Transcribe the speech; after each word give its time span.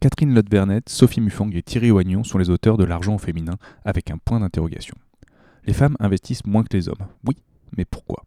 Catherine 0.00 0.32
Lotte-Vernet, 0.32 0.88
Sophie 0.88 1.20
Mufang 1.20 1.50
et 1.50 1.62
Thierry 1.62 1.90
Oignon 1.90 2.22
sont 2.22 2.38
les 2.38 2.50
auteurs 2.50 2.76
de 2.76 2.84
L'argent 2.84 3.16
au 3.16 3.18
féminin 3.18 3.56
avec 3.84 4.12
un 4.12 4.18
point 4.18 4.38
d'interrogation. 4.38 4.94
Les 5.64 5.72
femmes 5.72 5.96
investissent 5.98 6.46
moins 6.46 6.62
que 6.62 6.76
les 6.76 6.88
hommes. 6.88 7.08
Oui, 7.26 7.34
mais 7.76 7.84
pourquoi? 7.84 8.22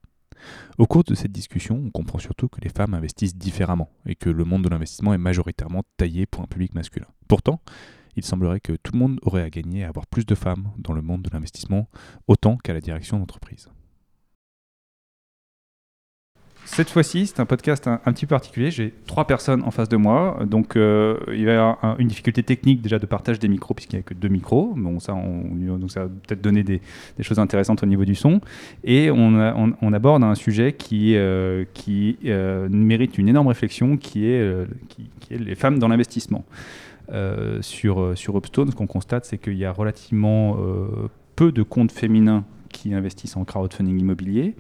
Au 0.78 0.86
cours 0.86 1.06
de 1.06 1.16
cette 1.16 1.32
discussion, 1.32 1.82
on 1.86 1.90
comprend 1.90 2.20
surtout 2.20 2.50
que 2.50 2.60
les 2.60 2.68
femmes 2.70 2.94
investissent 2.94 3.38
différemment 3.38 3.90
et 4.06 4.16
que 4.16 4.30
le 4.30 4.44
monde 4.44 4.66
de 4.66 4.70
l'investissement 4.70 5.14
est 5.14 5.18
majoritairement 5.18 5.84
taillé 5.96 6.26
pour 6.26 6.44
un 6.44 6.48
public 6.48 6.76
masculin. 6.76 7.08
Pourtant, 7.30 7.62
il 8.18 8.26
semblerait 8.26 8.60
que 8.60 8.74
tout 8.74 8.92
le 8.92 9.00
monde 9.00 9.20
aurait 9.22 9.44
à 9.44 9.50
gagner 9.50 9.86
à 9.86 9.88
avoir 9.88 10.08
plus 10.08 10.26
de 10.26 10.36
femmes 10.36 10.72
dans 10.78 10.92
le 10.92 11.02
monde 11.02 11.22
de 11.22 11.30
l'investissement, 11.32 11.88
autant 12.28 12.58
qu'à 12.58 12.74
la 12.74 12.82
direction 12.82 13.18
d'entreprise. 13.18 13.70
Cette 16.74 16.90
fois-ci, 16.90 17.28
c'est 17.28 17.42
un 17.42 17.46
podcast 17.46 17.86
un, 17.86 17.98
petit 17.98 18.26
peu 18.26 18.34
particulier. 18.34 18.72
J'ai 18.72 18.94
trois 19.06 19.28
personnes 19.28 19.62
en 19.64 19.72
face 19.72 19.90
de 19.90 19.98
moi. 19.98 20.40
Donc, 20.46 20.78
euh, 20.78 21.18
il 21.28 21.42
y 21.42 21.50
avoir 21.50 22.00
une 22.00 22.08
difficulté 22.08 22.44
technique 22.44 22.82
déjà 22.82 22.98
de 22.98 23.06
partage 23.06 23.40
des 23.40 23.50
micros, 23.50 23.74
puisqu'il 23.74 23.98
n'y 23.98 24.00
a 24.00 24.04
que 24.04 24.14
deux 24.14 24.30
micros. 24.30 24.74
Bon, 24.78 25.02
ça, 25.02 25.14
on, 25.14 25.78
donc 25.78 25.92
ça 25.92 26.04
va 26.04 26.08
peut-être 26.08 26.40
donner 26.40 26.64
des, 26.64 26.80
choses 27.20 27.40
intéressantes 27.40 27.84
au 27.84 27.86
niveau 27.86 28.06
du 28.06 28.16
son. 28.16 28.40
Et 28.86 29.12
on, 29.12 29.94
aborde 29.94 30.24
un 30.24 30.34
sujet 30.34 30.72
qui, 30.72 31.18
euh, 31.18 31.66
euh, 32.26 32.70
mérite 32.70 33.18
une 33.18 33.28
énorme 33.28 33.48
réflexion, 33.48 33.98
qui 33.98 34.28
est, 34.28 34.66
les 35.30 35.56
femmes 35.56 35.78
dans 35.78 35.90
l'investissement. 35.90 36.46
sur 37.60 38.38
Upstone, 38.38 38.72
ce 38.72 38.76
qu'on 38.78 38.88
constate, 38.88 39.26
c'est 39.26 39.38
qu'il 39.38 39.58
y 39.58 39.66
a 39.66 39.74
relativement 39.74 40.58
peu 41.36 41.52
de 41.52 41.64
comptes 41.64 41.92
féminins 41.92 42.46
qui 42.72 42.94
investissent 42.94 43.38
en 43.38 43.46
crowdfunding 43.46 44.00
immobilier. 44.00 44.56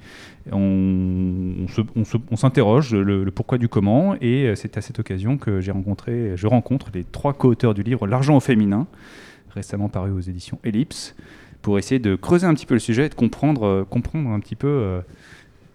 On, 0.52 1.66
s'interroge 2.36 2.94
le, 2.94 3.30
pourquoi 3.32 3.58
du 3.58 3.68
comment, 3.68 4.16
et 4.22 4.48
euh, 4.48 4.56
c'est 4.56 4.78
à 4.78 4.82
cette 4.82 5.00
occasion 5.00 5.38
que 5.38 5.62
j'ai 5.62 5.72
rencontré, 5.72 6.34
je 6.36 6.48
rencontre 6.48 6.88
les 6.94 7.04
trois 7.04 7.34
co-auteurs 7.34 7.74
du 7.74 7.84
livre 7.84 8.08
L'argent 8.08 8.38
au 8.38 8.40
féminin, 8.40 8.88
récemment 9.54 9.90
paru 9.90 10.12
aux 10.12 10.20
éditions 10.20 10.60
Ellipse, 10.64 11.16
pour 11.62 11.78
essayer 11.78 12.00
de 12.00 12.16
creuser 12.16 12.48
un 12.48 12.54
petit 12.54 12.66
peu 12.66 12.74
le 12.74 12.80
sujet 12.80 13.06
et 13.06 13.10
de 13.10 13.16
comprendre, 13.16 13.66
euh, 13.66 13.84
comprendre 13.84 14.30
un 14.30 14.40
petit 14.40 14.56
peu 14.56 14.68
euh, 14.68 15.02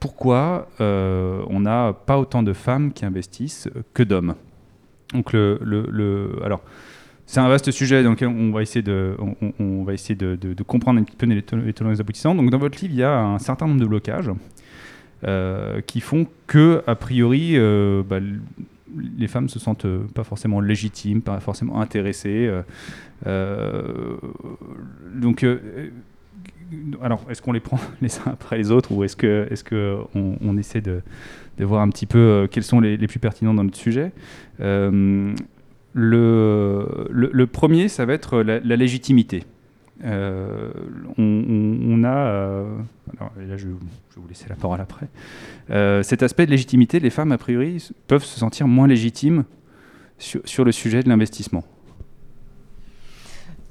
pourquoi 0.01 0.69
on 0.79 1.61
n'a 1.61 1.93
pas 1.93 2.19
autant 2.19 2.43
de 2.43 2.53
femmes 2.53 2.93
qui 2.93 3.05
investissent 3.05 3.69
que 3.95 4.03
d'hommes. 4.03 4.35
Donc 5.15 5.33
le, 5.33 5.59
le 5.63 6.39
alors 6.45 6.61
c'est 7.27 7.41
un 7.41 7.49
vaste 7.49 7.73
sujet 7.73 8.03
lequel 8.03 8.29
on 8.29 8.53
va 8.53 8.63
essayer 8.63 8.83
de, 8.83 9.17
on, 9.59 9.83
va 9.83 9.95
essayer 9.95 10.15
de, 10.15 10.63
comprendre 10.63 11.01
un 11.01 11.03
petit 11.03 11.17
peu 11.17 11.27
les, 11.27 11.43
tenants 11.43 11.93
et 11.93 12.01
aboutissants. 12.01 12.37
Donc, 12.37 12.51
dans 12.51 12.59
votre 12.59 12.81
livre, 12.81 12.95
il 12.95 13.01
y 13.01 13.03
a 13.03 13.19
un 13.19 13.39
certain 13.41 13.67
nombre 13.67 13.81
de 13.81 13.87
blocages 13.87 14.31
euh, 15.25 15.81
qui 15.81 16.01
font 16.01 16.29
que, 16.47 16.85
a 16.87 16.95
priori, 16.95 17.55
euh, 17.55 18.05
bah, 18.09 18.21
les 19.19 19.27
femmes 19.27 19.49
se 19.49 19.59
sentent 19.59 19.89
pas 20.15 20.23
forcément 20.23 20.61
légitimes, 20.61 21.21
pas 21.21 21.41
forcément 21.41 21.81
intéressées. 21.81 22.49
Euh, 23.27 24.17
donc, 25.13 25.45
alors, 27.03 27.27
est-ce 27.29 27.43
qu'on 27.43 27.53
les 27.53 27.61
prend 27.61 27.81
les 28.01 28.19
uns 28.19 28.31
après 28.31 28.57
les 28.57 28.71
autres 28.71 28.93
ou 28.93 29.03
est-ce 29.03 29.17
que, 29.17 29.49
est-ce 29.51 29.65
que 29.65 29.99
on, 30.15 30.57
essaie 30.59 30.81
de, 30.81 31.03
voir 31.59 31.83
un 31.83 31.89
petit 31.89 32.07
peu 32.07 32.47
quels 32.53 32.63
sont 32.63 32.79
les 32.79 33.09
plus 33.09 33.19
pertinents 33.19 33.53
dans 33.53 33.65
notre 33.65 33.79
sujet 33.79 34.13
le, 35.97 37.45
premier, 37.47 37.89
ça 37.89 38.05
va 38.05 38.13
être 38.13 38.43
la, 38.43 38.77
légitimité. 38.77 39.45
Euh, 40.05 40.71
on, 41.17 42.05
a, 42.05 42.15
euh, 42.15 42.65
là 43.19 43.57
je, 43.57 43.69
vais 43.69 43.75
vous 44.17 44.29
laisser 44.29 44.45
la 44.47 44.55
parole 44.55 44.81
après, 44.83 45.09
euh, 45.71 46.03
cet 46.03 46.23
aspect 46.23 46.45
de 46.45 46.51
légitimité, 46.51 47.01
les 47.01 47.09
femmes 47.09 47.33
a 47.33 47.39
priori 47.39 47.83
peuvent 48.07 48.25
se 48.25 48.39
sentir 48.39 48.69
moins 48.69 48.87
légitimes 48.87 49.45
sur, 50.19 50.65
le 50.65 50.73
sujet 50.73 51.03
de 51.03 51.09
l'investissement. 51.09 51.65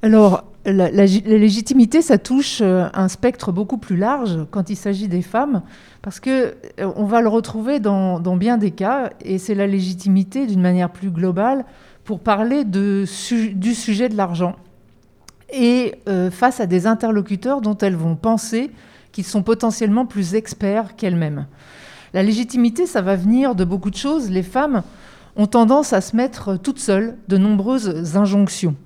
Alors, 0.02 0.44
la, 0.64 0.90
légitimité, 0.90 2.02
ça 2.02 2.18
touche 2.18 2.60
un 2.60 3.08
spectre 3.08 3.52
beaucoup 3.52 3.78
plus 3.78 3.96
large 3.96 4.46
quand 4.50 4.68
il 4.68 4.76
s'agit 4.76 5.06
des 5.06 5.22
femmes, 5.22 5.62
parce 6.02 6.18
que 6.18 6.56
on 6.78 7.04
va 7.04 7.20
le 7.20 7.28
retrouver 7.28 7.78
dans 7.78 8.36
bien 8.36 8.58
des 8.58 8.72
cas, 8.72 9.10
et 9.20 9.38
c'est 9.38 9.54
la 9.54 9.68
légitimité 9.68 10.46
d'une 10.46 10.60
manière 10.60 10.90
plus 10.90 11.10
globale 11.10 11.64
pour 12.06 12.20
parler 12.20 12.64
du 12.64 13.04
sujet 13.04 14.08
de 14.08 14.16
l'argent 14.16 14.54
et 15.52 15.96
euh, 16.08 16.30
face 16.30 16.60
à 16.60 16.66
des 16.66 16.86
interlocuteurs 16.86 17.60
dont 17.60 17.76
elles 17.76 17.96
vont 17.96 18.14
penser 18.14 18.70
qu'ils 19.10 19.24
sont 19.24 19.42
potentiellement 19.42 20.06
plus 20.06 20.34
experts 20.34 20.94
qu'elles-mêmes. 20.96 21.46
La 22.14 22.22
légitimité, 22.22 22.86
ça 22.86 23.02
va 23.02 23.16
venir 23.16 23.56
de 23.56 23.64
beaucoup 23.64 23.90
de 23.90 23.96
choses. 23.96 24.30
Les 24.30 24.44
femmes 24.44 24.82
ont 25.34 25.46
tendance 25.46 25.92
à 25.92 26.00
se 26.00 26.14
mettre 26.14 26.56
toutes 26.56 26.78
seules 26.78 27.16
de 27.26 27.36
nombreuses 27.38 28.16
injonctions. 28.16 28.76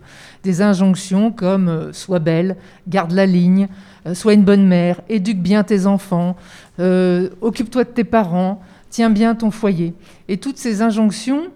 Des 0.43 0.63
injonctions 0.63 1.31
comme 1.31 1.69
euh, 1.69 1.93
sois 1.93 2.21
belle, 2.21 2.57
garde 2.89 3.13
la 3.13 3.27
ligne, 3.27 3.69
euh, 4.07 4.15
sois 4.15 4.33
une 4.33 4.45
bonne 4.45 4.67
mère, 4.67 5.03
éduque 5.11 5.43
bien 5.43 5.63
tes 5.63 5.87
enfants, 5.87 6.37
occupe-toi 6.79 7.85
de 7.85 7.91
tes 7.91 8.05
parents, 8.05 8.63
tiens 8.89 9.11
bien 9.11 9.35
ton 9.35 9.51
foyer. 9.51 9.93
Et 10.29 10.39
toutes 10.39 10.57
ces 10.57 10.81
injonctions, 10.81 11.51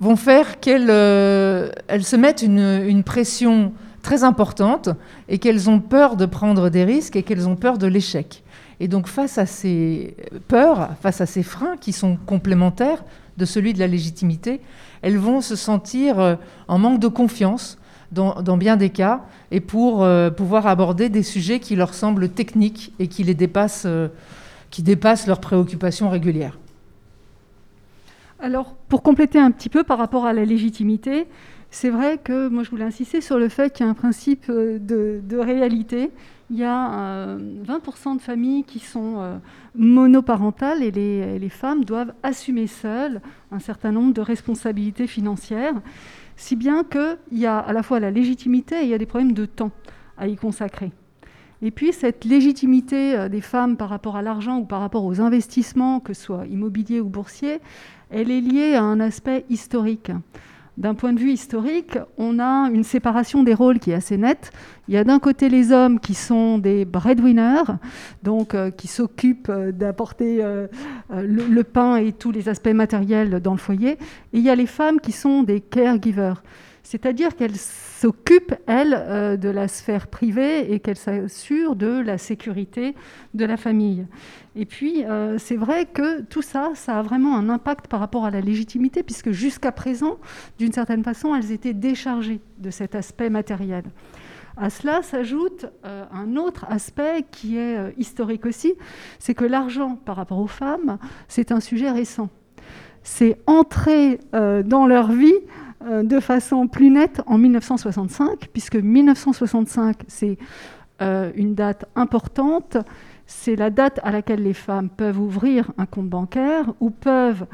vont 0.00 0.16
faire 0.16 0.60
qu'elles 0.60 0.90
euh, 0.90 1.70
se 2.00 2.16
mettent 2.16 2.42
une, 2.42 3.02
pression 3.04 3.72
très 4.02 4.24
importante 4.24 4.88
et 5.28 5.38
qu'elles 5.38 5.68
ont 5.68 5.78
peur 5.78 6.16
de 6.16 6.24
prendre 6.24 6.70
des 6.70 6.84
risques 6.84 7.16
et 7.16 7.22
qu'elles 7.22 7.46
ont 7.46 7.56
peur 7.56 7.76
de 7.76 7.86
l'échec. 7.86 8.42
Et 8.80 8.88
donc 8.88 9.06
face 9.06 9.36
à 9.36 9.44
ces 9.44 10.16
peurs, 10.48 10.90
face 11.02 11.20
à 11.20 11.26
ces 11.26 11.42
freins 11.42 11.76
qui 11.78 11.92
sont 11.92 12.16
complémentaires 12.26 13.04
de 13.36 13.44
celui 13.44 13.74
de 13.74 13.78
la 13.78 13.86
légitimité, 13.86 14.60
elles 15.02 15.18
vont 15.18 15.42
se 15.42 15.54
sentir 15.54 16.18
euh, 16.18 16.34
en 16.66 16.78
manque 16.78 16.98
de 16.98 17.08
confiance 17.08 17.76
dans, 18.10 18.56
bien 18.56 18.76
des 18.76 18.90
cas 18.90 19.20
et 19.52 19.60
pour 19.60 20.02
euh, 20.02 20.30
pouvoir 20.30 20.66
aborder 20.66 21.10
des 21.10 21.22
sujets 21.22 21.60
qui 21.60 21.76
leur 21.76 21.94
semblent 21.94 22.28
techniques 22.28 22.92
et 22.98 23.06
qui 23.06 23.22
les 23.22 23.34
dépassent, 23.34 23.86
qui 24.70 24.82
dépassent 24.82 25.26
leurs 25.26 25.40
préoccupations 25.40 26.08
régulières. 26.08 26.59
Alors, 28.42 28.74
pour 28.88 29.02
compléter 29.02 29.38
un 29.38 29.50
petit 29.50 29.68
peu 29.68 29.84
par 29.84 29.98
rapport 29.98 30.24
à 30.24 30.32
la 30.32 30.46
légitimité, 30.46 31.26
c'est 31.70 31.90
vrai 31.90 32.18
que 32.18 32.48
moi 32.48 32.62
je 32.62 32.70
voulais 32.70 32.84
insister 32.84 33.20
sur 33.20 33.38
le 33.38 33.48
fait 33.48 33.72
qu'il 33.72 33.84
y 33.84 33.88
a 33.88 33.90
un 33.90 33.94
principe 33.94 34.46
euh, 34.48 34.78
de, 34.78 35.36
réalité. 35.36 36.10
Il 36.50 36.56
y 36.56 36.64
a 36.64 37.36
20% 37.36 37.36
euh, 37.36 38.14
de 38.16 38.20
familles 38.20 38.64
qui 38.64 38.80
sont 38.80 39.16
euh, 39.18 39.36
monoparentales 39.76 40.82
et 40.82 40.90
les, 40.90 41.48
femmes 41.50 41.84
doivent 41.84 42.14
assumer 42.22 42.66
seules 42.66 43.20
un 43.52 43.60
certain 43.60 43.92
nombre 43.92 44.14
de 44.14 44.22
responsabilités 44.22 45.06
financières, 45.06 45.74
si 46.36 46.56
bien 46.56 46.82
qu'il 46.82 47.38
y 47.38 47.46
a 47.46 47.58
à 47.58 47.72
la 47.74 47.82
fois 47.82 48.00
la 48.00 48.10
légitimité 48.10 48.80
et 48.80 48.84
il 48.84 48.88
y 48.88 48.94
a 48.94 48.98
des 48.98 49.06
problèmes 49.06 49.34
de 49.34 49.44
temps 49.44 49.70
à 50.16 50.28
y 50.28 50.36
consacrer. 50.36 50.92
Et 51.62 51.70
puis 51.70 51.92
cette 51.92 52.24
légitimité 52.24 53.28
des 53.28 53.42
femmes 53.42 53.76
par 53.76 53.90
rapport 53.90 54.16
à 54.16 54.22
l'argent 54.22 54.58
ou 54.58 54.64
par 54.64 54.80
rapport 54.80 55.04
aux 55.04 55.20
investissements, 55.20 56.00
que 56.00 56.14
ce 56.14 56.22
soit 56.22 56.46
immobilier 56.46 57.00
ou 57.00 57.10
boursier, 57.10 57.60
elle 58.10 58.30
est 58.30 58.40
liée 58.40 58.74
à 58.74 58.82
un 58.82 59.00
aspect 59.00 59.44
historique. 59.48 60.10
D'un 60.80 60.94
point 60.94 61.12
de 61.12 61.18
vue 61.18 61.32
historique, 61.32 61.98
on 62.16 62.38
a 62.38 62.70
une 62.70 62.84
séparation 62.84 63.42
des 63.42 63.52
rôles 63.52 63.78
qui 63.78 63.90
est 63.90 63.94
assez 63.94 64.16
nette. 64.16 64.50
Il 64.88 64.94
y 64.94 64.96
a 64.96 65.04
d'un 65.04 65.18
côté 65.18 65.50
les 65.50 65.72
hommes 65.72 66.00
qui 66.00 66.14
sont 66.14 66.56
des 66.56 66.86
breadwinners, 66.86 67.64
donc 68.22 68.54
euh, 68.54 68.70
qui 68.70 68.88
s'occupent 68.88 69.50
euh, 69.50 69.72
d'apporter 69.72 70.42
euh, 70.42 70.68
le, 71.10 71.62
pain 71.64 71.96
et 71.96 72.12
tous 72.12 72.30
les 72.30 72.48
aspects 72.48 72.68
matériels 72.68 73.40
dans 73.40 73.52
le 73.52 73.58
foyer, 73.58 73.90
et 73.92 73.98
il 74.32 74.40
y 74.40 74.48
a 74.48 74.54
les 74.54 74.66
femmes 74.66 75.00
qui 75.00 75.12
sont 75.12 75.42
des 75.42 75.60
caregivers, 75.60 76.42
c'est-à-dire 76.90 77.36
qu'elles 77.36 77.56
s'occupent, 77.56 78.56
elles, 78.66 79.38
de 79.38 79.48
la 79.48 79.68
sphère 79.68 80.08
privée 80.08 80.72
et 80.72 80.80
qu'elles 80.80 80.96
s'assurent 80.96 81.76
de 81.76 82.00
la 82.00 82.18
sécurité 82.18 82.96
de 83.32 83.44
la 83.44 83.56
famille. 83.56 84.06
Et 84.56 84.64
puis, 84.64 85.04
euh, 85.04 85.38
c'est 85.38 85.56
vrai 85.56 85.86
que 85.86 86.22
tout 86.22 86.42
ça, 86.42 86.72
ça 86.74 86.98
a 86.98 87.02
vraiment 87.02 87.36
un 87.36 87.48
impact 87.48 87.86
par 87.86 88.00
rapport 88.00 88.24
à 88.24 88.30
la 88.32 88.40
légitimité, 88.40 89.04
puisque 89.04 89.30
jusqu'à 89.30 89.70
présent, 89.70 90.18
d'une 90.58 90.72
certaine 90.72 91.04
façon, 91.04 91.32
elles 91.36 91.52
étaient 91.52 91.74
déchargées 91.74 92.40
de 92.58 92.70
cet 92.70 92.96
aspect 92.96 93.30
matériel. 93.30 93.84
À 94.56 94.68
cela 94.68 95.02
s'ajoute 95.02 95.66
euh, 95.84 96.04
un 96.12 96.34
autre 96.34 96.66
aspect 96.68 97.24
qui 97.30 97.56
est 97.56 97.78
euh, 97.78 97.90
historique 97.98 98.46
aussi, 98.46 98.74
c'est 99.20 99.34
que 99.34 99.44
l'argent 99.44 99.96
par 100.04 100.16
rapport 100.16 100.40
aux 100.40 100.48
femmes, 100.48 100.98
c'est 101.28 101.52
un 101.52 101.60
sujet 101.60 101.90
récent. 101.90 102.28
C'est 103.02 103.38
entré 103.46 104.20
dans 104.34 104.86
leur 104.86 105.10
vie 105.10 105.32
euh, 105.32 105.69
de 105.80 106.20
façon 106.20 106.68
plus 106.68 106.90
nette 106.90 107.22
en 107.26 107.38
1965, 107.38 108.48
puisque 108.52 108.76
1965, 108.76 110.02
c'est 110.08 110.36
euh, 111.00 111.30
une 111.34 111.54
date 111.54 111.86
importante. 111.96 112.76
C'est 113.26 113.56
la 113.56 113.70
date 113.70 114.00
à 114.02 114.10
laquelle 114.10 114.42
les 114.42 114.54
femmes 114.54 114.90
peuvent 114.90 115.20
ouvrir 115.20 115.72
un 115.78 115.86
compte 115.86 116.08
bancaire 116.08 116.72
ou 116.80 116.90
peuvent 116.90 117.46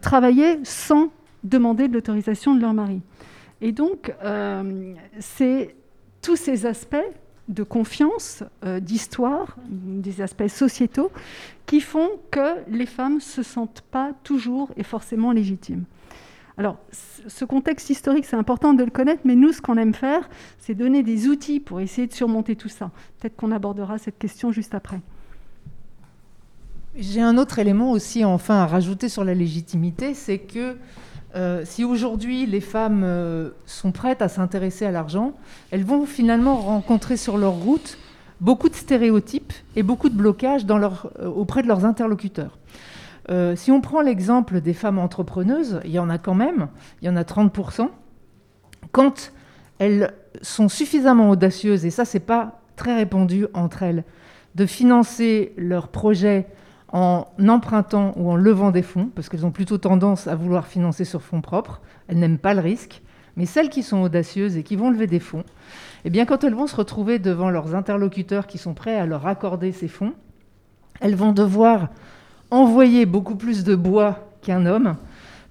travailler 0.00 0.58
sans 0.64 1.10
demander 1.42 1.88
de 1.88 1.94
l'autorisation 1.94 2.54
de 2.54 2.60
leur 2.60 2.72
mari. 2.72 3.02
Et 3.60 3.70
donc, 3.70 4.12
c'est 5.20 5.74
tous 6.22 6.36
ces 6.36 6.64
aspects 6.64 6.96
de 7.48 7.62
confiance, 7.62 8.42
euh, 8.64 8.80
d'histoire, 8.80 9.56
des 9.68 10.20
aspects 10.20 10.48
sociétaux, 10.48 11.10
qui 11.66 11.80
font 11.80 12.10
que 12.30 12.62
les 12.68 12.86
femmes 12.86 13.16
ne 13.16 13.20
se 13.20 13.42
sentent 13.42 13.84
pas 13.90 14.12
toujours 14.22 14.70
et 14.76 14.82
forcément 14.82 15.32
légitimes. 15.32 15.84
Alors, 16.56 16.76
ce 17.26 17.44
contexte 17.44 17.90
historique, 17.90 18.24
c'est 18.24 18.36
important 18.36 18.74
de 18.74 18.84
le 18.84 18.90
connaître, 18.90 19.22
mais 19.24 19.34
nous, 19.34 19.52
ce 19.52 19.60
qu'on 19.60 19.76
aime 19.76 19.94
faire, 19.94 20.28
c'est 20.58 20.74
donner 20.74 21.02
des 21.02 21.26
outils 21.26 21.58
pour 21.58 21.80
essayer 21.80 22.06
de 22.06 22.12
surmonter 22.12 22.54
tout 22.54 22.68
ça. 22.68 22.92
Peut-être 23.18 23.34
qu'on 23.34 23.50
abordera 23.50 23.98
cette 23.98 24.18
question 24.18 24.52
juste 24.52 24.74
après. 24.74 25.00
J'ai 26.96 27.20
un 27.20 27.38
autre 27.38 27.58
élément 27.58 27.90
aussi, 27.90 28.24
enfin, 28.24 28.54
à 28.54 28.66
rajouter 28.66 29.08
sur 29.08 29.24
la 29.24 29.34
légitimité, 29.34 30.14
c'est 30.14 30.38
que 30.38 30.76
euh, 31.34 31.62
si 31.64 31.82
aujourd'hui 31.82 32.46
les 32.46 32.60
femmes 32.60 33.02
euh, 33.02 33.50
sont 33.66 33.90
prêtes 33.90 34.22
à 34.22 34.28
s'intéresser 34.28 34.86
à 34.86 34.92
l'argent, 34.92 35.32
elles 35.72 35.84
vont 35.84 36.06
finalement 36.06 36.54
rencontrer 36.54 37.16
sur 37.16 37.36
leur 37.36 37.54
route 37.54 37.98
beaucoup 38.40 38.68
de 38.68 38.76
stéréotypes 38.76 39.52
et 39.74 39.82
beaucoup 39.82 40.08
de 40.08 40.14
blocages 40.14 40.64
euh, 40.70 41.26
auprès 41.26 41.62
de 41.62 41.66
leurs 41.66 41.84
interlocuteurs. 41.84 42.56
Si 43.54 43.70
on 43.70 43.80
prend 43.80 44.00
l'exemple 44.00 44.60
des 44.60 44.74
femmes 44.74 44.98
entrepreneuses, 44.98 45.80
il 45.84 45.90
y 45.90 45.98
en 45.98 46.10
a 46.10 46.18
quand 46.18 46.34
même, 46.34 46.68
il 47.00 47.06
y 47.06 47.08
en 47.08 47.16
a 47.16 47.22
30%. 47.22 47.88
Quand 48.92 49.32
elles 49.78 50.12
sont 50.42 50.68
suffisamment 50.68 51.30
audacieuses, 51.30 51.84
et 51.84 51.90
ça 51.90 52.04
c'est 52.04 52.20
pas 52.20 52.60
très 52.76 52.94
répandu 52.94 53.46
entre 53.54 53.82
elles, 53.82 54.04
de 54.54 54.66
financer 54.66 55.52
leurs 55.56 55.88
projets 55.88 56.46
en 56.92 57.26
empruntant 57.48 58.12
ou 58.16 58.30
en 58.30 58.36
levant 58.36 58.70
des 58.70 58.82
fonds, 58.82 59.10
parce 59.14 59.28
qu'elles 59.28 59.44
ont 59.44 59.50
plutôt 59.50 59.78
tendance 59.78 60.28
à 60.28 60.36
vouloir 60.36 60.66
financer 60.66 61.04
sur 61.04 61.22
fonds 61.22 61.40
propres. 61.40 61.80
Elles 62.06 62.18
n'aiment 62.18 62.38
pas 62.38 62.54
le 62.54 62.60
risque. 62.60 63.02
Mais 63.36 63.46
celles 63.46 63.68
qui 63.68 63.82
sont 63.82 64.00
audacieuses 64.02 64.56
et 64.56 64.62
qui 64.62 64.76
vont 64.76 64.90
lever 64.90 65.08
des 65.08 65.18
fonds, 65.18 65.42
eh 66.04 66.10
bien, 66.10 66.24
quand 66.24 66.44
elles 66.44 66.54
vont 66.54 66.68
se 66.68 66.76
retrouver 66.76 67.18
devant 67.18 67.50
leurs 67.50 67.74
interlocuteurs 67.74 68.46
qui 68.46 68.58
sont 68.58 68.74
prêts 68.74 68.96
à 68.96 69.06
leur 69.06 69.26
accorder 69.26 69.72
ces 69.72 69.88
fonds, 69.88 70.12
elles 71.00 71.16
vont 71.16 71.32
devoir 71.32 71.88
envoyer 72.54 73.06
beaucoup 73.06 73.36
plus 73.36 73.64
de 73.64 73.74
bois 73.74 74.28
qu'un 74.42 74.66
homme 74.66 74.96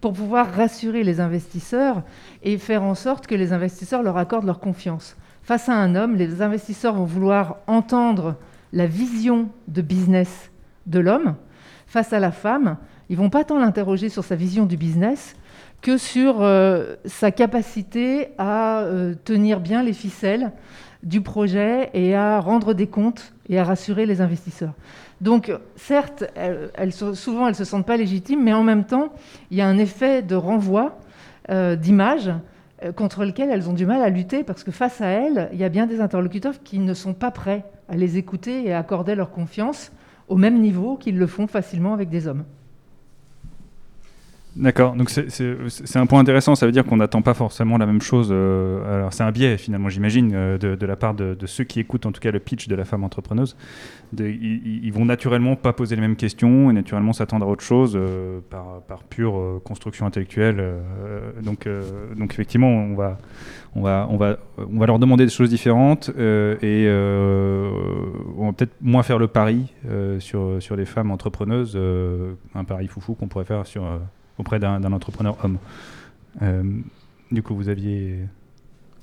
pour 0.01 0.13
pouvoir 0.13 0.51
rassurer 0.51 1.03
les 1.03 1.19
investisseurs 1.19 2.01
et 2.43 2.57
faire 2.57 2.83
en 2.83 2.95
sorte 2.95 3.27
que 3.27 3.35
les 3.35 3.53
investisseurs 3.53 4.03
leur 4.03 4.17
accordent 4.17 4.45
leur 4.45 4.59
confiance. 4.59 5.15
Face 5.41 5.69
à 5.69 5.73
un 5.73 5.95
homme, 5.95 6.15
les 6.15 6.41
investisseurs 6.41 6.95
vont 6.95 7.05
vouloir 7.05 7.57
entendre 7.67 8.35
la 8.71 8.85
vision 8.85 9.49
de 9.67 9.81
business 9.81 10.51
de 10.85 10.99
l'homme 10.99 11.35
face 11.93 12.11
à 12.11 12.19
la 12.19 12.31
femme, 12.31 12.77
ils 13.07 13.17
vont 13.17 13.29
pas 13.29 13.43
tant 13.43 13.59
l'interroger 13.59 14.09
sur 14.09 14.23
sa 14.23 14.35
vision 14.35 14.65
du 14.65 14.77
business 14.77 15.35
que 15.83 15.97
sur 15.97 16.41
euh, 16.41 16.95
sa 17.05 17.29
capacité 17.29 18.29
à 18.39 18.79
euh, 18.79 19.13
tenir 19.23 19.59
bien 19.59 19.83
les 19.83 19.93
ficelles 19.93 20.51
du 21.03 21.21
projet 21.21 21.91
et 21.93 22.15
à 22.15 22.39
rendre 22.39 22.73
des 22.73 22.87
comptes 22.87 23.33
et 23.47 23.59
à 23.59 23.63
rassurer 23.63 24.07
les 24.07 24.21
investisseurs. 24.21 24.73
Donc, 25.21 25.51
certes, 25.75 26.25
souvent, 27.13 27.45
elles 27.45 27.53
ne 27.53 27.57
se 27.57 27.65
sentent 27.65 27.85
pas 27.85 27.97
légitimes, 27.97 28.43
mais 28.43 28.53
en 28.53 28.63
même 28.63 28.85
temps, 28.85 29.13
il 29.51 29.57
y 29.57 29.61
a 29.61 29.67
un 29.67 29.77
effet 29.77 30.21
de 30.21 30.35
renvoi 30.35 30.99
euh, 31.49 31.75
d'image 31.75 32.31
contre 32.95 33.23
lequel 33.23 33.49
elles 33.49 33.69
ont 33.69 33.73
du 33.73 33.85
mal 33.85 34.01
à 34.01 34.09
lutter, 34.09 34.43
parce 34.43 34.63
que 34.63 34.71
face 34.71 34.99
à 34.99 35.07
elles, 35.07 35.49
il 35.53 35.59
y 35.59 35.63
a 35.63 35.69
bien 35.69 35.87
des 35.87 36.01
interlocuteurs 36.01 36.61
qui 36.63 36.79
ne 36.79 36.93
sont 36.93 37.13
pas 37.13 37.31
prêts 37.31 37.63
à 37.87 37.95
les 37.95 38.17
écouter 38.17 38.65
et 38.65 38.73
à 38.73 38.79
accorder 38.79 39.15
leur 39.15 39.31
confiance 39.31 39.91
au 40.27 40.35
même 40.35 40.59
niveau 40.59 40.97
qu'ils 40.97 41.17
le 41.17 41.27
font 41.27 41.47
facilement 41.47 41.93
avec 41.93 42.09
des 42.09 42.27
hommes. 42.27 42.43
D'accord, 44.55 44.95
donc 44.95 45.09
c'est 45.09 45.97
un 45.97 46.05
point 46.05 46.19
intéressant, 46.19 46.53
ça 46.53 46.67
veut 46.67 46.71
dire 46.71 46.85
qu'on 46.85 46.97
n'attend 46.97 47.23
pas 47.23 47.33
forcément 47.33 47.79
la 47.79 47.87
même 47.87 48.01
chose. 48.01 48.29
Euh, 48.31 48.97
alors 48.97 49.11
c'est 49.11 49.23
un 49.23 49.31
biais 49.31 49.57
finalement, 49.57 49.89
j'imagine, 49.89 50.31
euh, 50.35 50.57
de, 50.59 50.85
la 50.85 50.95
part 50.95 51.15
de, 51.15 51.35
ceux 51.47 51.63
qui 51.63 51.79
écoutent 51.79 52.05
en 52.05 52.11
tout 52.11 52.21
cas 52.21 52.29
le 52.29 52.39
pitch 52.39 52.67
de 52.67 52.75
la 52.75 52.85
femme 52.85 53.03
entrepreneuse. 53.03 53.57
ils, 54.15 54.91
vont 54.91 55.05
naturellement 55.05 55.55
pas 55.55 55.73
poser 55.73 55.95
les 55.95 56.01
mêmes 56.01 56.15
questions 56.15 56.69
et 56.69 56.73
naturellement 56.73 57.13
s'attendre 57.13 57.47
à 57.47 57.49
autre 57.49 57.63
chose 57.63 57.93
euh, 57.95 58.41
par, 58.51 59.03
pure 59.09 59.59
construction 59.63 60.05
intellectuelle. 60.05 60.63
donc, 61.41 61.67
effectivement, 62.29 62.67
on 63.75 63.81
va, 63.81 64.07
leur 64.85 64.99
demander 64.99 65.25
des 65.25 65.31
choses 65.31 65.49
différentes 65.49 66.09
et 66.09 66.87
on 66.87 68.45
va 68.45 68.53
peut-être 68.53 68.75
moins 68.81 69.01
faire 69.01 69.17
le 69.17 69.27
pari 69.27 69.73
sur 70.19 70.75
les 70.77 70.85
femmes 70.85 71.09
entrepreneuses, 71.09 71.75
un 72.53 72.63
pari 72.65 72.87
foufou 72.87 73.15
qu'on 73.15 73.27
pourrait 73.27 73.45
faire 73.45 73.65
sur 73.65 73.83
auprès 74.37 74.59
d'un 74.59 74.91
entrepreneur 74.91 75.37
homme. 75.43 75.57
Euh, 76.41 76.63
du 77.31 77.43
coup, 77.43 77.55
vous 77.55 77.69
aviez... 77.69 78.19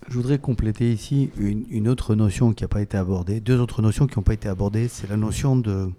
Je 0.09 0.15
voudrais 0.15 0.39
compléter 0.39 0.93
ici 0.93 1.31
une, 1.37 1.89
autre 1.89 2.15
notion 2.15 2.53
qui 2.53 2.65
n'a 2.65 2.69
pas 2.69 2.81
été 2.81 2.97
abordée, 2.97 3.41
deux 3.41 3.61
autres 3.61 3.83
notions 3.83 4.07
qui 4.07 4.19
n'ont 4.19 4.23
pas 4.23 4.35
été 4.35 4.49
abordées. 4.49 4.89
C'est 4.89 5.09
la 5.09 5.17
notion 5.17 5.57
de... 5.57 5.91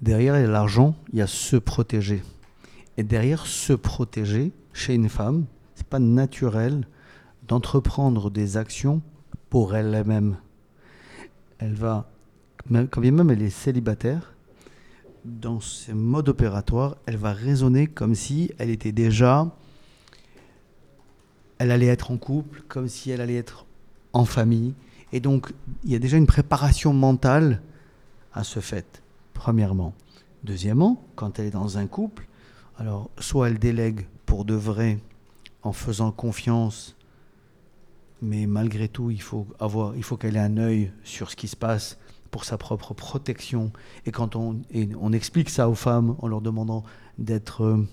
Derrière 0.00 0.34
l'argent, 0.48 0.94
il 1.12 1.18
y 1.18 1.22
a 1.22 1.26
se 1.26 1.56
protéger. 1.56 2.22
Et 2.96 3.02
derrière 3.02 3.46
se 3.46 3.72
protéger, 3.72 4.52
chez 4.72 4.94
une 4.94 5.08
femme, 5.08 5.44
c'est 5.74 5.86
pas 5.86 5.98
naturel 5.98 6.86
d'entreprendre 7.46 8.30
des 8.30 8.56
actions 8.56 9.02
pour 9.50 9.74
elle-même. 9.74 10.36
Elle 11.58 11.74
va, 11.74 12.10
quand 12.68 13.00
bien 13.00 13.12
même 13.12 13.30
elle 13.30 13.42
est 13.42 13.50
célibataire, 13.50 14.35
dans 15.26 15.60
ce 15.60 15.92
mode 15.92 16.28
opératoire, 16.28 16.96
elle 17.06 17.16
va 17.16 17.32
raisonner 17.32 17.86
comme 17.88 18.14
si 18.14 18.52
elle 18.58 18.70
était 18.70 18.92
déjà, 18.92 19.50
elle 21.58 21.70
allait 21.70 21.86
être 21.86 22.10
en 22.10 22.16
couple, 22.16 22.62
comme 22.68 22.88
si 22.88 23.10
elle 23.10 23.20
allait 23.20 23.36
être 23.36 23.66
en 24.12 24.24
famille. 24.24 24.74
Et 25.12 25.20
donc, 25.20 25.52
il 25.84 25.90
y 25.90 25.96
a 25.96 25.98
déjà 25.98 26.16
une 26.16 26.26
préparation 26.26 26.92
mentale 26.92 27.60
à 28.32 28.44
ce 28.44 28.60
fait, 28.60 29.02
premièrement. 29.34 29.94
Deuxièmement, 30.44 31.04
quand 31.16 31.38
elle 31.38 31.46
est 31.46 31.50
dans 31.50 31.78
un 31.78 31.86
couple, 31.86 32.28
alors 32.78 33.10
soit 33.18 33.48
elle 33.48 33.58
délègue 33.58 34.06
pour 34.26 34.44
de 34.44 34.54
vrai 34.54 34.98
en 35.62 35.72
faisant 35.72 36.12
confiance, 36.12 36.96
mais 38.22 38.46
malgré 38.46 38.88
tout, 38.88 39.10
il 39.10 39.20
faut, 39.20 39.46
avoir, 39.58 39.96
il 39.96 40.02
faut 40.02 40.16
qu'elle 40.16 40.36
ait 40.36 40.40
un 40.40 40.56
œil 40.56 40.92
sur 41.02 41.30
ce 41.30 41.36
qui 41.36 41.48
se 41.48 41.56
passe 41.56 41.98
pour 42.36 42.44
sa 42.44 42.58
propre 42.58 42.92
protection. 42.92 43.72
Et 44.04 44.12
quand 44.12 44.36
on, 44.36 44.60
on 45.00 45.12
explique 45.14 45.48
ça 45.48 45.70
aux 45.70 45.74
femmes 45.74 46.16
en 46.18 46.28
leur 46.28 46.42
demandant 46.42 46.84
d'être 47.16 47.64
euh, 47.64 47.88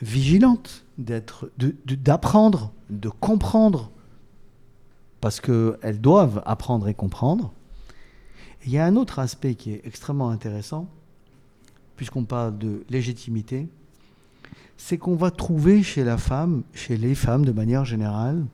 vigilantes, 0.00 0.84
d'être, 0.98 1.48
d'apprendre, 1.86 2.72
de, 2.90 3.08
comprendre, 3.08 3.92
parce 5.20 5.40
qu'elles 5.40 6.00
doivent 6.00 6.42
apprendre 6.44 6.88
et 6.88 6.94
comprendre. 6.94 7.52
il 8.66 8.72
y 8.72 8.78
a 8.78 8.84
un 8.84 8.96
autre 8.96 9.20
aspect 9.20 9.54
qui 9.54 9.70
est 9.70 9.82
extrêmement 9.84 10.30
intéressant, 10.30 10.88
puisqu'on 11.94 12.24
parle 12.24 12.58
de 12.58 12.82
légitimité, 12.90 13.68
c'est 14.76 14.98
qu'on 14.98 15.14
va 15.14 15.30
trouver 15.30 15.84
chez 15.84 16.02
la 16.02 16.18
femme, 16.18 16.64
chez 16.74 16.96
les 16.96 17.14
femmes 17.14 17.44
de 17.44 17.52
manière 17.52 17.84
générale, 17.84 18.44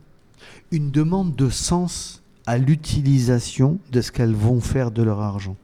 une 0.70 0.90
demande 0.90 1.34
de 1.34 1.48
sens 1.48 2.22
à 2.48 2.56
l'utilisation 2.56 3.78
de 3.92 4.00
ce 4.00 4.10
qu'elles 4.10 4.32
vont 4.32 4.62
faire 4.62 4.90
de 4.90 5.02
leur 5.02 5.20
argent. 5.20 5.54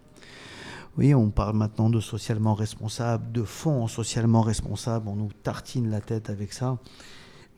Oui, 0.99 1.15
on 1.15 1.31
parle 1.31 1.57
maintenant 1.57 1.89
de 1.89 1.99
socialement 1.99 2.53
responsable, 2.53 3.33
de 3.33 3.43
fonds 3.43 3.89
socialement 3.89 4.43
responsables, 4.43 5.09
on 5.09 5.17
nous 5.17 5.31
tartine 5.43 5.91
la 5.91 6.03
tête 6.03 6.29
avec 6.29 6.53
ça. 6.53 6.77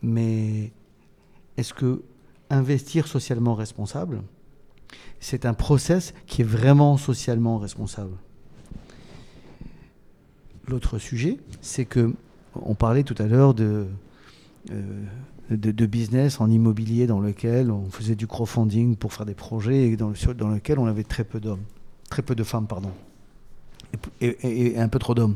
Mais 0.01 0.71
est-ce 1.57 1.73
que 1.73 2.03
investir 2.49 3.05
socialement 3.05 3.53
responsable, 3.53 4.21
c'est 5.19 5.45
un 5.45 5.53
process 5.53 6.13
qui 6.25 6.43
est 6.43 6.45
vraiment 6.45 6.95
socialement 6.95 7.57
responsable? 7.57 8.15
L'autre 10.69 10.99
sujet, 10.99 11.37
c'est 11.59 11.83
que 11.83 12.13
on 12.55 12.75
parlait 12.75 13.03
tout 13.03 13.15
à 13.19 13.25
l'heure 13.25 13.53
de 13.53 13.87
euh, 14.71 15.03
de, 15.49 15.85
business 15.85 16.41
en 16.41 16.49
immobilier 16.49 17.07
dans 17.07 17.19
lequel 17.19 17.71
on 17.71 17.89
faisait 17.89 18.15
du 18.15 18.27
crowdfunding 18.27 18.95
pour 18.95 19.13
faire 19.13 19.25
des 19.25 19.33
projets 19.33 19.87
et 19.87 19.97
dans, 19.97 20.09
le, 20.09 20.33
dans 20.33 20.49
lequel 20.49 20.79
on 20.79 20.85
avait 20.85 21.03
très 21.03 21.23
peu 21.23 21.39
d'hommes, 21.39 21.63
très 22.09 22.21
peu 22.21 22.35
de 22.35 22.43
femmes, 22.43 22.67
pardon, 22.67 22.91
et, 24.21 24.77
un 24.77 24.89
peu 24.89 24.99
trop 24.99 25.15
d'hommes. 25.15 25.35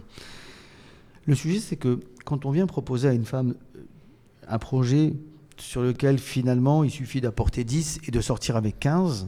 Le 1.25 1.35
sujet, 1.35 1.59
c'est 1.59 1.77
que 1.77 1.99
quand 2.25 2.45
on 2.45 2.51
vient 2.51 2.67
proposer 2.67 3.07
à 3.07 3.13
une 3.13 3.25
femme 3.25 3.55
euh, 3.75 3.83
un 4.47 4.57
projet 4.57 5.13
sur 5.57 5.81
lequel 5.81 6.17
finalement 6.17 6.83
il 6.83 6.91
suffit 6.91 7.21
d'apporter 7.21 7.63
10 7.63 8.01
et 8.07 8.11
de 8.11 8.19
sortir 8.19 8.57
avec 8.57 8.79
15, 8.79 9.27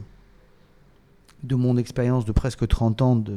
de 1.44 1.54
mon 1.54 1.76
expérience 1.76 2.24
de 2.24 2.32
presque 2.32 2.66
30 2.66 3.02
ans 3.02 3.16
de, 3.16 3.34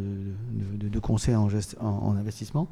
de, 0.75 0.99
conseil 0.99 1.35
en, 1.35 1.49
en 1.79 2.15
investissement, 2.15 2.67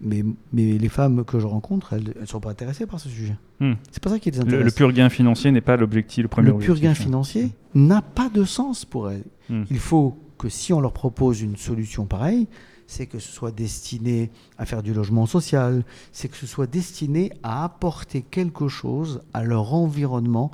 mais, 0.00 0.24
mais 0.52 0.78
les 0.78 0.88
femmes 0.88 1.24
que 1.24 1.38
je 1.38 1.46
rencontre, 1.46 1.94
elles 1.94 2.14
ne 2.20 2.26
sont 2.26 2.40
pas 2.40 2.50
intéressées 2.50 2.86
par 2.86 3.00
ce 3.00 3.08
sujet. 3.08 3.36
Hmm. 3.60 3.74
C'est 3.90 4.02
pas 4.02 4.10
ça 4.10 4.18
qui 4.18 4.30
les 4.30 4.38
Le, 4.38 4.44
intéresse. 4.44 4.64
le 4.64 4.70
pur 4.70 4.92
gain 4.92 5.08
financier 5.08 5.50
n'est 5.50 5.60
pas 5.60 5.76
l'objectif, 5.76 6.22
le 6.22 6.28
premier 6.28 6.50
Le 6.50 6.58
pur 6.58 6.78
gain 6.78 6.94
financier 6.94 7.50
n'a 7.74 8.02
pas 8.02 8.28
de 8.28 8.44
sens 8.44 8.84
pour 8.84 9.10
elles. 9.10 9.24
Hmm. 9.48 9.64
Il 9.70 9.78
faut 9.78 10.18
que 10.38 10.48
si 10.48 10.72
on 10.72 10.80
leur 10.80 10.92
propose 10.92 11.40
une 11.40 11.56
solution 11.56 12.06
pareille, 12.06 12.46
c'est 12.86 13.06
que 13.06 13.18
ce 13.18 13.32
soit 13.32 13.50
destiné 13.50 14.30
à 14.58 14.66
faire 14.66 14.82
du 14.82 14.94
logement 14.94 15.26
social, 15.26 15.84
c'est 16.12 16.28
que 16.28 16.36
ce 16.36 16.46
soit 16.46 16.66
destiné 16.66 17.32
à 17.42 17.64
apporter 17.64 18.22
quelque 18.22 18.68
chose 18.68 19.22
à 19.34 19.42
leur 19.42 19.74
environnement. 19.74 20.50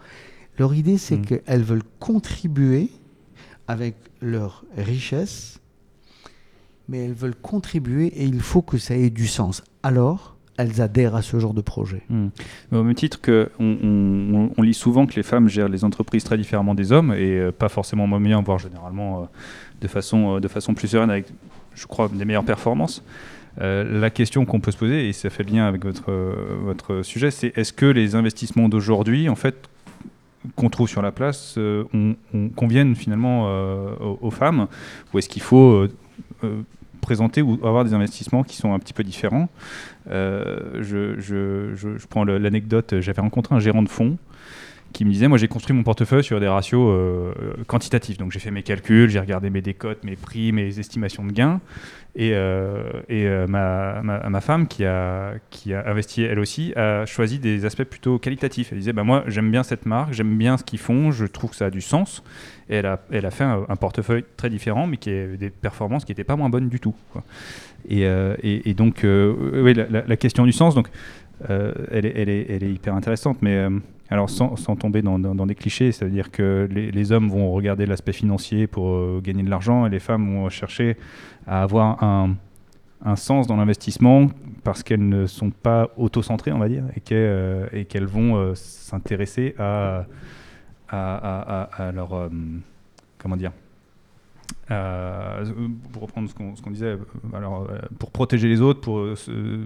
Leur 0.58 0.74
idée, 0.74 0.98
c'est 0.98 1.18
qu'elles 1.18 1.62
veulent 1.62 1.82
contribuer 1.98 2.90
avec 3.68 3.96
leur 4.20 4.64
richesse, 4.76 5.60
mais 6.92 7.06
elles 7.06 7.14
veulent 7.14 7.34
contribuer 7.34 8.08
et 8.08 8.24
il 8.24 8.40
faut 8.40 8.60
que 8.60 8.76
ça 8.76 8.94
ait 8.94 9.08
du 9.08 9.26
sens. 9.26 9.64
Alors, 9.82 10.36
elles 10.58 10.82
adhèrent 10.82 11.16
à 11.16 11.22
ce 11.22 11.38
genre 11.40 11.54
de 11.54 11.62
projet. 11.62 12.02
Hmm. 12.10 12.28
Au 12.70 12.82
même 12.82 12.94
titre 12.94 13.18
que 13.20 13.50
on, 13.58 14.62
lit 14.62 14.74
souvent 14.74 15.06
que 15.06 15.14
les 15.16 15.22
femmes 15.22 15.48
gèrent 15.48 15.70
les 15.70 15.84
entreprises 15.84 16.22
très 16.22 16.36
différemment 16.36 16.74
des 16.74 16.92
hommes 16.92 17.14
et 17.14 17.38
euh, 17.38 17.50
pas 17.50 17.70
forcément 17.70 18.06
moins 18.06 18.20
bien, 18.20 18.42
voire 18.42 18.58
généralement 18.58 19.22
euh, 19.22 19.24
de, 19.80 19.88
façon, 19.88 20.36
euh, 20.36 20.40
de 20.40 20.48
façon 20.48 20.74
plus 20.74 20.88
sereine 20.88 21.10
avec, 21.10 21.26
je 21.74 21.86
crois, 21.86 22.10
des 22.12 22.26
meilleures 22.26 22.44
performances. 22.44 23.02
La 23.58 24.08
question 24.08 24.46
qu'on 24.46 24.60
peut 24.60 24.70
se 24.70 24.78
poser, 24.78 25.08
et 25.08 25.12
ça 25.12 25.28
fait 25.28 25.42
lien 25.42 25.66
avec 25.66 25.84
votre, 25.84 26.10
votre 26.64 27.02
sujet, 27.02 27.30
c'est 27.30 27.52
est-ce 27.54 27.74
que 27.74 27.84
les 27.84 28.14
investissements 28.14 28.70
d'aujourd'hui, 28.70 29.28
en 29.28 29.34
fait, 29.34 29.68
qu'on 30.56 30.70
trouve 30.70 30.88
sur 30.88 31.02
la 31.02 31.12
place, 31.12 31.58
on- 31.58 32.16
on- 32.32 32.48
conviennent 32.48 32.94
finalement 32.96 33.44
aux, 34.22 34.30
femmes? 34.30 34.68
Ou 35.12 35.18
est-ce 35.18 35.28
qu'il 35.28 35.42
faut 35.42 35.86
présenter 37.02 37.42
ou 37.42 37.58
avoir 37.66 37.84
des 37.84 37.92
investissements 37.92 38.42
qui 38.44 38.56
sont 38.56 38.72
un 38.72 38.78
petit 38.78 38.94
peu 38.94 39.04
différents. 39.04 39.50
Euh, 40.10 40.80
je, 40.80 41.20
je- 41.20 42.06
prends 42.08 42.24
l'anecdote, 42.24 42.94
j'avais 43.00 43.20
rencontré 43.20 43.54
un 43.54 43.60
gérant 43.60 43.82
de 43.82 43.88
fonds 43.90 44.16
qui 44.92 45.04
me 45.04 45.10
disait, 45.10 45.28
moi 45.28 45.38
j'ai 45.38 45.48
construit 45.48 45.74
mon 45.74 45.82
portefeuille 45.82 46.24
sur 46.24 46.40
des 46.40 46.48
ratios 46.48 46.88
euh, 46.88 47.32
quantitatifs, 47.66 48.18
donc 48.18 48.32
j'ai 48.32 48.38
fait 48.38 48.50
mes 48.50 48.62
calculs, 48.62 49.10
j'ai 49.10 49.20
regardé 49.20 49.50
mes 49.50 49.62
décotes, 49.62 50.04
mes 50.04 50.16
prix, 50.16 50.52
mes 50.52 50.78
estimations 50.78 51.24
de 51.24 51.32
gains, 51.32 51.60
et, 52.14 52.32
euh, 52.34 52.90
et 53.08 53.26
euh, 53.26 53.46
ma, 53.46 54.02
ma, 54.02 54.40
femme 54.40 54.68
qui 54.68 54.84
a, 54.84 55.32
qui 55.50 55.72
a 55.72 55.88
investi 55.88 56.22
elle 56.22 56.38
aussi 56.38 56.74
a 56.76 57.06
choisi 57.06 57.38
des 57.38 57.64
aspects 57.64 57.84
plutôt 57.84 58.18
qualitatifs. 58.18 58.68
Elle 58.72 58.78
disait, 58.78 58.92
bah, 58.92 59.02
moi 59.02 59.24
j'aime 59.28 59.50
bien 59.50 59.62
cette 59.62 59.86
marque, 59.86 60.12
j'aime 60.12 60.36
bien 60.36 60.58
ce 60.58 60.64
qu'ils 60.64 60.78
font, 60.78 61.10
je 61.10 61.24
trouve 61.24 61.50
que 61.50 61.56
ça 61.56 61.66
a 61.66 61.70
du 61.70 61.80
sens, 61.80 62.22
et 62.68 62.76
elle 62.76 62.86
a, 62.86 63.00
elle 63.10 63.26
a 63.26 63.30
fait 63.30 63.44
un, 63.44 63.76
portefeuille 63.76 64.24
très 64.36 64.50
différent, 64.50 64.86
mais 64.86 64.98
qui 64.98 65.10
a 65.10 65.26
des 65.26 65.50
performances 65.50 66.04
qui 66.04 66.12
n'étaient 66.12 66.24
pas 66.24 66.36
moins 66.36 66.50
bonnes 66.50 66.68
du 66.68 66.80
tout. 66.80 66.94
Et, 67.88 68.06
euh, 68.06 68.36
et, 68.42 68.74
donc, 68.74 69.04
euh, 69.04 69.62
oui, 69.62 69.74
la, 69.74 70.04
la- 70.06 70.16
question 70.16 70.44
du 70.44 70.52
sens, 70.52 70.74
donc, 70.74 70.88
euh, 71.50 71.72
elle, 71.90 72.06
est, 72.06 72.12
elle, 72.16 72.28
est, 72.28 72.46
elle 72.48 72.64
est 72.64 72.72
hyper 72.72 72.94
intéressante, 72.94 73.38
mais 73.42 73.56
euh, 73.56 73.70
alors 74.12 74.28
sans, 74.28 74.56
sans 74.56 74.76
tomber 74.76 75.00
dans, 75.00 75.18
des 75.18 75.54
clichés, 75.54 75.90
c'est-à-dire 75.90 76.30
que 76.30 76.68
les, 76.70 77.12
hommes 77.12 77.30
vont 77.30 77.50
regarder 77.50 77.86
l'aspect 77.86 78.12
financier 78.12 78.66
pour 78.66 78.88
euh, 78.90 79.20
gagner 79.24 79.42
de 79.42 79.48
l'argent 79.48 79.86
et 79.86 79.90
les 79.90 80.00
femmes 80.00 80.34
vont 80.34 80.50
chercher 80.50 80.98
à 81.46 81.62
avoir 81.62 82.02
un, 82.04 82.36
sens 83.16 83.46
dans 83.46 83.56
l'investissement 83.56 84.28
parce 84.64 84.82
qu'elles 84.82 85.08
ne 85.08 85.26
sont 85.26 85.50
pas 85.50 85.90
auto-centrées, 85.96 86.52
on 86.52 86.58
va 86.58 86.68
dire, 86.68 86.84
et 86.94 87.00
qu'elles 87.00 87.24
euh, 87.24 88.06
vont 88.06 88.36
euh, 88.36 88.54
s'intéresser 88.54 89.54
à, 89.58 90.04
leur... 90.90 92.30
comment 93.18 93.36
dire 93.36 93.52
euh, 94.70 95.44
pour 95.92 96.02
reprendre 96.02 96.28
ce 96.28 96.34
qu'on 96.34 96.70
disait, 96.70 96.86
euh, 96.86 96.98
alors, 97.34 97.68
euh, 97.70 97.78
pour 97.98 98.10
protéger 98.10 98.48
les 98.48 98.60
autres, 98.60 98.80
pour 98.80 99.04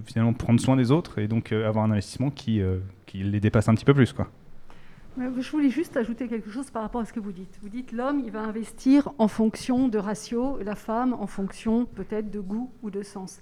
finalement 0.05 0.33
prendre 0.33 0.61
soin 0.61 0.77
des 0.77 0.91
autres 0.91 1.19
et 1.19 1.29
donc 1.29 1.53
avoir 1.53 1.85
un 1.85 1.91
investissement 1.91 2.31
qui, 2.31 2.63
les 3.15 3.41
dépasse 3.41 3.69
un 3.69 3.75
petit 3.75 3.85
peu 3.85 3.95
plus. 3.95 4.13
Quoi. 4.13 4.29
Je 5.19 5.51
voulais 5.51 5.71
juste 5.71 5.97
ajouter 5.97 6.29
quelque 6.29 6.51
chose 6.51 6.71
par 6.71 6.83
rapport 6.83 7.01
à 7.01 7.05
ce 7.07 7.13
que 7.13 7.21
vous 7.21 7.33
dites. 7.33 7.59
Vous 7.63 7.71
dites 7.71 7.93
l'homme, 7.93 8.21
il 8.25 8.31
va 8.31 8.41
investir 8.41 9.09
en 9.19 9.29
fonction 9.29 9.89
de 9.89 9.99
ratio, 9.99 10.59
la 10.63 10.75
femme 10.75 11.15
en 11.15 11.27
fonction 11.27 11.87
peut-être 11.87 12.31
de 12.31 12.41
goût 12.41 12.71
ou 12.83 12.91
de 12.91 13.03
sens. 13.03 13.41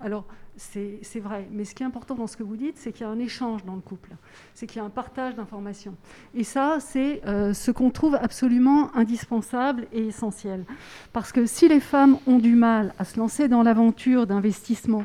Alors, 0.00 0.26
c'est 0.56 1.20
vrai, 1.20 1.46
mais 1.50 1.64
ce 1.64 1.74
qui 1.74 1.82
est 1.82 1.86
important 1.86 2.14
dans 2.14 2.26
ce 2.26 2.36
que 2.36 2.42
vous 2.42 2.56
dites, 2.56 2.76
c'est 2.76 2.92
qu'il 2.92 3.02
y 3.02 3.08
a 3.08 3.12
un 3.12 3.18
échange 3.18 3.64
dans 3.64 3.74
le 3.74 3.80
couple, 3.80 4.10
c'est 4.54 4.66
qu'il 4.66 4.78
y 4.78 4.80
a 4.80 4.84
un 4.84 4.90
partage 4.90 5.34
d'informations. 5.34 5.94
Et 6.34 6.44
ça, 6.44 6.78
c'est 6.80 7.22
euh, 7.26 7.54
ce 7.54 7.70
qu'on 7.70 7.90
trouve 7.90 8.14
absolument 8.14 8.94
indispensable 8.94 9.86
et 9.92 10.08
essentiel. 10.08 10.64
Parce 11.12 11.32
que 11.32 11.46
si 11.46 11.68
les 11.68 11.80
femmes 11.80 12.18
ont 12.26 12.38
du 12.38 12.54
mal 12.54 12.94
à 12.98 13.04
se 13.04 13.18
lancer 13.18 13.48
dans 13.48 13.62
l'aventure 13.62 14.26
d'investissement, 14.26 15.04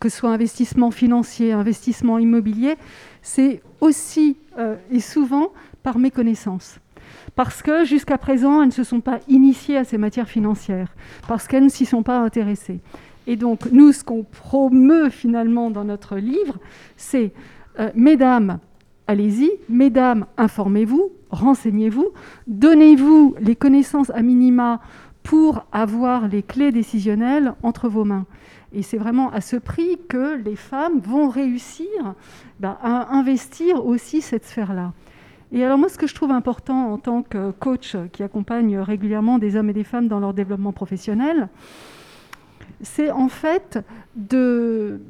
que 0.00 0.08
ce 0.08 0.18
soit 0.18 0.30
investissement 0.30 0.90
financier, 0.90 1.52
investissement 1.52 2.18
immobilier, 2.18 2.76
c'est 3.22 3.62
aussi 3.80 4.36
euh, 4.58 4.76
et 4.90 5.00
souvent 5.00 5.52
par 5.82 5.98
méconnaissance. 5.98 6.78
Parce 7.34 7.62
que 7.62 7.84
jusqu'à 7.84 8.18
présent, 8.18 8.62
elles 8.62 8.68
ne 8.68 8.72
se 8.72 8.84
sont 8.84 9.00
pas 9.00 9.20
initiées 9.28 9.76
à 9.76 9.84
ces 9.84 9.98
matières 9.98 10.28
financières, 10.28 10.94
parce 11.28 11.46
qu'elles 11.46 11.64
ne 11.64 11.68
s'y 11.68 11.84
sont 11.86 12.02
pas 12.02 12.18
intéressées. 12.18 12.80
Et 13.26 13.36
donc, 13.36 13.70
nous, 13.72 13.92
ce 13.92 14.04
qu'on 14.04 14.22
promeut 14.22 15.10
finalement 15.10 15.70
dans 15.70 15.84
notre 15.84 16.16
livre, 16.16 16.58
c'est, 16.96 17.32
euh, 17.80 17.90
mesdames, 17.94 18.58
allez-y, 19.06 19.50
mesdames, 19.68 20.26
informez-vous, 20.36 21.10
renseignez-vous, 21.30 22.08
donnez-vous 22.46 23.34
les 23.40 23.56
connaissances 23.56 24.10
à 24.10 24.22
minima 24.22 24.80
pour 25.22 25.66
avoir 25.72 26.28
les 26.28 26.42
clés 26.42 26.70
décisionnelles 26.70 27.54
entre 27.62 27.88
vos 27.88 28.04
mains. 28.04 28.26
Et 28.72 28.82
c'est 28.82 28.98
vraiment 28.98 29.30
à 29.30 29.40
ce 29.40 29.56
prix 29.56 29.98
que 30.08 30.36
les 30.36 30.54
femmes 30.54 31.00
vont 31.00 31.28
réussir 31.28 31.88
ben, 32.60 32.76
à 32.80 33.14
investir 33.16 33.84
aussi 33.84 34.20
cette 34.20 34.44
sphère-là. 34.44 34.92
Et 35.52 35.64
alors 35.64 35.78
moi, 35.78 35.88
ce 35.88 35.98
que 35.98 36.06
je 36.06 36.14
trouve 36.14 36.30
important 36.30 36.92
en 36.92 36.98
tant 36.98 37.22
que 37.22 37.52
coach 37.52 37.96
qui 38.12 38.22
accompagne 38.22 38.78
régulièrement 38.78 39.38
des 39.38 39.56
hommes 39.56 39.70
et 39.70 39.72
des 39.72 39.84
femmes 39.84 40.08
dans 40.08 40.20
leur 40.20 40.34
développement 40.34 40.72
professionnel, 40.72 41.48
c'est 42.82 43.10
en 43.10 43.28
fait 43.28 43.78
de 44.14 45.00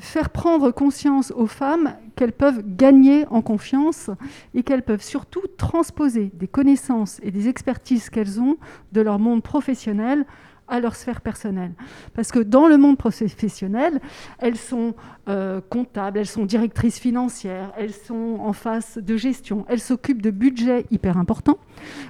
faire 0.00 0.30
prendre 0.30 0.70
conscience 0.70 1.32
aux 1.32 1.46
femmes 1.46 1.94
qu'elles 2.14 2.32
peuvent 2.32 2.62
gagner 2.64 3.26
en 3.30 3.42
confiance 3.42 4.10
et 4.54 4.62
qu'elles 4.62 4.82
peuvent 4.82 5.02
surtout 5.02 5.42
transposer 5.56 6.30
des 6.34 6.48
connaissances 6.48 7.20
et 7.22 7.30
des 7.30 7.48
expertises 7.48 8.10
qu'elles 8.10 8.40
ont 8.40 8.56
de 8.92 9.00
leur 9.00 9.18
monde 9.18 9.42
professionnel 9.42 10.24
à 10.68 10.80
leur 10.80 10.96
sphère 10.96 11.20
personnelle. 11.20 11.72
Parce 12.14 12.32
que 12.32 12.38
dans 12.38 12.66
le 12.66 12.76
monde 12.76 12.98
professionnel, 12.98 14.00
elles 14.38 14.56
sont 14.56 14.94
euh, 15.28 15.60
comptables, 15.68 16.18
elles 16.18 16.26
sont 16.26 16.44
directrices 16.44 16.98
financières, 16.98 17.72
elles 17.76 17.94
sont 17.94 18.38
en 18.40 18.52
face 18.52 18.98
de 18.98 19.16
gestion, 19.16 19.64
elles 19.68 19.80
s'occupent 19.80 20.22
de 20.22 20.30
budgets 20.30 20.86
hyper 20.90 21.18
importants, 21.18 21.58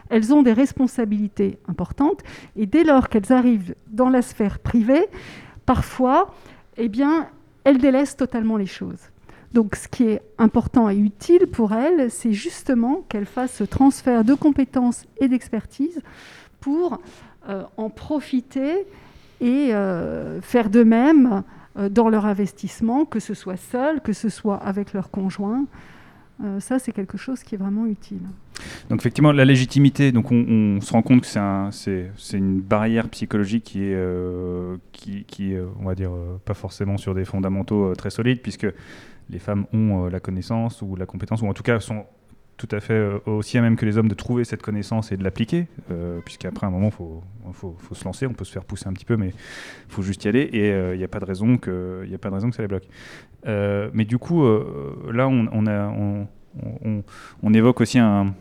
elles 0.08 0.32
ont 0.32 0.42
des 0.42 0.52
responsabilités 0.52 1.58
importantes, 1.68 2.22
et 2.56 2.66
dès 2.66 2.84
lors 2.84 3.08
qu'elles 3.08 3.32
arrivent 3.32 3.74
dans 3.88 4.08
la 4.08 4.22
sphère 4.22 4.58
privée, 4.58 5.06
parfois, 5.66 6.34
eh 6.76 6.88
bien, 6.88 7.28
elles 7.64 7.78
délaissent 7.78 8.16
totalement 8.16 8.56
les 8.56 8.66
choses. 8.66 9.10
Donc, 9.52 9.76
ce 9.76 9.88
qui 9.88 10.04
est 10.04 10.22
important 10.38 10.90
et 10.90 10.96
utile 10.96 11.46
pour 11.46 11.72
elles, 11.72 12.10
c'est 12.10 12.32
justement 12.32 13.04
qu'elles 13.08 13.26
fassent 13.26 13.54
ce 13.54 13.64
transfert 13.64 14.24
de 14.24 14.34
compétences 14.34 15.04
et 15.18 15.28
d'expertise 15.28 16.00
pour 16.60 17.00
en 17.76 17.90
profiter 17.90 18.86
et 19.40 19.74
euh, 19.74 20.40
faire 20.40 20.70
de 20.70 20.82
même 20.82 21.42
euh, 21.78 21.88
dans 21.88 22.08
leur 22.08 22.26
investissement, 22.26 23.04
que 23.04 23.20
ce 23.20 23.34
soit 23.34 23.56
seul, 23.56 24.00
que 24.00 24.12
ce 24.12 24.28
soit 24.28 24.56
avec 24.56 24.92
leur 24.92 25.10
conjoint. 25.10 25.66
Euh, 26.44 26.60
ça, 26.60 26.78
c'est 26.78 26.92
quelque 26.92 27.16
chose 27.16 27.42
qui 27.42 27.54
est 27.54 27.58
vraiment 27.58 27.86
utile. 27.86 28.20
Donc 28.88 29.00
effectivement, 29.00 29.32
la 29.32 29.44
légitimité, 29.44 30.12
donc 30.12 30.32
on, 30.32 30.80
se 30.80 30.92
rend 30.92 31.02
compte 31.02 31.22
que 31.22 31.26
c'est 31.26 31.38
un, 31.38 31.70
c'est, 31.70 32.10
c'est 32.16 32.38
une 32.38 32.60
barrière 32.60 33.08
psychologique 33.08 33.64
qui 33.64 33.84
est, 33.84 33.94
euh, 33.94 34.76
qui, 34.92 35.54
on 35.80 35.84
va 35.84 35.94
dire, 35.94 36.12
euh, 36.12 36.38
pas 36.44 36.54
forcément 36.54 36.96
sur 36.96 37.14
des 37.14 37.24
fondamentaux 37.24 37.90
euh, 37.90 37.94
très 37.94 38.10
solides, 38.10 38.40
puisque 38.42 38.66
les 39.28 39.38
femmes 39.38 39.66
ont 39.72 40.06
euh, 40.06 40.10
la 40.10 40.20
connaissance 40.20 40.82
ou 40.82 40.96
la 40.96 41.06
compétence, 41.06 41.42
ou 41.42 41.46
en 41.46 41.54
tout 41.54 41.62
cas 41.62 41.80
sont 41.80 42.04
tout 42.56 42.68
à 42.70 42.80
fait 42.80 42.94
euh, 42.94 43.18
aussi 43.26 43.58
à 43.58 43.62
même 43.62 43.76
que 43.76 43.84
les 43.84 43.98
hommes 43.98 44.08
de 44.08 44.14
trouver 44.14 44.44
cette 44.44 44.62
connaissance 44.62 45.12
et 45.12 45.16
de 45.16 45.24
l'appliquer, 45.24 45.66
euh, 45.90 46.20
puisqu'après 46.24 46.66
un 46.66 46.70
moment, 46.70 46.86
il 46.86 46.92
faut, 46.92 47.22
faut, 47.52 47.76
faut 47.78 47.94
se 47.94 48.04
lancer, 48.04 48.26
on 48.26 48.32
peut 48.32 48.44
se 48.44 48.52
faire 48.52 48.64
pousser 48.64 48.88
un 48.88 48.92
petit 48.92 49.04
peu, 49.04 49.16
mais 49.16 49.28
il 49.28 49.92
faut 49.92 50.02
juste 50.02 50.24
y 50.24 50.28
aller, 50.28 50.40
et 50.40 50.70
il 50.92 50.98
n'y 50.98 51.04
a 51.04 51.08
pas 51.08 51.20
de 51.20 51.26
raison 51.26 51.58
que, 51.58 52.06
a 52.12 52.18
pas 52.18 52.30
de 52.30 52.34
raison 52.34 52.50
que 52.50 52.56
ça 52.56 52.62
les 52.62 52.68
bloque. 52.68 52.88
Euh, 53.46 53.90
mais 53.92 54.04
du 54.04 54.18
coup, 54.18 54.44
euh, 54.44 55.10
là, 55.12 55.28
on, 55.28 56.26
on 57.42 57.54
évoque 57.54 57.80
aussi 57.80 57.98
un, 57.98 58.34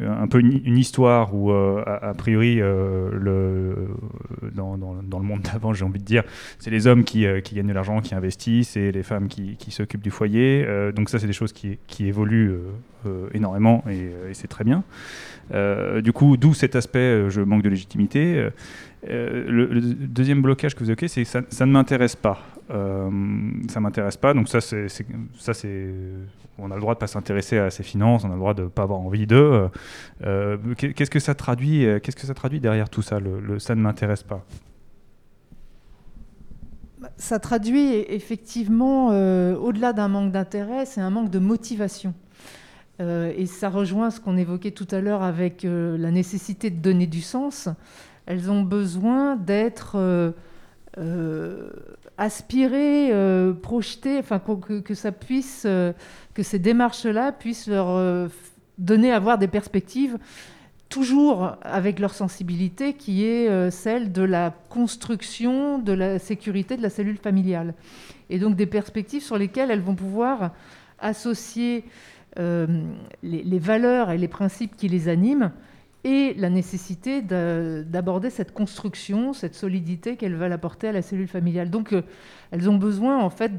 un 0.00 0.26
peu 0.26 0.40
une, 0.40 0.78
histoire 0.78 1.34
où, 1.34 1.50
euh, 1.50 1.82
a, 1.86 2.14
priori, 2.14 2.60
euh, 2.60 3.10
le, 3.12 3.88
dans, 4.54 4.78
dans, 4.78 5.18
le 5.18 5.24
monde 5.24 5.42
d'avant, 5.42 5.72
j'ai 5.72 5.84
envie 5.84 6.00
de 6.00 6.04
dire, 6.04 6.24
c'est 6.58 6.70
les 6.70 6.86
hommes 6.86 7.04
qui, 7.04 7.26
euh, 7.26 7.40
qui 7.40 7.54
gagnent 7.54 7.68
de 7.68 7.72
l'argent, 7.72 8.00
qui 8.00 8.14
investissent, 8.14 8.76
et 8.76 8.92
les 8.92 9.02
femmes 9.02 9.28
qui, 9.28 9.56
qui 9.56 9.70
s'occupent 9.70 10.02
du 10.02 10.10
foyer. 10.10 10.66
Donc 10.94 11.08
ça, 11.08 11.18
c'est 11.18 11.26
des 11.26 11.32
choses 11.32 11.52
qui, 11.52 11.78
qui 11.86 12.06
évoluent 12.06 12.54
énormément, 13.34 13.84
et, 13.88 14.10
c'est 14.32 14.48
très 14.48 14.64
bien. 14.64 14.84
Du 16.02 16.12
coup, 16.12 16.36
d'où 16.36 16.54
cet 16.54 16.76
aspect, 16.76 17.28
je 17.28 17.40
manque 17.40 17.62
de 17.62 17.68
légitimité. 17.68 18.48
Euh, 19.08 19.44
le, 19.48 19.80
deuxième 19.80 20.42
blocage 20.42 20.74
que 20.74 20.80
vous 20.80 20.90
évoquez, 20.90 21.08
c'est 21.08 21.24
ça, 21.24 21.42
ça 21.48 21.66
ne 21.66 21.72
m'intéresse 21.72 22.14
pas. 22.14 22.38
Euh, 22.70 23.10
ça 23.68 23.80
m'intéresse 23.80 24.16
pas. 24.16 24.32
Donc 24.34 24.48
ça, 24.48 24.60
c'est 24.60 24.86
on 26.58 26.70
a 26.70 26.74
le 26.74 26.80
droit 26.80 26.94
de 26.94 26.98
pas 26.98 27.06
s'intéresser 27.06 27.58
à 27.58 27.70
ses 27.70 27.82
finances, 27.82 28.24
on 28.24 28.28
a 28.28 28.34
le 28.34 28.38
droit 28.38 28.54
de 28.54 28.66
pas 28.66 28.82
avoir 28.82 29.00
envie 29.00 29.26
d'eux. 29.26 29.68
Euh, 30.22 30.56
qu'est- 30.76 30.92
qu'est-ce 30.92 31.10
que 31.10 31.18
ça 31.18 31.34
traduit 31.34 31.84
euh, 31.86 31.98
Qu'est-ce 31.98 32.14
que 32.16 32.26
ça 32.26 32.34
traduit 32.34 32.60
derrière 32.60 32.88
tout 32.88 33.02
ça 33.02 33.18
ça 33.58 33.74
ne 33.74 33.80
m'intéresse 33.80 34.22
pas? 34.22 34.44
Ça 37.16 37.40
traduit 37.40 37.94
effectivement, 38.08 39.08
au-delà 39.08 39.92
d'un 39.92 40.06
manque 40.08 40.30
d'intérêt, 40.30 40.86
c'est 40.86 41.00
un 41.00 41.10
manque 41.10 41.30
de 41.30 41.40
motivation. 41.40 42.14
Et 43.00 43.46
ça 43.46 43.68
rejoint 43.68 44.10
ce 44.10 44.20
qu'on 44.20 44.36
évoquait 44.36 44.70
tout 44.70 44.86
à 44.92 45.00
l'heure 45.00 45.22
avec 45.24 45.64
la 45.64 46.10
nécessité 46.12 46.70
de 46.70 46.76
donner 46.76 47.08
du 47.08 47.20
sens. 47.20 47.68
Elles 48.26 48.50
ont 48.50 48.62
besoin 48.62 49.36
d'être 49.36 49.96
euh, 49.96 50.30
euh, 50.98 51.70
aspirées, 52.18 53.10
euh, 53.12 53.52
projetées, 53.52 54.18
enfin 54.18 54.40
que, 54.40 54.94
ces 56.42 56.58
démarches-là 56.58 57.32
puissent 57.32 57.66
leur 57.66 58.30
donner, 58.78 59.12
avoir 59.12 59.38
des 59.38 59.48
perspectives 59.48 60.18
toujours 60.88 61.56
avec 61.62 61.98
leur 61.98 62.12
sensibilité 62.12 62.92
qui 62.92 63.24
est 63.24 63.70
celle 63.70 64.12
de 64.12 64.20
la 64.22 64.54
construction 64.68 65.78
de 65.78 65.92
la 65.92 66.18
sécurité 66.18 66.76
de 66.76 66.82
la 66.82 66.90
cellule 66.90 67.16
familiale. 67.16 67.72
Et 68.28 68.38
donc 68.38 68.56
des 68.56 68.66
perspectives 68.66 69.22
sur 69.22 69.38
lesquelles 69.38 69.70
elles 69.70 69.80
vont 69.80 69.94
pouvoir 69.94 70.52
associer 70.98 71.86
les 72.36 73.58
valeurs 73.58 74.10
et 74.10 74.18
les 74.18 74.28
principes 74.28 74.76
qui 74.76 74.88
les 74.88 75.08
animent 75.08 75.50
et 76.04 76.34
la 76.34 76.50
nécessité 76.50 77.22
de- 77.22 77.84
d'aborder 77.88 78.28
cette 78.30 78.52
construction, 78.52 79.32
cette 79.32 79.54
solidité 79.54 80.16
qu'elles 80.16 80.34
veulent 80.34 80.52
apporter 80.52 80.88
à 80.88 80.92
la 80.92 81.02
cellule 81.02 81.28
familiale. 81.28 81.70
Donc 81.70 81.92
euh, 81.92 82.02
elles 82.50 82.68
ont 82.68 82.76
besoin 82.76 83.18
en 83.18 83.30
fait 83.30 83.56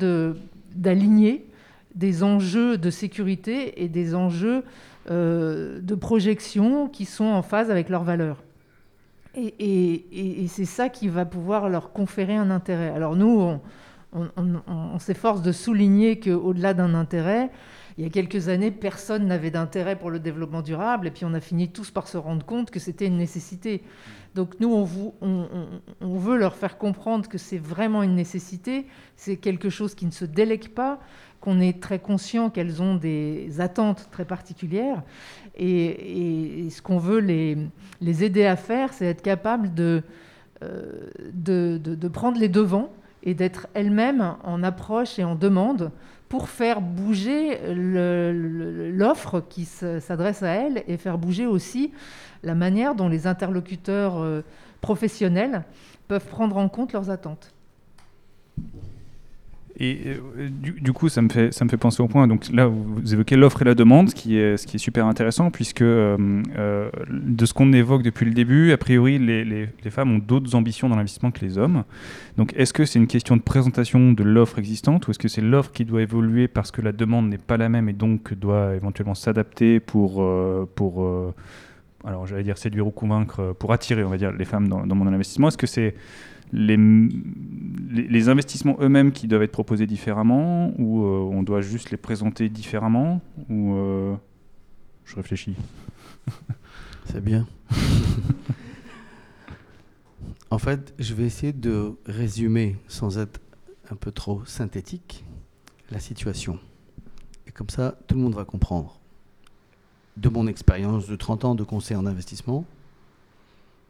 d'aligner 0.75 1.45
des 1.95 2.23
enjeux 2.23 2.77
de 2.77 2.89
sécurité 2.89 3.83
et 3.83 3.87
des 3.87 4.13
enjeux 4.15 4.63
euh, 5.11 5.79
de 5.81 5.95
projection 5.95 6.87
qui 6.89 7.05
sont 7.05 7.25
en 7.25 7.43
phase 7.43 7.69
avec 7.71 7.89
leurs 7.89 8.03
valeurs. 8.03 8.43
Et, 9.35 10.45
c'est 10.47 10.65
ça 10.65 10.89
qui 10.89 11.07
va 11.07 11.25
pouvoir 11.25 11.69
leur 11.69 11.91
conférer 11.91 12.35
un 12.35 12.51
intérêt. 12.51 12.89
Alors 12.89 13.15
nous, 13.15 13.57
on- 14.13 14.29
on 14.67 14.99
s'efforce 14.99 15.41
de 15.41 15.51
souligner 15.51 16.19
qu'au-delà 16.19 16.73
d'un 16.75 16.93
intérêt, 16.93 17.49
il 17.97 18.03
y 18.03 18.07
a 18.07 18.09
quelques 18.09 18.49
années, 18.49 18.71
personne 18.71 19.27
n'avait 19.27 19.51
d'intérêt 19.51 19.97
pour 19.97 20.09
le 20.09 20.19
développement 20.19 20.61
durable, 20.61 21.07
et 21.07 21.11
puis 21.11 21.25
on 21.25 21.33
a 21.33 21.39
fini 21.39 21.69
tous 21.69 21.91
par 21.91 22.07
se 22.07 22.17
rendre 22.17 22.45
compte 22.45 22.71
que 22.71 22.79
c'était 22.79 23.05
une 23.05 23.17
nécessité. 23.17 23.83
Donc 24.35 24.59
nous, 24.59 24.87
on, 25.21 26.17
veut 26.17 26.37
leur 26.37 26.55
faire 26.55 26.77
comprendre 26.77 27.29
que 27.29 27.37
c'est 27.37 27.59
vraiment 27.59 28.01
une 28.01 28.15
nécessité, 28.15 28.87
c'est 29.15 29.37
quelque 29.37 29.69
chose 29.69 29.93
qui 29.93 30.05
ne 30.05 30.11
se 30.11 30.25
délègue 30.25 30.69
pas, 30.69 30.99
qu'on 31.39 31.59
est 31.59 31.81
très 31.81 31.99
conscient 31.99 32.49
qu'elles 32.49 32.81
ont 32.81 32.95
des 32.95 33.59
attentes 33.59 34.07
très 34.11 34.25
particulières. 34.25 35.03
Et, 35.55 36.67
ce 36.71 36.81
qu'on 36.81 36.97
veut 36.97 37.19
les, 37.19 38.23
aider 38.23 38.45
à 38.45 38.55
faire, 38.55 38.91
c'est 38.93 39.05
être 39.05 39.21
capable 39.21 39.69
euh, 39.79 40.01
de 41.33 42.07
prendre 42.07 42.39
les 42.39 42.49
devants 42.49 42.91
et 43.23 43.33
d'être 43.33 43.67
elles-mêmes 43.73 44.35
en 44.43 44.63
approche 44.63 45.17
et 45.17 45.23
en 45.23 45.35
demande 45.35 45.91
pour 46.33 46.49
faire 46.49 46.81
bouger 46.81 47.59
l'offre 48.91 49.39
qui 49.39 49.65
se- 49.65 49.99
s'adresse 49.99 50.41
à 50.41 50.47
elles 50.47 50.83
et 50.87 50.97
faire 50.97 51.19
bouger 51.19 51.45
aussi 51.45 51.91
la 52.41 52.55
manière 52.55 52.95
dont 52.95 53.07
les 53.07 53.27
interlocuteurs 53.27 54.17
euh, 54.19 54.41
professionnels 54.81 55.63
peuvent 56.07 56.25
prendre 56.25 56.57
en 56.57 56.69
compte 56.69 56.91
leurs 56.91 57.11
attentes. 57.11 57.53
Et 59.79 60.01
euh, 60.05 60.49
du, 60.49 60.93
coup, 60.93 61.09
ça 61.09 61.21
me, 61.21 61.29
fait, 61.29 61.51
ça 61.51 61.65
me 61.65 61.69
fait 61.69 61.77
penser 61.77 62.03
au 62.03 62.07
point. 62.07 62.27
Donc 62.27 62.47
là, 62.51 62.67
vous, 62.67 63.13
évoquez 63.13 63.35
l'offre 63.35 63.63
et 63.63 63.65
la 63.65 63.73
demande, 63.73 64.13
qui 64.13 64.37
est, 64.37 64.57
ce 64.57 64.67
qui 64.67 64.75
est 64.75 64.79
super 64.79 65.07
intéressant, 65.07 65.49
puisque 65.49 65.81
euh, 65.81 66.43
euh, 66.57 66.91
de 67.09 67.45
ce 67.45 67.53
qu'on 67.53 67.73
évoque 67.73 68.03
depuis 68.03 68.25
le 68.25 68.33
début, 68.33 68.71
a 68.71 68.77
priori, 68.77 69.17
les, 69.17 69.43
les- 69.43 69.69
femmes 69.89 70.11
ont 70.11 70.19
d'autres 70.19 70.55
ambitions 70.55 70.89
dans 70.89 70.95
l'investissement 70.95 71.31
que 71.31 71.41
les 71.41 71.57
hommes. 71.57 71.83
Donc 72.37 72.53
est-ce 72.55 72.73
que 72.73 72.85
c'est 72.85 72.97
une 72.99 73.07
question 73.07 73.35
de 73.35 73.41
présentation 73.41 74.11
de 74.11 74.23
l'offre 74.23 74.57
existante, 74.59 75.07
ou 75.07 75.11
est-ce 75.11 75.19
que 75.19 75.27
c'est 75.27 75.41
l'offre 75.41 75.71
qui 75.71 75.85
doit 75.85 76.01
évoluer 76.01 76.47
parce 76.47 76.71
que 76.71 76.81
la 76.81 76.91
demande 76.91 77.29
n'est 77.29 77.37
pas 77.37 77.57
la 77.57 77.69
même 77.69 77.89
et 77.89 77.93
donc 77.93 78.33
doit 78.33 78.75
éventuellement 78.75 79.13
s'adapter 79.13 79.79
pour... 79.79 80.25
pour 80.75 81.33
alors 82.05 82.25
j'allais 82.25 82.43
dire 82.43 82.57
séduire 82.57 82.87
ou 82.87 82.91
convaincre, 82.91 83.55
pour 83.59 83.71
attirer, 83.71 84.03
on 84.03 84.09
va 84.09 84.17
dire, 84.17 84.31
les 84.31 84.45
femmes 84.45 84.67
dans, 84.67 84.85
dans 84.85 84.95
mon 84.95 85.07
investissement 85.07 85.47
Est-ce 85.49 85.57
que 85.57 85.67
c'est 85.67 85.93
les, 86.53 88.29
investissements 88.29 88.77
eux-mêmes 88.79 89.11
qui 89.11 89.27
doivent 89.27 89.43
être 89.43 89.51
proposés 89.51 89.87
différemment 89.87 90.71
ou 90.77 91.03
euh, 91.03 91.19
on 91.19 91.43
doit 91.43 91.61
juste 91.61 91.89
les 91.91 91.97
présenter 91.97 92.47
différemment 92.49 93.21
ou 93.49 93.73
euh, 93.73 94.15
je 95.05 95.15
réfléchis. 95.15 95.55
C'est 97.05 97.23
bien. 97.23 97.47
en 100.51 100.59
fait, 100.59 100.93
je 100.99 101.13
vais 101.13 101.25
essayer 101.25 101.53
de 101.53 101.95
résumer, 102.05 102.77
sans 102.87 103.17
être 103.17 103.41
un 103.89 103.95
peu 103.95 104.11
trop 104.11 104.45
synthétique, 104.45 105.25
la 105.89 105.99
situation. 105.99 106.59
Et 107.47 107.51
comme 107.51 107.69
ça, 107.69 107.97
tout 108.07 108.15
le 108.15 108.21
monde 108.21 108.35
va 108.35 108.45
comprendre. 108.45 108.99
De 110.15 110.29
mon 110.29 110.47
expérience 110.47 111.07
de 111.07 111.15
30 111.15 111.45
ans 111.45 111.55
de 111.55 111.63
conseil 111.63 111.97
en 111.97 112.05
investissement, 112.05 112.65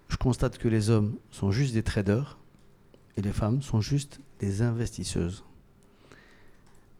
je 0.08 0.15
constate 0.15 0.58
que 0.58 0.69
les 0.69 0.89
hommes 0.89 1.15
sont 1.30 1.52
juste 1.52 1.73
des 1.73 1.84
traders 1.84 2.38
et 3.17 3.21
les 3.21 3.32
femmes 3.32 3.62
sont 3.62 3.82
juste 3.82 4.19
des 4.39 4.62
investisseuses. 4.62 5.43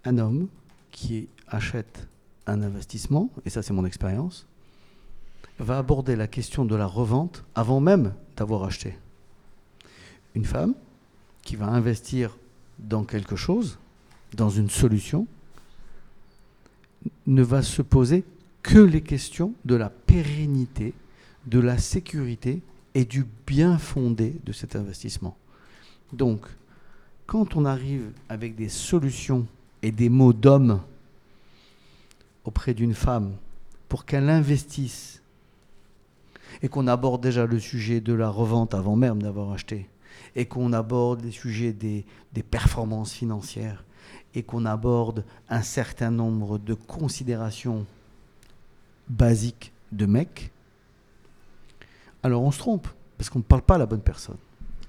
Un 0.06 0.17
homme 0.17 0.47
qui 0.91 1.28
achète 1.47 2.08
un 2.45 2.62
investissement, 2.62 3.30
et 3.45 3.49
ça 3.49 3.62
c'est 3.62 3.73
mon 3.73 3.86
expérience, 3.86 4.47
va 5.60 5.78
aborder 5.78 6.15
la 6.15 6.28
question 6.28 6.65
de 6.65 6.76
la 6.76 6.86
revente 6.86 7.43
avant 7.56 7.80
même 7.80 8.13
d'avoir 8.36 8.63
acheté. 8.63 8.97
Une 10.36 10.45
femme 10.45 10.73
qui 11.41 11.56
va 11.56 11.67
investir 11.67 12.38
dans 12.80 13.04
quelque 13.04 13.36
chose, 13.36 13.78
dans 14.34 14.49
une 14.49 14.69
solution, 14.69 15.28
ne 17.28 17.43
va 17.43 17.62
se 17.62 17.82
poser 17.82 18.23
que 18.62 18.80
les 18.80 19.02
questions 19.02 19.54
de 19.65 19.76
la 19.76 19.89
pérennité, 19.89 20.93
de 21.45 21.60
la 21.60 21.78
sécurité 21.78 22.62
et 22.95 23.06
du 23.06 23.26
bien 23.45 23.78
fondé 23.78 24.36
de 24.45 24.52
cet 24.54 24.76
investissement. 24.76 25.38
Donc, 26.11 26.45
quand 27.25 27.55
on 27.55 27.65
arrive 27.65 28.11
avec 28.29 28.55
des 28.55 28.69
solutions 28.69 29.47
et 29.81 29.91
des 29.91 30.09
mots 30.09 30.33
d'homme 30.33 30.81
auprès 32.45 32.73
d'une 32.73 32.93
femme 32.93 33.33
pour 33.89 34.05
qu'elle 34.05 34.29
investisse 34.29 35.21
et 36.61 36.67
qu'on 36.67 36.87
aborde 36.87 37.21
déjà 37.21 37.45
le 37.45 37.59
sujet 37.59 38.01
de 38.01 38.13
la 38.13 38.29
revente 38.29 38.73
avant 38.73 38.95
même 38.95 39.21
d'avoir 39.21 39.51
acheté, 39.51 39.89
et 40.35 40.45
qu'on 40.45 40.73
aborde 40.73 41.21
les 41.23 41.31
sujets 41.31 41.73
des, 41.73 42.05
des 42.33 42.43
performances 42.43 43.13
financières, 43.13 43.83
et 44.35 44.43
qu'on 44.43 44.65
aborde 44.65 45.25
un 45.49 45.61
certain 45.61 46.11
nombre 46.11 46.57
de 46.57 46.73
considérations 46.73 47.85
basiques 49.09 49.71
de 49.91 50.05
mec, 50.05 50.51
alors 52.21 52.43
on 52.43 52.51
se 52.51 52.59
trompe, 52.59 52.87
parce 53.17 53.29
qu'on 53.29 53.39
ne 53.39 53.43
parle 53.43 53.61
pas 53.61 53.75
à 53.75 53.79
la 53.79 53.85
bonne 53.85 54.01
personne. 54.01 54.37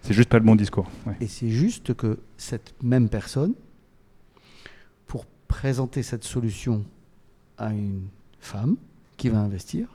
C'est 0.05 0.13
juste 0.13 0.29
pas 0.29 0.39
le 0.39 0.45
bon 0.45 0.55
discours. 0.55 0.87
Et 1.19 1.27
c'est 1.27 1.49
juste 1.49 1.95
que 1.95 2.19
cette 2.37 2.75
même 2.83 3.09
personne, 3.09 3.55
pour 5.07 5.25
présenter 5.49 6.03
cette 6.03 6.25
solution 6.25 6.85
à 7.57 7.73
une 7.73 8.09
femme 8.39 8.77
qui 9.17 9.31
va 9.31 9.39
investir, 9.39 9.89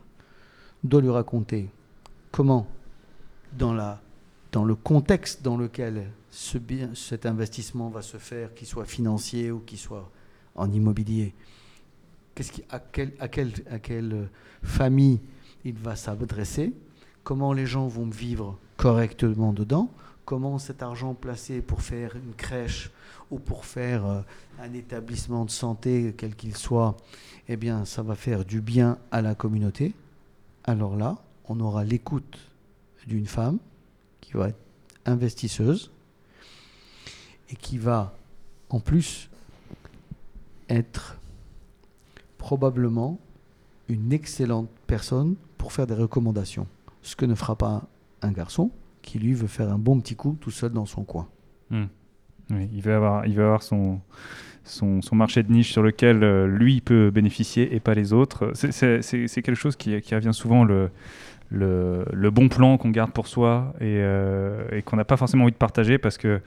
doit 0.83 1.01
lui 1.01 1.11
raconter 1.11 1.69
comment, 2.31 2.67
dans, 3.55 3.71
la, 3.71 4.01
dans 4.51 4.65
le 4.65 4.73
contexte 4.73 5.43
dans 5.43 5.57
lequel 5.57 6.09
ce 6.31 6.57
bien, 6.57 6.89
cet 6.95 7.27
investissement 7.27 7.89
va 7.89 8.01
se 8.01 8.17
faire, 8.17 8.55
qu'il 8.55 8.65
soit 8.65 8.85
financier 8.85 9.51
ou 9.51 9.59
qu'il 9.59 9.77
soit 9.77 10.09
en 10.55 10.71
immobilier, 10.71 11.35
qui, 12.33 12.63
à, 12.71 12.79
quelle, 12.79 13.13
à, 13.19 13.27
quelle, 13.27 13.51
à 13.69 13.77
quelle 13.77 14.27
famille 14.63 15.19
il 15.63 15.75
va 15.75 15.95
s'adresser, 15.95 16.73
comment 17.23 17.53
les 17.53 17.65
gens 17.65 17.87
vont 17.87 18.07
vivre 18.07 18.57
correctement 18.77 19.53
dedans, 19.53 19.91
comment 20.25 20.59
cet 20.59 20.83
argent 20.83 21.13
placé 21.13 21.61
pour 21.61 21.81
faire 21.81 22.15
une 22.15 22.33
crèche 22.33 22.91
ou 23.31 23.39
pour 23.39 23.65
faire 23.65 24.05
euh, 24.05 24.21
un 24.59 24.73
établissement 24.73 25.45
de 25.45 25.51
santé, 25.51 26.13
quel 26.17 26.35
qu'il 26.35 26.55
soit, 26.55 26.97
eh 27.47 27.57
bien, 27.57 27.85
ça 27.85 28.01
va 28.01 28.15
faire 28.15 28.45
du 28.45 28.61
bien 28.61 28.97
à 29.11 29.21
la 29.21 29.35
communauté. 29.35 29.93
Alors 30.63 30.95
là, 30.95 31.17
on 31.45 31.59
aura 31.59 31.83
l'écoute 31.83 32.37
d'une 33.07 33.25
femme 33.25 33.57
qui 34.21 34.33
va 34.33 34.49
être 34.49 34.59
investisseuse 35.05 35.91
et 37.49 37.55
qui 37.55 37.77
va, 37.77 38.13
en 38.69 38.79
plus, 38.79 39.29
être 40.69 41.17
probablement 42.37 43.19
une 43.87 44.13
excellente 44.13 44.69
personne 44.85 45.35
pour 45.57 45.73
faire 45.73 45.87
des 45.87 45.95
recommandations. 45.95 46.67
Ce 47.01 47.15
que 47.15 47.25
ne 47.25 47.35
fera 47.35 47.55
pas 47.55 47.83
un 48.21 48.31
garçon 48.31 48.71
qui 49.01 49.19
lui 49.19 49.33
veut 49.33 49.47
faire 49.47 49.71
un 49.71 49.79
bon 49.79 49.99
petit 49.99 50.15
coup 50.15 50.37
tout 50.39 50.51
seul 50.51 50.71
dans 50.71 50.85
son 50.85 51.03
coin. 51.03 51.27
Hmm. 51.69 51.85
Il 52.51 52.81
veut 52.81 52.95
avoir, 52.95 53.27
il 53.27 53.39
avoir 53.39 53.61
son, 53.61 53.99
son, 54.63 55.01
marché 55.13 55.43
de 55.43 55.51
niche 55.51 55.71
sur 55.71 55.83
lequel 55.83 56.23
euh, 56.23 56.47
lui 56.47 56.81
peut 56.81 57.11
bénéficier 57.11 57.75
et 57.75 57.79
pas 57.79 57.93
les 57.93 58.11
autres. 58.11 58.51
C'est- 58.55 59.41
quelque 59.41 59.55
chose 59.55 59.75
qui, 59.75 59.95
revient 59.95 60.33
souvent, 60.33 60.63
le, 60.63 60.89
le, 61.51 62.29
bon 62.31 62.49
plan 62.49 62.77
qu'on 62.77 62.89
garde 62.89 63.11
pour 63.11 63.27
soi 63.27 63.73
et, 63.79 63.99
euh, 63.99 64.67
et 64.71 64.81
qu'on 64.81 64.97
n'a 64.97 65.05
pas 65.05 65.17
forcément 65.17 65.43
envie 65.43 65.53
de 65.53 65.57
partager 65.57 65.97
parce 65.97 66.17
que 66.17 66.41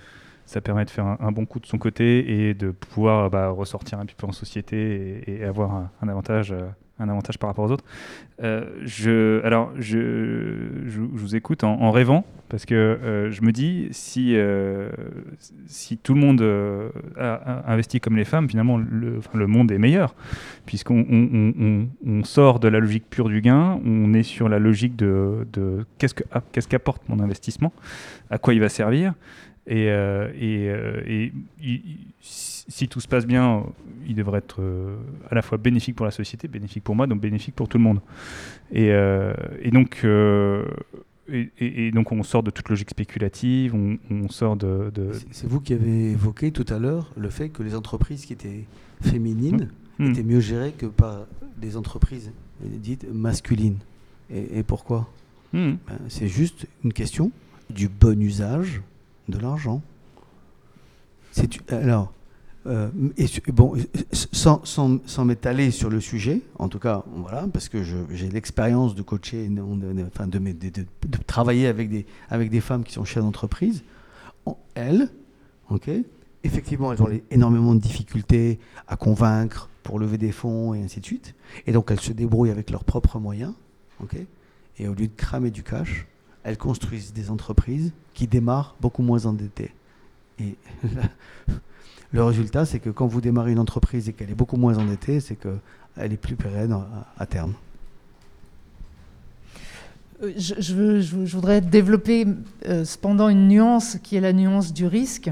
ça 0.45 0.61
permet 0.61 0.85
de 0.85 0.91
faire 0.91 1.07
un, 1.07 1.33
bon 1.33 1.47
coup 1.47 1.61
de 1.61 1.67
son 1.67 1.79
côté 1.79 2.49
et 2.49 2.55
de 2.55 2.73
pouvoir 2.73 3.31
bah, 3.31 3.51
ressortir 3.51 4.01
un 4.01 4.05
petit 4.05 4.17
peu 4.17 4.27
en 4.27 4.33
société 4.33 5.23
et, 5.27 5.45
avoir 5.45 5.73
un, 5.73 5.91
un 6.03 6.09
avantage. 6.09 6.53
euh, 6.53 6.67
un 6.99 7.09
avantage 7.09 7.39
par 7.39 7.49
rapport 7.49 7.65
aux 7.65 7.71
autres. 7.73 7.85
Euh, 8.43 8.65
je, 8.83 9.45
alors, 9.45 9.73
je, 9.79 10.59
je, 10.87 11.01
vous 11.01 11.37
écoute 11.37 11.65
en, 11.65 11.91
rêvant 11.91 12.25
parce 12.49 12.65
que 12.65 12.75
euh, 12.75 13.31
je 13.31 13.43
me 13.43 13.53
dis 13.53 13.89
si, 13.93 14.37
euh, 14.37 14.89
si 15.67 15.97
tout 15.99 16.15
le 16.15 16.21
monde 16.21 16.43
a, 17.19 17.35
a 17.35 17.73
investi 17.73 18.01
comme 18.01 18.17
les 18.17 18.25
femmes, 18.25 18.49
finalement 18.49 18.79
le, 18.79 19.21
le 19.35 19.47
monde 19.47 19.71
est 19.73 19.79
meilleur 19.79 20.15
puisqu'on 20.67 21.05
on, 22.07 22.25
sort 22.25 22.61
de 22.61 22.69
la 22.69 22.79
logique 22.79 23.05
pure 23.11 23.29
du 23.29 23.41
gain, 23.41 23.81
on 23.85 24.15
est 24.15 24.23
sur 24.23 24.49
la 24.49 24.59
logique 24.59 24.97
de, 24.97 25.47
de 25.53 25.85
qu'est-ce 25.99 26.15
que- 26.15 26.25
ah, 26.33 26.43
qu'apporte 26.69 27.03
mon 27.09 27.21
investissement, 27.21 27.73
à 28.31 28.39
quoi 28.39 28.55
il 28.55 28.61
va 28.61 28.69
servir. 28.69 29.15
Et, 29.69 29.89
euh, 29.91 30.29
et, 30.35 30.69
euh, 30.71 31.03
et 31.07 31.33
il- 31.63 31.73
il- 31.73 31.99
si 32.21 32.89
tout 32.89 33.01
se 33.01 33.07
passe 33.09 33.27
bien, 33.27 33.65
il 34.09 34.17
devrait 34.17 34.39
être 34.39 34.61
euh, 34.61 34.97
à 35.31 35.35
la 35.37 35.43
fois 35.43 35.57
bénéfique 35.59 35.95
pour 35.95 36.05
la 36.07 36.11
société, 36.13 36.49
bénéfique 36.49 36.83
pour 36.83 36.97
moi, 36.97 37.07
donc 37.07 37.21
bénéfique 37.21 37.55
pour 37.55 37.69
tout 37.69 37.79
le 37.79 37.85
monde. 37.85 38.01
Et, 38.73 38.89
et 41.59 41.91
donc, 41.93 42.13
on 42.13 42.23
sort 42.23 42.43
de 42.43 42.51
toute 42.51 42.69
logique 42.69 42.91
spéculative, 42.91 43.75
on, 43.75 43.99
on 44.11 44.29
sort 44.29 44.57
de. 44.57 44.91
de- 44.95 45.13
C'est- 45.31 45.47
vous 45.47 45.61
qui 45.61 45.73
avez 45.75 46.11
évoqué 46.13 46.51
tout 46.51 46.67
à 46.69 46.79
l'heure 46.79 47.13
le 47.17 47.31
fait 47.31 47.49
que 47.49 47.63
les 47.63 47.75
entreprises 47.75 48.25
qui 48.27 48.33
étaient 48.33 48.65
féminines 49.01 49.69
étaient 50.01 50.23
mieux 50.25 50.41
gérées 50.41 50.73
que 50.77 50.87
par 50.87 51.27
des 51.59 51.77
entreprises 51.77 52.33
dites 52.61 53.07
masculines. 53.13 53.79
Et, 54.35 54.59
et 54.59 54.63
pourquoi? 54.63 55.09
Hmm. 55.53 55.75
Ben, 55.87 55.99
C'est 56.09 56.29
juste 56.29 56.67
une 56.85 56.93
question 56.93 57.31
du 57.71 57.89
bon 57.89 58.21
usage 58.21 58.81
de 59.33 59.39
l'argent. 59.43 59.83
Alors, 61.69 62.13
euh, 62.67 62.89
bon, 63.53 63.75
sans, 64.13 64.65
sans, 64.65 64.99
sans 65.07 65.25
m'étaler 65.25 65.71
sur 65.71 65.91
le 65.91 66.01
sujet, 66.01 66.43
en 66.59 66.69
tout 66.69 66.79
cas, 66.79 67.05
voilà, 67.17 67.47
parce 67.53 67.69
que 67.69 67.83
j'ai 67.83 68.29
l'expérience 68.29 68.95
de 68.95 69.03
coacher, 69.03 69.51
enfin, 70.07 70.27
de, 70.29 70.41
travailler 71.27 71.67
avec 71.67 71.89
des, 71.91 72.07
avec 72.29 72.51
des 72.51 72.61
femmes 72.61 72.85
qui 72.85 72.93
sont 72.93 73.05
chefs 73.05 73.23
d'entreprise, 73.23 73.83
en- 74.47 74.59
elles, 74.75 75.09
ok, 75.71 75.91
effectivement, 76.45 76.93
elles 76.93 77.03
ont 77.03 77.09
énormément 77.31 77.75
de 77.75 77.81
difficultés 77.81 78.61
à 78.87 78.97
convaincre 78.97 79.69
pour 79.83 79.99
lever 79.99 80.19
des 80.19 80.33
fonds 80.33 80.75
et 80.75 80.83
ainsi 80.83 81.01
de 81.01 81.07
suite. 81.07 81.35
Et 81.67 81.73
donc, 81.73 81.91
elles 81.91 82.01
se 82.01 82.13
débrouillent 82.13 82.51
avec 82.51 82.71
leurs 82.71 82.85
propres 82.85 83.19
moyens, 83.19 83.55
ok, 84.01 84.17
et 84.79 84.87
au 84.89 84.95
lieu 84.95 85.09
de 85.09 85.17
cramer 85.17 85.51
du 85.51 85.63
cash, 85.65 86.07
elles 86.45 86.59
construisent 86.59 87.13
des 87.13 87.31
entreprises 87.31 87.93
qui 88.15 88.27
démarrent 88.27 88.75
beaucoup 88.81 89.03
moins 89.03 89.27
endettées. 89.27 89.73
Et 90.39 90.57
le 92.13 92.25
résultat, 92.25 92.65
c'est 92.65 92.79
que 92.79 92.91
quand 92.91 93.07
vous 93.07 93.21
démarrez 93.21 93.53
une 93.53 93.59
entreprise 93.59 94.09
et 94.09 94.13
qu'elle 94.13 94.31
est 94.31 94.35
beaucoup 94.35 94.57
moins 94.57 94.79
endettée, 94.79 95.21
c'est 95.21 95.37
qu'elle 95.37 96.13
est 96.13 96.17
plus 96.17 96.37
pérenne 96.37 96.77
à, 97.17 97.27
terme. 97.27 97.55
Euh, 100.23 100.33
Je, 100.37 101.35
voudrais 101.35 101.61
développer 101.61 102.27
euh, 102.67 102.85
cependant 102.85 103.29
une 103.29 103.49
nuance 103.49 103.99
qui 104.03 104.17
est 104.17 104.21
la 104.21 104.33
nuance 104.33 104.73
du 104.73 104.87
risque. 104.87 105.31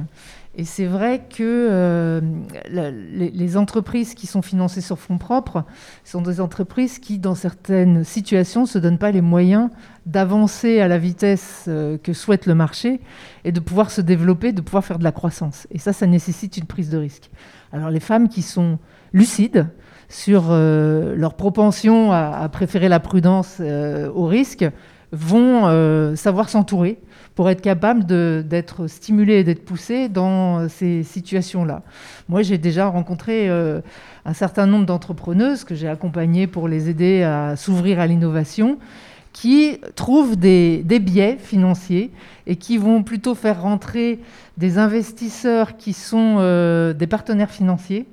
Et 0.57 0.65
c'est 0.65 0.87
vrai 0.87 1.23
que 1.31 1.43
euh, 1.71 2.21
les, 2.69 3.31
les 3.31 3.57
entreprises 3.57 4.15
qui 4.15 4.27
sont 4.27 4.43
financées 4.43 4.81
sur 4.81 4.99
fonds 4.99 5.17
propres 5.17 5.65
sont 6.05 6.23
des 6.23 6.41
entreprises 6.41 6.99
qui, 6.99 7.21
dans 7.21 7.37
certaines 7.37 8.03
situations, 8.03 8.63
ne 8.63 8.67
se 8.67 8.79
donnent 8.79 8.99
pas 8.99 9.13
les 9.13 9.21
moyens 9.21 9.71
d'avancer 10.11 10.81
à 10.81 10.89
la 10.89 10.99
vitesse 10.99 11.67
euh, 11.69 11.97
que 11.97 12.13
souhaite 12.13 12.47
le 12.47 12.55
marché 12.55 13.01
et 13.45 13.53
de 13.53 13.61
pouvoir 13.61 13.93
se 13.93 14.01
développer, 14.01 14.53
de 14.53 14.61
pouvoir 14.61 14.85
faire 14.85 14.99
de 14.99 15.05
la 15.05 15.13
croissance. 15.13 15.69
Et 15.71 15.79
ça, 15.79 15.93
ça 15.93 16.07
nécessite 16.07 16.57
une 16.57 16.65
prise 16.67 16.91
de 16.91 16.99
risque. 16.99 17.31
Alors 17.73 17.91
les 17.91 18.01
femmes 18.01 18.29
qui 18.29 18.43
sont 18.43 18.79
lucides 19.13 19.69
sur 20.09 20.49
euh, 20.51 21.15
leur 21.15 21.35
propension 21.35 22.11
à, 22.11 22.49
préférer 22.49 22.89
la 22.89 22.99
prudence 22.99 23.59
euh, 23.61 24.11
au 24.13 24.27
risque 24.27 24.67
vont 25.13 26.15
savoir 26.15 26.49
s'entourer 26.49 27.01
pour 27.35 27.51
être 27.51 27.61
capables 27.61 28.07
de- 28.07 28.45
d'être 28.49 28.87
stimulées 28.87 29.41
et 29.41 29.45
d'être 29.45 29.65
poussées 29.65 30.09
dans 30.09 30.69
ces 30.69 31.03
situations-là. 31.03 31.83
Moi, 32.29 32.43
j'ai 32.43 32.59
déjà 32.59 32.87
rencontré 32.87 33.49
un 33.51 34.35
certain 34.35 34.67
nombre 34.67 34.87
d'entrepreneuses 34.87 35.65
que 35.65 35.75
j'ai 35.75 35.89
accompagnées 35.89 36.47
pour 36.47 36.69
les 36.69 36.89
aider 36.89 37.25
à 37.25 37.57
s'ouvrir 37.57 37.99
à 37.99 38.07
l'innovation 38.07 38.79
qui 39.33 39.79
trouvent 39.95 40.37
des, 40.37 40.83
biais 41.01 41.37
financiers 41.39 42.11
et 42.47 42.57
qui 42.57 42.79
vont 42.79 43.03
plutôt 43.03 43.35
faire 43.35 43.63
rentrer 43.63 44.21
des 44.57 44.79
investisseurs 44.79 45.77
qui 45.77 45.93
sont 45.93 46.37
euh, 46.39 46.93
des 46.93 47.07
partenaires 47.07 47.51
financiers. 47.51 48.07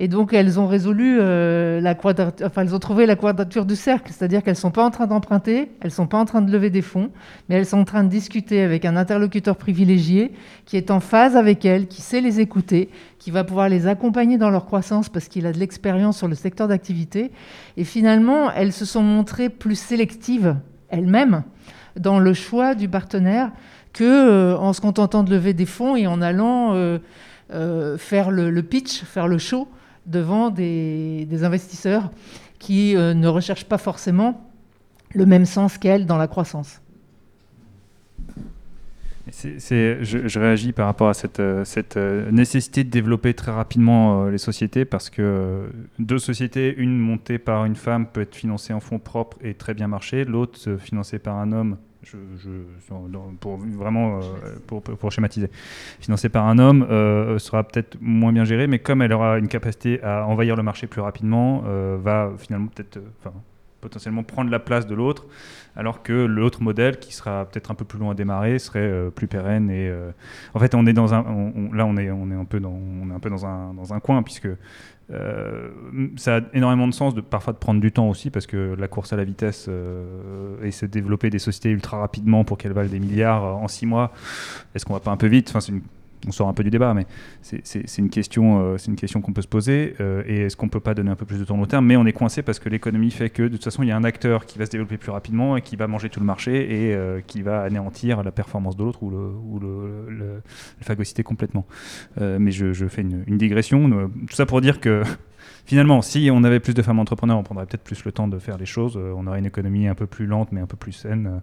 Et 0.00 0.06
donc, 0.06 0.32
elles 0.32 0.60
ont 0.60 0.68
résolu 0.68 1.18
euh, 1.18 1.80
la 1.80 1.96
quadrature, 1.96 2.46
enfin, 2.46 2.62
elles 2.62 2.72
ont 2.72 2.78
trouvé 2.78 3.04
la 3.04 3.16
quadrature 3.16 3.66
du 3.66 3.74
cercle, 3.74 4.12
c'est-à-dire 4.14 4.44
qu'elles 4.44 4.54
sont 4.54 4.70
pas 4.70 4.84
en 4.84 4.90
train 4.90 5.08
d'emprunter, 5.08 5.72
elles 5.80 5.90
sont 5.90 6.06
pas 6.06 6.18
en 6.18 6.24
train 6.24 6.40
de 6.40 6.52
lever 6.52 6.70
des 6.70 6.82
fonds, 6.82 7.10
mais 7.48 7.56
elles 7.56 7.66
sont 7.66 7.78
en 7.78 7.84
train 7.84 8.04
de 8.04 8.08
discuter 8.08 8.62
avec 8.62 8.84
un 8.84 8.94
interlocuteur 8.94 9.56
privilégié 9.56 10.30
qui 10.66 10.76
est 10.76 10.92
en 10.92 11.00
phase 11.00 11.36
avec 11.36 11.64
elles, 11.64 11.88
qui 11.88 12.00
sait 12.00 12.20
les 12.20 12.38
écouter, 12.38 12.90
qui 13.18 13.32
va 13.32 13.42
pouvoir 13.42 13.68
les 13.68 13.88
accompagner 13.88 14.38
dans 14.38 14.50
leur 14.50 14.66
croissance 14.66 15.08
parce 15.08 15.26
qu'il 15.26 15.46
a 15.46 15.52
de 15.52 15.58
l'expérience 15.58 16.16
sur 16.16 16.28
le 16.28 16.36
secteur 16.36 16.68
d'activité. 16.68 17.32
Et 17.76 17.82
finalement, 17.82 18.52
elles 18.52 18.72
se 18.72 18.84
sont 18.84 19.02
montrées 19.02 19.48
plus 19.48 19.76
sélectives 19.76 20.54
elles-mêmes 20.90 21.42
dans 21.98 22.20
le 22.20 22.34
choix 22.34 22.76
du 22.76 22.88
partenaire 22.88 23.50
que 23.92 24.04
euh, 24.04 24.56
en 24.58 24.72
se 24.72 24.80
contentant 24.80 25.24
de 25.24 25.32
lever 25.32 25.54
des 25.54 25.66
fonds 25.66 25.96
et 25.96 26.06
en 26.06 26.22
allant 26.22 26.74
euh, 26.74 27.98
faire 27.98 28.30
le 28.30 28.62
pitch, 28.62 29.02
faire 29.02 29.26
le 29.26 29.38
show 29.38 29.66
devant 30.08 30.50
des, 30.50 31.26
investisseurs 31.44 32.10
qui 32.58 32.96
euh, 32.96 33.14
ne 33.14 33.28
recherchent 33.28 33.66
pas 33.66 33.78
forcément 33.78 34.50
le 35.14 35.26
même 35.26 35.46
sens 35.46 35.78
qu'elles 35.78 36.06
dans 36.06 36.16
la 36.16 36.26
croissance. 36.26 36.80
C'est- 39.30 40.02
je, 40.02 40.38
réagis 40.38 40.72
par 40.72 40.86
rapport 40.86 41.10
à 41.10 41.14
cette, 41.14 41.38
euh, 41.38 41.62
euh, 41.96 42.30
nécessité 42.30 42.82
de 42.82 42.88
développer 42.88 43.34
très 43.34 43.52
rapidement 43.52 44.26
les 44.26 44.38
sociétés 44.38 44.86
parce 44.86 45.10
que 45.10 45.68
deux 45.98 46.18
sociétés, 46.18 46.74
une 46.78 46.98
montée 46.98 47.38
par 47.38 47.66
une 47.66 47.76
femme 47.76 48.06
peut 48.06 48.22
être 48.22 48.34
financée 48.34 48.72
en 48.72 48.80
fonds 48.80 48.98
propres 48.98 49.36
et 49.42 49.52
très 49.52 49.74
bien 49.74 49.86
marcher, 49.86 50.24
l'autre 50.24 50.76
financée 50.78 51.18
par 51.18 51.36
un 51.36 51.52
homme, 51.52 51.76
je, 52.02 52.16
je- 52.38 52.48
pour 53.40 53.56
vraiment 53.56 54.18
euh, 54.18 54.56
pour, 54.66 54.82
pour- 54.82 55.12
schématiser, 55.12 55.50
financée 56.00 56.28
par 56.28 56.46
un 56.46 56.58
homme 56.58 56.86
euh, 56.90 57.38
sera 57.38 57.64
peut-être 57.64 57.96
moins 58.00 58.32
bien 58.32 58.44
gérée, 58.44 58.66
mais 58.66 58.78
comme 58.78 59.02
elle 59.02 59.12
aura 59.12 59.38
une 59.38 59.48
capacité 59.48 60.02
à 60.02 60.26
envahir 60.26 60.56
le 60.56 60.62
marché 60.62 60.86
plus 60.86 61.00
rapidement, 61.00 61.64
euh, 61.66 61.98
va 62.00 62.32
finalement 62.38 62.68
peut-être, 62.68 62.98
potentiellement 63.80 64.22
prendre 64.22 64.50
la 64.50 64.58
place 64.58 64.86
de 64.86 64.94
l'autre 64.94 65.26
alors 65.76 66.02
que 66.02 66.12
l'autre 66.12 66.62
modèle 66.62 66.98
qui 66.98 67.14
sera 67.14 67.44
peut-être 67.44 67.70
un 67.70 67.74
peu 67.74 67.84
plus 67.84 67.98
long 67.98 68.10
à 68.10 68.14
démarrer 68.14 68.58
serait 68.58 68.80
euh, 68.80 69.10
plus 69.10 69.28
pérenne 69.28 69.70
et 69.70 69.88
euh, 69.88 70.10
en 70.54 70.58
fait 70.58 70.74
on 70.74 70.86
est 70.86 70.92
dans 70.92 71.14
un 71.14 71.22
là 71.72 71.86
on 71.86 71.96
est 71.96 72.10
on 72.10 72.30
est 72.30 72.34
un 72.34 72.44
peu 72.44 72.60
dans 72.60 72.72
on 72.72 73.10
est 73.10 73.14
un 73.14 73.20
peu 73.20 73.30
dans 73.30 73.46
un 73.46 73.74
dans 73.74 73.94
un 73.94 74.00
coin 74.00 74.22
puisque 74.22 74.48
euh, 75.10 75.70
ça 76.16 76.36
a 76.36 76.40
énormément 76.52 76.86
de 76.86 76.92
sens 76.92 77.14
de 77.14 77.22
parfois 77.22 77.54
de 77.54 77.58
prendre 77.58 77.80
du 77.80 77.92
temps 77.92 78.10
aussi 78.10 78.28
parce 78.30 78.46
que 78.46 78.74
la 78.78 78.88
course 78.88 79.12
à 79.12 79.16
la 79.16 79.24
vitesse 79.24 79.66
euh, 79.68 80.62
et 80.62 80.70
se 80.70 80.84
développer 80.84 81.30
des 81.30 81.38
sociétés 81.38 81.70
ultra 81.70 81.98
rapidement 81.98 82.44
pour 82.44 82.58
qu'elles 82.58 82.72
valent 82.72 82.90
des 82.90 83.00
milliards 83.00 83.42
en 83.42 83.68
six 83.68 83.86
mois 83.86 84.12
est-ce 84.74 84.84
qu'on 84.84 84.92
va 84.92 85.00
pas 85.00 85.10
un 85.10 85.16
peu 85.16 85.28
vite? 85.28 85.48
Enfin 85.48 85.60
c'est 85.60 85.72
on 86.26 86.32
sort 86.32 86.48
un 86.48 86.52
peu 86.52 86.64
du 86.64 86.70
débat, 86.70 86.94
mais 86.94 87.06
c'est- 87.42 87.98
une 87.98 88.10
question, 88.10 88.60
euh, 88.60 88.76
c'est 88.78 88.90
qu'on 89.20 89.32
peut 89.32 89.42
se 89.42 89.48
poser. 89.48 89.94
euh, 90.00 90.22
et 90.26 90.42
est-ce 90.42 90.56
qu'on 90.56 90.68
peut 90.68 90.80
pas 90.80 90.94
donner 90.94 91.10
un 91.10 91.16
peu 91.16 91.24
plus 91.26 91.38
de 91.38 91.44
temps 91.44 91.58
au 91.58 91.66
terme? 91.66 91.86
Mais 91.86 91.96
on 91.96 92.06
est 92.06 92.12
coincé 92.12 92.42
parce 92.42 92.58
que 92.58 92.68
l'économie 92.68 93.10
fait 93.10 93.30
que 93.30 93.42
de 93.42 93.48
toute 93.48 93.64
façon, 93.64 93.82
il 93.82 93.88
y 93.88 93.92
a 93.92 93.96
un 93.96 94.04
acteur 94.04 94.46
qui 94.46 94.58
va 94.58 94.66
se 94.66 94.70
développer 94.70 94.96
plus 94.96 95.10
rapidement 95.10 95.56
et 95.56 95.62
qui 95.62 95.76
va 95.76 95.86
manger 95.86 96.08
tout 96.08 96.20
le 96.20 96.26
marché 96.26 96.88
et 96.88 96.94
euh, 96.94 97.20
qui 97.26 97.42
va 97.42 97.62
anéantir 97.62 98.22
la 98.22 98.30
performance 98.32 98.76
de 98.76 98.84
l'autre 98.84 99.02
ou, 99.02 99.10
le, 99.10 99.16
ou 99.16 99.58
le, 99.58 100.42
complètement. 101.22 101.66
Mais 102.20 102.50
je, 102.50 102.72
fais 102.88 103.02
une, 103.02 103.24
une 103.26 103.38
digression. 103.38 103.88
Tout 104.28 104.34
ça 104.34 104.46
pour 104.46 104.60
dire 104.60 104.80
que 104.80 105.02
finalement, 105.66 106.02
si 106.02 106.30
on 106.32 106.44
avait 106.44 106.60
plus 106.60 106.74
de 106.74 106.82
femmes 106.82 106.98
entrepreneurs, 106.98 107.38
on 107.38 107.42
prendrait 107.42 107.66
peut-être 107.66 107.84
plus 107.84 108.04
le 108.04 108.12
temps 108.12 108.28
de 108.28 108.38
faire 108.38 108.58
les 108.58 108.66
choses. 108.66 108.96
On 108.96 109.26
aurait 109.26 109.38
une 109.38 109.46
économie 109.46 109.86
un 109.88 109.94
peu 109.94 110.06
plus 110.06 110.26
lente, 110.26 110.52
mais 110.52 110.60
un 110.60 110.66
peu 110.66 110.76
plus 110.76 110.92
saine. 110.92 111.40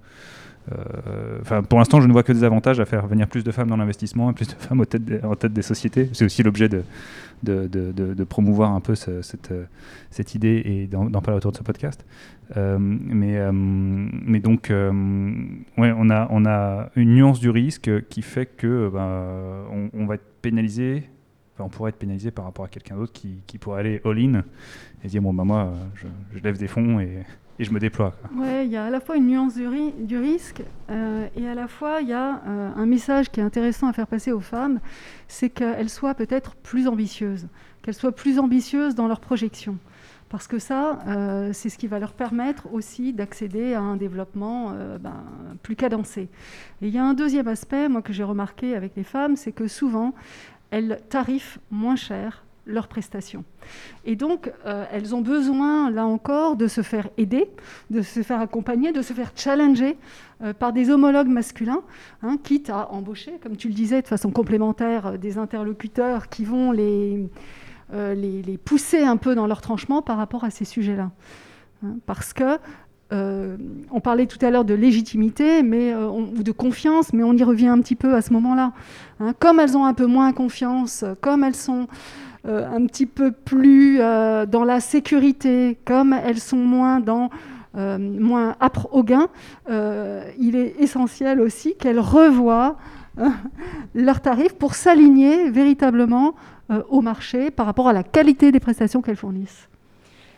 Euh, 0.71 1.61
pour 1.69 1.79
l'instant, 1.79 2.01
je 2.01 2.07
ne 2.07 2.11
vois 2.11 2.23
que 2.23 2.31
des 2.31 2.43
avantages 2.43 2.79
à 2.79 2.85
faire 2.85 3.05
venir 3.07 3.27
plus 3.27 3.43
de 3.43 3.51
femmes 3.51 3.69
dans 3.69 3.77
l'investissement 3.77 4.31
et 4.31 4.33
plus 4.33 4.47
de 4.47 4.53
femmes 4.53 4.81
en 4.81 5.35
tête 5.35 5.53
des 5.53 5.61
sociétés. 5.61 6.09
C'est 6.13 6.25
aussi 6.25 6.43
l'objet 6.43 6.69
de, 6.69 8.23
promouvoir 8.23 8.71
un 8.71 8.79
peu 8.79 8.95
ce- 8.95 9.21
cette, 9.21 10.35
idée 10.35 10.61
et 10.65 10.87
d'en 10.87 11.09
parler 11.21 11.37
autour 11.37 11.51
de 11.51 11.57
ce 11.57 11.63
podcast. 11.63 12.05
Euh, 12.57 12.77
mais, 12.79 13.37
euh, 13.37 13.51
mais 13.53 14.39
donc, 14.39 14.71
on, 14.71 16.09
a, 16.09 16.89
une 16.95 17.15
nuance 17.15 17.39
du 17.39 17.49
risque 17.49 18.07
qui 18.09 18.21
fait 18.21 18.45
que 18.45 18.89
ben, 18.91 19.89
on, 19.93 20.05
va 20.05 20.15
être 20.15 20.25
pénalisé. 20.41 21.03
on 21.59 21.69
pourrait 21.69 21.89
être 21.89 21.99
pénalisé 21.99 22.31
par 22.31 22.45
rapport 22.45 22.65
à 22.65 22.69
quelqu'un 22.69 22.95
d'autre 22.95 23.13
qui, 23.13 23.57
pourrait 23.59 23.81
aller 23.81 24.01
all-in 24.03 24.43
et 25.03 25.07
dire 25.07 25.21
bah 25.21 25.43
moi 25.43 25.73
je, 25.95 26.07
je 26.35 26.43
lève 26.43 26.57
des 26.57 26.67
fonds 26.67 26.99
et, 26.99 27.23
et 27.59 27.63
je 27.63 27.71
me 27.71 27.79
déploie. 27.79 28.13
Ouais, 28.35 28.65
il 28.65 28.71
y 28.71 28.77
a 28.77 28.85
à 28.85 28.89
la 28.89 28.99
fois 28.99 29.15
une 29.15 29.27
nuance 29.27 29.55
du, 29.55 29.67
ri- 29.67 29.93
du 29.97 30.17
risque 30.17 30.61
euh, 30.89 31.27
et 31.35 31.47
à 31.47 31.55
la 31.55 31.67
fois 31.67 32.01
il 32.01 32.09
y 32.09 32.13
a 32.13 32.41
euh, 32.47 32.71
un 32.75 32.85
message 32.85 33.29
qui 33.29 33.39
est 33.39 33.43
intéressant 33.43 33.87
à 33.87 33.93
faire 33.93 34.07
passer 34.07 34.31
aux 34.31 34.41
femmes, 34.41 34.79
c'est 35.27 35.49
qu'elles 35.49 35.89
soient 35.89 36.15
peut-être 36.15 36.55
plus 36.55 36.87
ambitieuses, 36.87 37.47
qu'elles 37.81 37.93
soient 37.93 38.11
plus 38.15 38.39
ambitieuses 38.39 38.95
dans 38.95 39.07
leurs 39.07 39.21
projections. 39.21 39.77
Parce 40.27 40.47
que 40.47 40.57
ça, 40.57 40.99
euh, 41.07 41.53
c'est 41.53 41.69
ce 41.69 41.77
qui 41.77 41.87
va 41.87 41.99
leur 41.99 42.13
permettre 42.13 42.67
aussi 42.73 43.13
d'accéder 43.13 43.75
à 43.75 43.81
un 43.81 43.95
développement 43.95 44.73
ben, 44.99 45.23
plus 45.61 45.75
cadencé. 45.75 46.21
Et 46.81 46.87
il 46.87 46.89
y 46.89 46.97
a 46.97 47.05
un 47.05 47.13
deuxième 47.13 47.47
aspect, 47.47 47.87
moi, 47.87 48.01
que 48.01 48.11
j'ai 48.11 48.23
remarqué 48.23 48.75
avec 48.75 48.93
les 48.97 49.03
femmes, 49.03 49.35
c'est 49.35 49.51
que 49.51 49.67
souvent, 49.67 50.15
elles 50.71 50.99
tarifent 51.09 51.59
moins 51.69 51.95
cher 51.95 52.43
leurs 52.65 52.87
prestations. 52.87 53.43
Et 54.05 54.15
donc, 54.15 54.51
euh, 54.65 54.85
elles 54.91 55.13
ont 55.13 55.21
besoin, 55.21 55.89
là 55.91 56.05
encore, 56.05 56.55
de 56.55 56.67
se 56.67 56.81
faire 56.81 57.09
aider, 57.17 57.47
de 57.89 58.01
se 58.01 58.23
faire 58.23 58.39
accompagner, 58.39 58.91
de 58.91 59.01
se 59.01 59.13
faire 59.13 59.31
challenger 59.35 59.97
euh, 60.43 60.53
par 60.53 60.73
des 60.73 60.89
homologues 60.89 61.27
masculins, 61.27 61.81
hein, 62.23 62.37
quitte 62.43 62.69
à 62.69 62.91
embaucher, 62.91 63.33
comme 63.41 63.55
tu 63.55 63.67
le 63.67 63.73
disais, 63.73 64.01
de 64.01 64.07
façon 64.07 64.31
complémentaire, 64.31 65.07
euh, 65.07 65.17
des 65.17 65.37
interlocuteurs 65.37 66.29
qui 66.29 66.43
vont 66.43 66.71
les, 66.71 67.29
les, 67.93 68.59
pousser 68.63 69.03
un 69.03 69.17
peu 69.17 69.35
dans 69.35 69.47
leur 69.47 69.61
tranchement 69.61 70.01
par 70.01 70.17
rapport 70.17 70.43
à 70.43 70.49
ces 70.49 70.65
sujets-là. 70.65 71.11
Hein, 71.83 71.97
parce 72.05 72.33
que 72.33 72.57
on 73.11 74.01
parlait 74.01 74.25
tout 74.25 74.43
à 74.43 74.51
l'heure 74.51 74.65
de 74.65 74.73
légitimité 74.73 75.63
mais, 75.63 75.95
ou 75.95 76.43
de 76.43 76.51
confiance, 76.51 77.13
mais 77.13 77.23
on 77.23 77.31
y 77.31 77.43
revient 77.43 77.67
un 77.69 77.79
petit 77.79 77.95
peu 77.95 78.13
à 78.13 78.21
ce 78.21 78.33
moment-là. 78.33 78.73
Hein, 79.21 79.33
comme 79.39 79.61
elles 79.61 79.77
ont 79.77 79.85
un 79.85 79.93
peu 79.93 80.05
moins 80.05 80.33
confiance, 80.33 81.05
comme 81.21 81.45
elles 81.45 81.55
sont 81.55 81.87
euh, 82.47 82.69
un 82.71 82.85
petit 82.85 83.07
peu 83.07 83.31
plus 83.31 83.99
euh, 83.99 84.45
dans 84.45 84.63
la 84.63 84.79
sécurité, 84.79 85.79
comme 85.83 86.13
elles 86.13 86.39
sont 86.39 86.57
moins 86.57 86.99
dans 86.99 87.31
euh, 87.75 87.97
moins 87.97 88.55
âpres 88.61 88.87
au 88.91 89.03
gain, 89.03 89.27
il 89.67 90.55
est 90.55 90.75
essentiel 90.79 91.41
aussi 91.41 91.75
qu'elles 91.75 91.99
revoient 91.99 92.77
leurs 93.95 94.21
tarifs 94.21 94.53
pour 94.53 94.75
s'aligner 94.75 95.49
véritablement 95.49 96.35
au 96.89 97.01
marché 97.01 97.51
par 97.51 97.65
rapport 97.65 97.87
à 97.87 97.93
la 97.93 98.03
qualité 98.03 98.51
des 98.51 98.59
prestations 98.59 99.01
qu'elles 99.01 99.15
fournissent. 99.15 99.67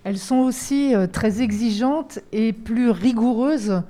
Elles 0.03 0.17
sont 0.17 0.37
aussi 0.37 0.93
très 1.11 1.41
exigeantes 1.41 2.19
et 2.31 2.53
plus 2.53 2.89
rigoureuses 2.89 3.81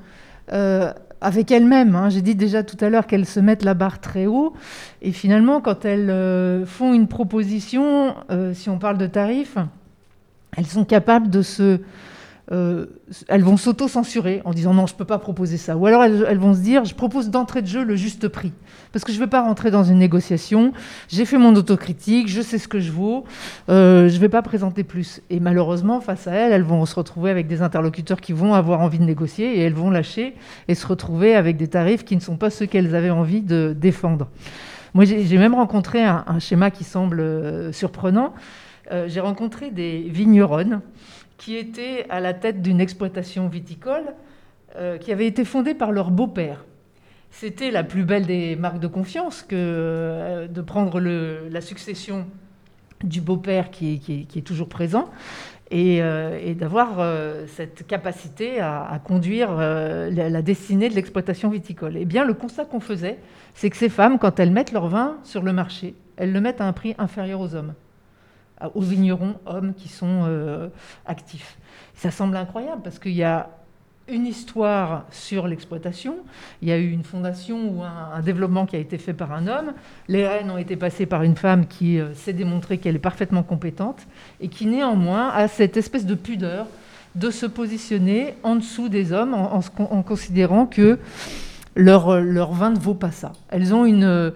avec 1.22 1.52
elles-mêmes. 1.52 1.96
hein. 1.96 2.10
J'ai 2.10 2.22
dit 2.22 2.36
déjà 2.36 2.64
tout 2.64 2.78
à 2.84 2.90
l'heure 2.90 3.08
qu'elles 3.08 3.26
se 3.26 3.40
mettent 3.40 3.64
la 3.64 3.74
barre 3.74 4.00
très 4.00 4.26
haut. 4.26 4.54
Et 5.02 5.12
finalement, 5.12 5.62
quand 5.62 5.86
elles 5.86 6.10
euh, 6.10 6.66
font 6.66 6.94
une 6.94 7.08
proposition, 7.08 8.16
euh, 8.32 8.54
si 8.54 8.70
on 8.70 8.80
parle 8.80 8.98
de 8.98 9.08
tarifs, 9.08 9.58
elles 10.56 10.68
sont 10.68 10.86
capables 10.86 11.30
de 11.30 11.42
se... 11.42 11.80
euh, 12.52 12.86
elles 13.28 13.44
vont 13.44 13.58
s'auto-censurer 13.58 14.42
en 14.46 14.54
disant 14.54 14.74
non, 14.74 14.88
je 14.88 14.94
ne 14.94 14.98
peux 14.98 15.06
pas 15.06 15.20
proposer 15.20 15.58
ça. 15.58 15.76
Ou 15.76 15.86
alors 15.86 16.04
elles, 16.04 16.40
vont 16.40 16.54
se 16.54 16.60
dire, 16.60 16.86
je 16.86 16.96
propose 16.96 17.30
d'entrée 17.30 17.62
de 17.62 17.68
jeu 17.68 17.84
le 17.84 17.96
juste 17.96 18.30
prix. 18.30 18.54
Parce 18.94 19.04
que 19.04 19.12
je 19.12 19.18
ne 19.18 19.24
veux 19.24 19.30
pas 19.30 19.42
rentrer 19.42 19.70
dans 19.70 19.84
une 19.84 19.98
négociation. 19.98 20.72
J'ai 21.10 21.26
fait 21.26 21.38
mon 21.38 21.54
autocritique, 21.56 22.30
je 22.30 22.42
sais 22.42 22.58
ce 22.58 22.70
que 22.70 22.80
je 22.80 22.92
vaux. 22.92 23.26
Euh, 23.70 24.08
je 24.08 24.16
ne 24.16 24.20
vais 24.20 24.30
pas 24.30 24.42
présenter 24.42 24.86
plus. 24.86 25.22
Et 25.30 25.42
malheureusement, 25.42 26.00
face 26.00 26.28
à 26.28 26.32
elles, 26.32 26.54
elles 26.54 26.64
vont 26.64 26.86
se 26.86 26.96
retrouver 26.96 27.32
avec 27.32 27.48
des 27.48 27.62
interlocuteurs 27.62 28.22
qui 28.22 28.32
vont 28.32 28.54
avoir 28.54 28.80
envie 28.80 29.00
de 29.00 29.04
négocier 29.04 29.58
et 29.58 29.62
elles 29.62 29.74
vont 29.74 29.90
lâcher 29.90 30.34
et 30.70 30.76
se 30.76 30.88
retrouver 30.88 31.36
avec 31.36 31.58
des 31.58 31.68
tarifs 31.68 32.06
qui 32.06 32.16
ne 32.16 32.22
sont 32.22 32.38
pas 32.38 32.50
ceux 32.50 32.66
qu'elles 32.66 32.96
avaient 32.96 33.10
envie 33.10 33.42
de 33.42 33.76
défendre. 33.78 34.30
Moi, 34.94 35.04
j'ai 35.04 35.38
même 35.38 35.54
rencontré 35.54 36.04
un, 36.04 36.40
schéma 36.40 36.72
qui 36.72 36.86
semble 36.86 37.20
euh, 37.20 37.72
surprenant. 37.74 38.34
J'ai 39.08 39.20
rencontré 39.20 39.70
des 39.70 40.08
vigneronnes 40.08 40.80
qui 41.38 41.56
étaient 41.56 42.06
à 42.10 42.20
la 42.20 42.34
tête 42.34 42.62
d'une 42.62 42.82
exploitation 42.82 43.48
viticole 43.48 44.14
euh, 44.76 44.98
qui 44.98 45.12
avait 45.12 45.28
été 45.28 45.46
fondée 45.46 45.74
par 45.74 45.92
leur 45.92 46.12
beau-père. 46.12 46.66
C'était 47.32 47.72
la 47.72 47.84
plus 47.84 48.04
belle 48.04 48.26
des 48.26 48.56
marques 48.56 48.80
de 48.80 48.88
confiance 48.88 49.44
que 49.44 49.56
euh, 49.56 50.48
de 50.48 50.62
prendre 50.62 51.00
la 51.00 51.62
succession 51.62 52.28
du 53.04 53.22
beau-père 53.22 53.70
qui 53.70 54.28
est, 54.36 54.42
toujours 54.42 54.70
présent 54.70 55.10
et, 55.70 56.02
euh, 56.02 56.54
d'avoir 56.56 56.98
cette 57.48 57.86
capacité 57.86 58.60
à, 58.60 59.00
conduire 59.04 59.56
la, 59.56 60.10
la 60.10 60.42
destinée 60.42 60.90
de 60.90 60.96
l'exploitation 60.96 61.50
viticole. 61.50 61.96
Eh 61.98 62.06
bien, 62.06 62.26
le 62.26 62.34
constat 62.34 62.66
qu'on 62.66 62.80
faisait, 62.80 63.20
c'est 63.54 63.70
que 63.70 63.78
ces 63.78 63.90
femmes, 63.90 64.18
quand 64.18 64.40
elles 64.40 64.52
mettent 64.52 64.72
leur 64.72 64.88
vin 64.88 65.18
sur 65.24 65.44
le 65.44 65.54
marché, 65.54 65.94
elles 66.18 66.34
le 66.34 66.42
mettent 66.42 66.62
à 66.62 66.66
un 66.66 66.74
prix 66.74 66.96
inférieur 66.98 67.40
aux 67.40 67.54
hommes, 67.54 67.74
aux 68.74 68.82
vignerons 68.82 69.36
hommes 69.46 69.74
qui 69.74 69.90
sont 69.90 70.24
euh, 70.26 70.70
actifs. 71.06 71.58
Ça 71.96 72.12
semble 72.12 72.36
incroyable 72.38 72.82
parce 72.84 73.00
qu'il 73.00 73.14
y 73.14 73.24
a 73.24 73.50
une 74.10 74.26
histoire 74.26 75.06
sur 75.12 75.48
l'exploitation. 75.48 76.16
Il 76.62 76.70
y 76.70 76.72
a 76.72 76.78
eu 76.78 76.92
une 76.92 77.04
fondation 77.04 77.70
ou 77.70 77.84
un, 77.84 78.22
développement 78.22 78.66
qui 78.66 78.76
a 78.76 78.80
été 78.80 78.98
fait 78.98 79.14
par 79.14 79.34
un 79.34 79.48
homme. 79.48 79.74
Les 80.08 80.26
rênes 80.28 80.50
ont 80.50 80.58
été 80.58 80.76
passées 80.76 81.06
par 81.06 81.24
une 81.24 81.36
femme 81.36 81.68
qui 81.68 82.00
euh, 82.00 82.14
s'est 82.14 82.34
démontrée 82.34 82.78
qu'elle 82.78 82.96
est 82.96 83.00
parfaitement 83.00 83.44
compétente 83.44 84.08
et 84.40 84.48
qui 84.48 84.66
néanmoins 84.66 85.30
a 85.30 85.48
cette 85.48 85.78
espèce 85.78 86.06
de 86.06 86.16
pudeur 86.16 86.68
de 87.16 87.32
se 87.32 87.46
positionner 87.46 88.36
en 88.44 88.56
dessous 88.56 88.90
des 88.90 89.12
hommes 89.12 89.34
en, 89.34 90.04
considérant 90.04 90.68
que 90.68 91.00
leur, 91.76 92.10
euh, 92.10 92.46
vin 92.52 92.70
ne 92.70 92.80
vaut 92.80 92.94
pas 92.94 93.12
ça. 93.12 93.34
Elles 93.50 93.74
ont 93.74 93.86
une, 93.86 94.04
euh, 94.04 94.32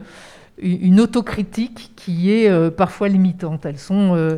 une 0.62 1.00
autocritique 1.00 1.92
qui 1.96 2.32
est 2.32 2.50
euh, 2.50 2.70
parfois 2.70 3.08
limitante. 3.08 3.66
Elles 3.66 3.80
sont 3.80 4.16
euh, 4.16 4.38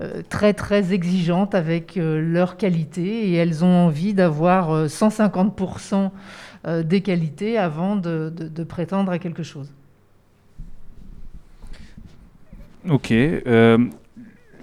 euh, 0.00 0.20
très 0.28 0.52
très 0.52 0.92
exigeantes 0.92 1.54
avec 1.54 1.96
leur 1.96 2.58
qualité 2.58 3.30
et 3.30 3.34
elles 3.34 3.64
ont 3.64 3.86
envie 3.86 4.12
d'avoir 4.12 4.70
euh, 4.70 4.86
150% 4.88 6.10
euh, 6.66 6.82
des 6.82 7.00
qualités 7.00 7.56
avant 7.56 7.96
de, 7.96 8.30
prétendre 8.68 9.10
à 9.10 9.18
quelque 9.18 9.42
chose. 9.42 9.72
Ok. 12.90 13.12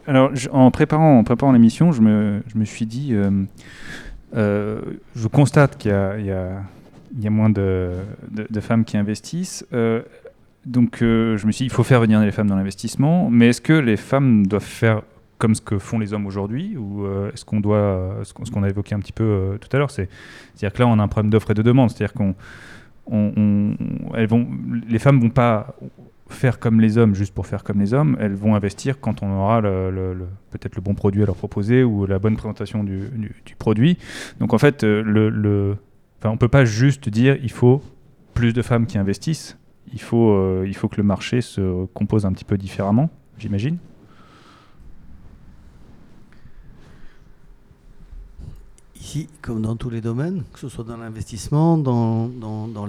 alors, 0.08 0.32
en 0.52 0.72
préparant, 0.72 1.18
en 1.20 1.24
préparant 1.24 1.52
l'émission, 1.52 1.92
je 1.92 2.02
me, 2.02 2.44
je 2.48 2.58
me 2.58 2.64
suis 2.64 2.86
dit, 2.86 3.16
je 4.34 5.28
constate 5.32 5.78
qu'il 5.78 5.92
y 5.92 6.30
y 7.18 7.22
y 7.22 7.28
a 7.28 7.30
moins 7.30 7.50
de- 7.50 7.98
de 8.32 8.60
femmes 8.60 8.86
qui 8.86 8.98
investissent. 8.98 9.66
Euh, 10.66 10.70
donc, 10.70 11.02
euh, 11.02 11.38
je 11.38 11.46
me 11.48 11.52
suis 11.52 11.64
dit, 11.66 11.68
il 11.72 11.74
faut 11.76 11.84
faire 11.84 12.02
venir 12.02 12.20
les 12.22 12.32
femmes 12.32 12.48
dans 12.48 12.56
l'investissement. 12.56 13.30
Mais 13.30 13.50
est-ce 13.50 13.62
que 13.62 13.74
les 13.74 13.98
femmes 13.98 14.46
doivent 14.48 14.64
faire 14.64 15.02
comme 15.38 15.56
ce 15.56 15.62
que 15.62 15.78
font 15.78 16.00
les 16.00 16.14
hommes 16.14 16.26
aujourd'hui 16.26 16.78
Ou 16.78 17.06
euh, 17.06 17.32
est-ce 17.34 17.44
qu'on 17.46 17.60
doit, 17.60 18.20
ce 18.24 18.34
qu'on 18.34 18.46
ce 18.46 18.52
qu'on 18.52 18.64
a 18.64 18.70
évoqué 18.70 18.96
un 18.96 19.00
petit 19.00 19.12
peu 19.12 19.24
euh, 19.24 19.58
tout 19.58 19.68
à 19.74 19.78
l'heure, 19.80 19.92
c'est- 19.92 20.10
c'est-à-dire 20.56 20.74
que 20.74 20.82
là, 20.84 20.88
on 20.88 21.00
a 21.00 21.04
un 21.04 21.08
problème 21.08 21.30
d'offre 21.32 21.52
et 21.52 21.54
de 21.54 21.62
demande. 21.62 21.90
C'est-à-dire 21.90 22.14
qu'on 22.14 22.36
vont, 23.08 24.48
les 24.88 25.00
femmes 25.00 25.20
vont 25.20 25.30
pas 25.30 25.76
faire 26.30 26.60
comme 26.60 26.80
les 26.80 26.98
hommes 26.98 27.14
juste 27.14 27.34
pour 27.34 27.46
faire 27.46 27.64
comme 27.64 27.80
les 27.80 27.94
hommes, 27.94 28.16
elles 28.20 28.34
vont 28.34 28.56
investir 28.56 29.00
quand 29.00 29.22
on 29.22 29.32
aura 29.32 29.62
peut-être 29.62 30.76
le 30.76 30.82
bon 30.82 30.94
produit 30.96 31.22
à 31.22 31.26
leur 31.26 31.36
proposer 31.36 31.84
ou 31.84 32.06
la 32.06 32.18
bonne 32.20 32.38
présentation 32.38 32.84
du, 32.84 33.00
du- 33.10 33.36
du 33.46 33.56
produit. 33.56 33.98
Donc 34.40 34.54
en 34.54 34.58
fait, 34.58 34.84
euh, 34.84 35.76
on 36.24 36.38
peut 36.38 36.48
pas 36.48 36.64
juste 36.66 37.10
dire 37.10 37.38
il 37.44 37.52
faut 37.52 37.84
plus 38.34 38.54
de 38.54 38.62
femmes 38.62 38.86
qui 38.88 38.98
investissent. 38.98 39.58
Il 39.92 40.02
faut, 40.02 40.32
euh, 40.32 40.66
il 40.68 40.76
faut 40.76 40.88
que 40.88 40.98
le 40.98 41.04
marché 41.04 41.42
se 41.42 41.86
compose 41.88 42.26
un 42.26 42.34
petit 42.34 42.46
peu 42.46 42.58
différemment, 42.58 43.10
j'imagine. 43.38 43.78
Ici, 48.96 49.28
comme 49.42 49.62
dans 49.62 49.76
tous 49.76 49.90
les 49.90 50.02
domaines, 50.02 50.44
que 50.54 50.60
ce 50.60 50.70
soit 50.70 50.86
dans 50.86 50.98
l'investissement, 50.98 51.78
dans, 51.78 52.30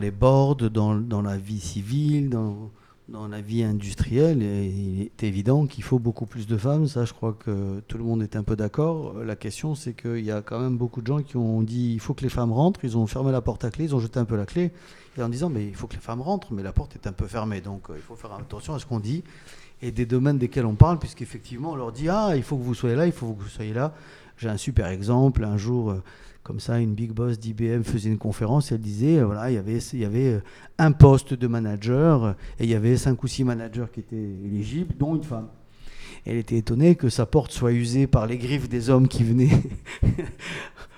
les 0.00 0.10
boards, 0.10 0.56
dans, 0.70 1.22
la 1.22 1.36
vie 1.36 1.60
civile, 1.60 2.30
dans, 2.30 2.70
dans 3.08 3.28
la 3.28 3.40
vie 3.40 3.62
industrielle, 3.62 4.42
il 4.42 5.02
est 5.02 5.22
évident 5.24 5.66
qu'il 5.66 5.84
faut 5.84 5.98
beaucoup 5.98 6.24
plus 6.24 6.46
de 6.46 6.56
femmes. 6.56 6.86
Ça, 6.86 7.04
je 7.04 7.12
crois 7.12 7.34
que 7.34 7.80
tout 7.86 7.98
le 7.98 8.04
monde 8.04 8.22
est 8.22 8.36
un 8.36 8.42
peu 8.42 8.56
d'accord. 8.56 9.14
La 9.24 9.36
question, 9.36 9.74
c'est 9.74 9.92
qu'il 9.92 10.24
y 10.24 10.30
a 10.30 10.40
quand 10.40 10.60
même 10.60 10.78
beaucoup 10.78 11.02
de 11.02 11.06
gens 11.06 11.20
qui 11.22 11.36
ont 11.36 11.62
dit 11.62 11.92
il 11.92 12.00
faut 12.00 12.14
que 12.14 12.22
les 12.22 12.30
femmes 12.30 12.52
rentrent. 12.52 12.80
Ils 12.84 12.96
ont 12.96 13.06
fermé 13.06 13.30
la 13.30 13.42
porte 13.42 13.64
à 13.64 13.70
clé, 13.70 13.84
ils 13.84 13.94
ont 13.94 14.00
jeté 14.00 14.18
un 14.18 14.24
peu 14.24 14.36
la 14.36 14.46
clé. 14.46 14.72
Et 15.16 15.22
en 15.22 15.28
disant 15.28 15.48
mais 15.48 15.66
il 15.66 15.74
faut 15.74 15.86
que 15.86 15.94
les 15.94 16.00
femmes 16.00 16.20
rentrent, 16.20 16.52
mais 16.52 16.62
la 16.62 16.72
porte 16.72 16.94
est 16.96 17.06
un 17.06 17.12
peu 17.12 17.26
fermée. 17.26 17.60
Donc 17.60 17.90
euh, 17.90 17.94
il 17.96 18.02
faut 18.02 18.16
faire 18.16 18.32
attention 18.32 18.74
à 18.74 18.78
ce 18.78 18.86
qu'on 18.86 19.00
dit 19.00 19.22
et 19.82 19.90
des 19.90 20.06
domaines 20.06 20.38
desquels 20.38 20.66
on 20.66 20.74
parle, 20.74 20.98
puisqu'effectivement, 20.98 21.72
on 21.72 21.76
leur 21.76 21.92
dit 21.92 22.08
ah, 22.08 22.32
il 22.36 22.42
faut 22.42 22.56
que 22.56 22.62
vous 22.62 22.74
soyez 22.74 22.96
là, 22.96 23.06
il 23.06 23.12
faut 23.12 23.32
que 23.32 23.42
vous 23.42 23.48
soyez 23.48 23.74
là. 23.74 23.94
J'ai 24.36 24.48
un 24.48 24.56
super 24.56 24.88
exemple. 24.88 25.44
Un 25.44 25.56
jour. 25.56 25.90
Euh, 25.90 26.02
comme 26.42 26.60
ça, 26.60 26.78
une 26.78 26.94
big 26.94 27.10
boss 27.10 27.38
d'IBM 27.38 27.84
faisait 27.84 28.10
une 28.10 28.18
conférence 28.18 28.70
elle 28.70 28.78
disait, 28.78 29.18
euh, 29.18 29.24
voilà, 29.24 29.50
il 29.50 29.54
y 29.54 29.56
avait, 29.56 29.78
il 29.78 29.98
y 29.98 30.04
avait 30.04 30.42
un 30.76 30.92
poste 30.92 31.32
de 31.32 31.46
manager 31.46 32.36
et 32.60 32.64
il 32.64 32.70
y 32.70 32.74
avait 32.74 32.98
cinq 32.98 33.22
ou 33.24 33.26
six 33.26 33.44
managers 33.44 33.86
qui 33.90 34.00
étaient 34.00 34.16
éligibles, 34.44 34.94
dont 34.98 35.16
une 35.16 35.24
femme. 35.24 35.48
Elle 36.26 36.36
était 36.36 36.58
étonnée 36.58 36.96
que 36.96 37.08
sa 37.08 37.24
porte 37.24 37.50
soit 37.50 37.72
usée 37.72 38.06
par 38.06 38.26
les 38.26 38.36
griffes 38.36 38.68
des 38.68 38.90
hommes 38.90 39.08
qui 39.08 39.24
venaient 39.24 39.62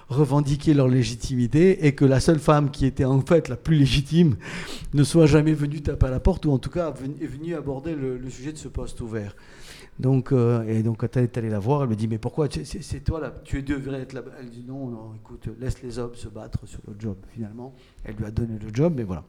revendiquer 0.09 0.75
leur 0.75 0.89
légitimité 0.89 1.87
et 1.87 1.95
que 1.95 2.05
la 2.05 2.21
seule 2.21 2.39
femme 2.39 2.71
qui 2.71 2.87
était 2.87 3.05
en 3.05 3.21
fait 3.21 3.49
la 3.49 3.57
plus 3.57 3.77
légitime 3.77 4.37
ne 4.95 5.03
soit 5.03 5.27
jamais 5.27 5.53
venue 5.53 5.83
taper 5.83 6.07
à 6.07 6.11
la 6.11 6.21
porte 6.21 6.47
ou 6.47 6.53
en 6.53 6.59
tout 6.59 6.71
cas 6.71 6.95
est 7.21 7.27
venue 7.27 7.55
aborder 7.55 7.95
le 7.95 8.31
sujet 8.31 8.53
de 8.53 8.59
ce 8.59 8.69
poste 8.69 9.01
ouvert. 9.01 9.35
Donc, 9.99 10.33
euh, 10.33 10.67
et 10.69 10.83
donc 10.83 10.99
quand 10.99 11.17
elle 11.17 11.25
est 11.25 11.39
allée 11.39 11.49
la 11.49 11.59
voir, 11.59 11.83
elle 11.83 11.89
me 11.89 11.97
dit 11.97 12.09
mais 12.09 12.19
pourquoi 12.19 12.49
c'est 12.51 13.01
toi 13.01 13.21
là, 13.21 13.33
tu 13.45 13.63
devrais 13.63 14.01
être 14.01 14.13
là. 14.13 14.23
Elle 14.39 14.51
dit 14.51 14.65
non, 14.67 14.89
non, 14.89 15.15
écoute, 15.15 15.49
laisse 15.59 15.83
les 15.83 15.99
hommes 15.99 16.15
se 16.15 16.29
battre 16.29 16.67
sur 16.67 16.81
le 16.87 16.95
job. 16.99 17.17
Finalement, 17.29 17.75
elle 18.05 18.17
lui 18.17 18.27
a 18.27 18.31
donné 18.31 18.59
le 18.59 18.69
job, 18.73 18.95
mais 18.97 19.05
voilà. 19.05 19.25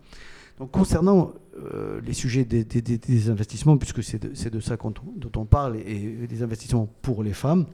Donc 0.60 0.72
concernant 0.72 1.34
euh, 1.58 2.02
les 2.02 2.14
sujets 2.14 2.44
des, 2.44 3.30
investissements, 3.30 3.78
puisque 3.78 4.04
c'est 4.04 4.20
de, 4.20 4.60
ça 4.60 4.76
dont 4.76 5.32
on 5.36 5.46
parle, 5.46 5.78
et, 5.78 6.28
des 6.28 6.42
investissements 6.42 6.90
pour 7.02 7.24
les 7.24 7.34
femmes, 7.34 7.68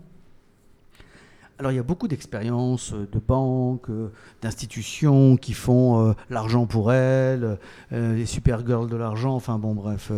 alors 1.59 1.71
il 1.71 1.75
y 1.75 1.79
a 1.79 1.83
beaucoup 1.83 2.07
d'expériences 2.07 2.93
de 2.93 3.19
banques, 3.19 3.89
d'institutions 4.41 5.37
qui 5.37 5.53
font 5.53 6.15
l'argent 6.29 6.65
pour 6.65 6.91
elles, 6.91 7.57
les 7.91 8.25
super 8.25 8.65
girls 8.65 8.89
de 8.89 8.97
l'argent, 8.97 9.35
enfin 9.35 9.59
bon 9.59 9.73
bref. 9.73 10.11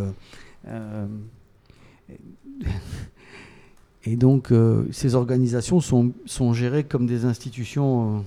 Et 4.06 4.16
donc, 4.16 4.52
euh, 4.52 4.88
ces 4.92 5.16
organisations 5.16 5.80
sont, 5.80 6.14
sont, 6.26 6.54
gérées 6.54 6.84
comme 6.84 7.08
des 7.08 7.26
institutions 7.26 8.18
euh, 8.18 8.22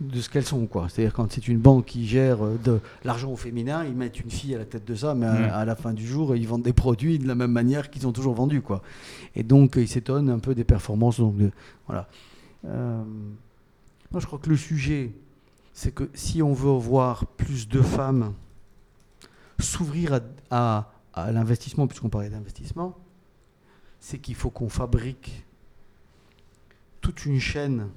de 0.00 0.20
ce 0.20 0.28
qu'elles 0.28 0.44
sont. 0.44 0.68
C'est-à-dire, 0.88 1.14
quand 1.14 1.32
c'est 1.32 1.48
une 1.48 1.58
banque 1.58 1.86
qui 1.86 2.06
gère 2.06 2.44
euh, 2.44 2.58
de 2.62 2.78
l'argent 3.04 3.32
au 3.32 3.36
féminin, 3.36 3.84
ils 3.84 3.94
mettent 3.94 4.20
une 4.20 4.30
fille 4.30 4.54
à 4.54 4.58
la 4.58 4.66
tête 4.66 4.84
de 4.86 4.94
ça, 4.94 5.14
mais 5.14 5.26
à, 5.26 5.64
la 5.64 5.76
fin 5.76 5.94
du 5.94 6.06
jour, 6.06 6.36
ils 6.36 6.46
vendent 6.46 6.62
des 6.62 6.74
produits 6.74 7.18
de 7.18 7.26
la 7.26 7.34
même 7.34 7.52
manière 7.52 7.90
qu'ils 7.90 8.06
ont 8.06 8.12
toujours 8.12 8.34
vendu. 8.34 8.60
Quoi. 8.60 8.82
Et 9.34 9.42
donc, 9.42 9.76
ils 9.76 9.88
s'étonnent 9.88 10.28
un 10.28 10.38
peu 10.38 10.54
des 10.54 10.64
performances. 10.64 11.18
Donc, 11.18 11.36
voilà. 11.86 12.08
Moi, 12.64 14.20
je 14.20 14.26
crois 14.26 14.38
que 14.38 14.50
le 14.50 14.56
sujet, 14.56 15.12
c'est 15.72 15.92
que 15.92 16.08
si 16.14 16.42
on 16.42 16.52
veut 16.52 16.70
voir 16.70 17.26
plus 17.26 17.68
de 17.68 17.82
femmes 17.82 18.34
s'ouvrir 19.58 20.20
à, 20.50 20.92
à 21.12 21.32
l'investissement, 21.32 21.86
puisqu'on 21.86 22.08
parlait 22.08 22.30
d'investissement, 22.30 22.96
c'est 24.00 24.18
qu'il 24.18 24.34
faut 24.34 24.50
qu'on 24.50 24.68
fabrique 24.68 25.44
toute 27.00 27.24
une 27.26 27.40
chaîne, 27.40 27.88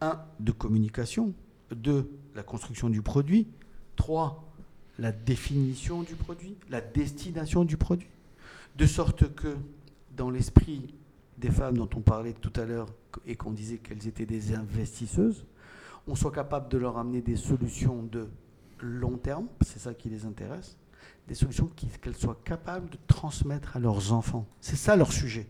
un, 0.00 0.20
de 0.40 0.52
communication, 0.52 1.32
deux, 1.74 2.10
la 2.34 2.42
construction 2.42 2.90
du 2.90 3.02
produit, 3.02 3.48
trois, 3.96 4.44
la 4.98 5.12
définition 5.12 6.02
du 6.02 6.14
produit, 6.14 6.56
la 6.70 6.80
destination 6.80 7.64
du 7.64 7.76
produit, 7.76 8.08
de 8.76 8.86
sorte 8.86 9.34
que 9.34 9.56
dans 10.16 10.30
l'esprit 10.30 10.94
des 11.38 11.50
femmes 11.50 11.76
dont 11.76 11.90
on 11.96 12.00
parlait 12.00 12.32
tout 12.32 12.52
à 12.60 12.64
l'heure 12.64 12.88
et 13.26 13.36
qu'on 13.36 13.52
disait 13.52 13.78
qu'elles 13.78 14.06
étaient 14.06 14.26
des 14.26 14.54
investisseuses, 14.54 15.44
on 16.06 16.14
soit 16.14 16.32
capable 16.32 16.68
de 16.68 16.78
leur 16.78 16.98
amener 16.98 17.22
des 17.22 17.36
solutions 17.36 18.02
de 18.02 18.28
long 18.80 19.16
terme, 19.16 19.46
c'est 19.62 19.78
ça 19.78 19.94
qui 19.94 20.08
les 20.08 20.26
intéresse, 20.26 20.76
des 21.28 21.34
solutions 21.34 21.70
qu'elles 22.00 22.16
soient 22.16 22.38
capables 22.44 22.90
de 22.90 22.98
transmettre 23.06 23.76
à 23.76 23.80
leurs 23.80 24.12
enfants. 24.12 24.46
C'est 24.60 24.76
ça 24.76 24.96
leur 24.96 25.12
sujet. 25.12 25.46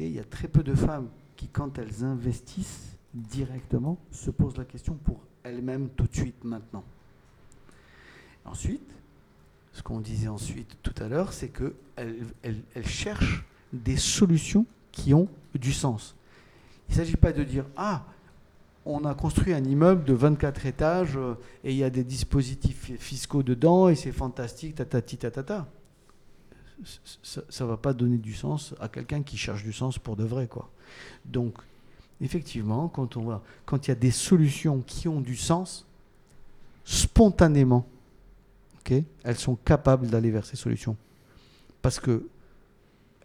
Il 0.00 0.12
y 0.12 0.18
a 0.18 0.24
très 0.24 0.48
peu 0.48 0.62
de 0.62 0.74
femmes 0.74 1.08
qui, 1.36 1.48
quand 1.48 1.78
elles 1.78 2.04
investissent 2.04 2.96
directement, 3.12 3.98
se 4.10 4.30
posent 4.30 4.56
la 4.56 4.64
question 4.64 4.94
pour 4.94 5.20
elles-mêmes 5.42 5.90
tout 5.90 6.06
de 6.06 6.14
suite 6.14 6.42
maintenant. 6.42 6.84
Ensuite, 8.46 8.90
ce 9.72 9.82
qu'on 9.82 10.00
disait 10.00 10.28
ensuite 10.28 10.78
tout 10.82 10.94
à 10.98 11.08
l'heure, 11.08 11.32
c'est 11.32 11.48
qu'elles 11.48 12.24
elles, 12.42 12.86
cherchent 12.86 13.44
des 13.72 13.96
solutions 13.96 14.64
qui 14.90 15.12
ont 15.14 15.28
du 15.54 15.72
sens. 15.72 16.16
Il 16.90 16.92
ne 16.92 16.96
s'agit 16.96 17.16
pas 17.16 17.32
de 17.32 17.44
dire 17.44 17.64
Ah, 17.76 18.04
on 18.84 19.04
a 19.04 19.14
construit 19.14 19.54
un 19.54 19.64
immeuble 19.64 20.04
de 20.04 20.12
24 20.12 20.66
étages 20.66 21.16
euh, 21.16 21.34
et 21.64 21.70
il 21.70 21.76
y 21.76 21.84
a 21.84 21.90
des 21.90 22.04
dispositifs 22.04 22.92
fiscaux 22.98 23.42
dedans 23.42 23.88
et 23.88 23.94
c'est 23.94 24.12
fantastique, 24.12 24.74
tatati 24.74 25.16
tatata. 25.16 25.68
Ça 27.22 27.64
ne 27.64 27.68
va 27.68 27.76
pas 27.76 27.92
donner 27.92 28.18
du 28.18 28.34
sens 28.34 28.74
à 28.80 28.88
quelqu'un 28.88 29.22
qui 29.22 29.36
cherche 29.36 29.62
du 29.62 29.72
sens 29.72 29.98
pour 29.98 30.16
de 30.16 30.24
vrai. 30.24 30.46
Quoi. 30.46 30.70
Donc, 31.26 31.58
effectivement, 32.20 32.88
quand, 32.88 33.18
quand 33.66 33.86
il 33.86 33.90
y 33.90 33.92
a 33.92 33.96
des 33.96 34.10
solutions 34.10 34.80
qui 34.80 35.06
ont 35.06 35.20
du 35.20 35.36
sens, 35.36 35.86
spontanément, 36.84 37.86
elles 39.22 39.38
sont 39.38 39.56
capables 39.56 40.08
d'aller 40.08 40.30
vers 40.30 40.44
ces 40.44 40.56
solutions. 40.56 40.96
Parce 41.82 42.00
que 42.00 42.26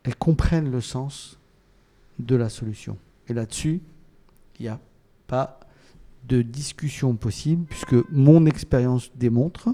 elles 0.03 0.15
comprennent 0.15 0.71
le 0.71 0.81
sens 0.81 1.39
de 2.19 2.35
la 2.35 2.49
solution. 2.49 2.97
Et 3.27 3.33
là-dessus, 3.33 3.81
il 4.59 4.65
y 4.65 4.69
a 4.69 4.79
pas 5.27 5.59
de 6.27 6.41
discussion 6.41 7.15
possible, 7.15 7.65
puisque 7.65 7.95
mon 8.09 8.45
expérience 8.45 9.11
démontre, 9.15 9.69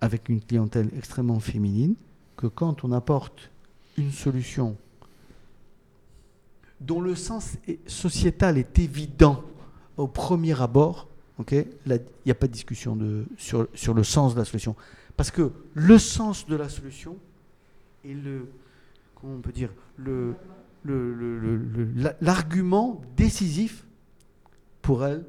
avec 0.00 0.28
une 0.28 0.40
clientèle 0.40 0.90
extrêmement 0.96 1.40
féminine, 1.40 1.94
que 2.36 2.46
quand 2.46 2.84
on 2.84 2.92
apporte 2.92 3.50
une 3.96 4.12
solution 4.12 4.76
dont 6.80 7.00
le 7.00 7.16
sens 7.16 7.56
sociétal 7.86 8.58
est 8.58 8.78
évident 8.78 9.42
au 9.96 10.06
premier 10.06 10.60
abord, 10.60 11.08
il 11.50 11.66
n'y 12.24 12.32
a 12.32 12.34
pas 12.34 12.46
de 12.46 12.52
discussion 12.52 12.96
sur, 13.36 13.68
sur 13.74 13.94
le 13.94 14.04
sens 14.04 14.34
de 14.34 14.38
la 14.38 14.44
solution. 14.44 14.76
Parce 15.16 15.30
que 15.30 15.50
le 15.74 15.98
sens 15.98 16.46
de 16.46 16.54
la 16.54 16.68
solution 16.68 17.16
est 18.04 18.14
le, 18.14 18.46
comment 19.14 19.34
on 19.34 19.40
peut 19.40 19.52
dire, 19.52 19.70
le, 19.96 20.34
l'argument 22.20 23.00
décisif 23.16 23.86
pour 24.82 25.04
elles 25.04 25.24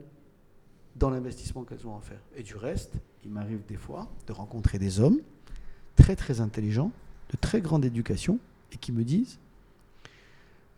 dans 0.96 1.10
l'investissement 1.10 1.64
qu'elles 1.64 1.86
ont 1.88 1.98
à 1.98 2.02
faire. 2.02 2.22
Et 2.36 2.44
du 2.44 2.56
reste, 2.56 2.94
il 3.24 3.32
m'arrive 3.32 3.62
des 3.68 3.78
fois 3.78 4.08
de 4.28 4.34
rencontrer 4.34 4.80
des 4.80 5.00
hommes 5.00 5.20
très 5.96 6.16
très 6.16 6.42
intelligents, 6.42 6.92
de 7.32 7.38
très 7.38 7.62
grande 7.62 7.86
éducation, 7.86 8.40
et 8.72 8.78
qui 8.78 8.92
me 8.92 9.04
disent 9.04 9.40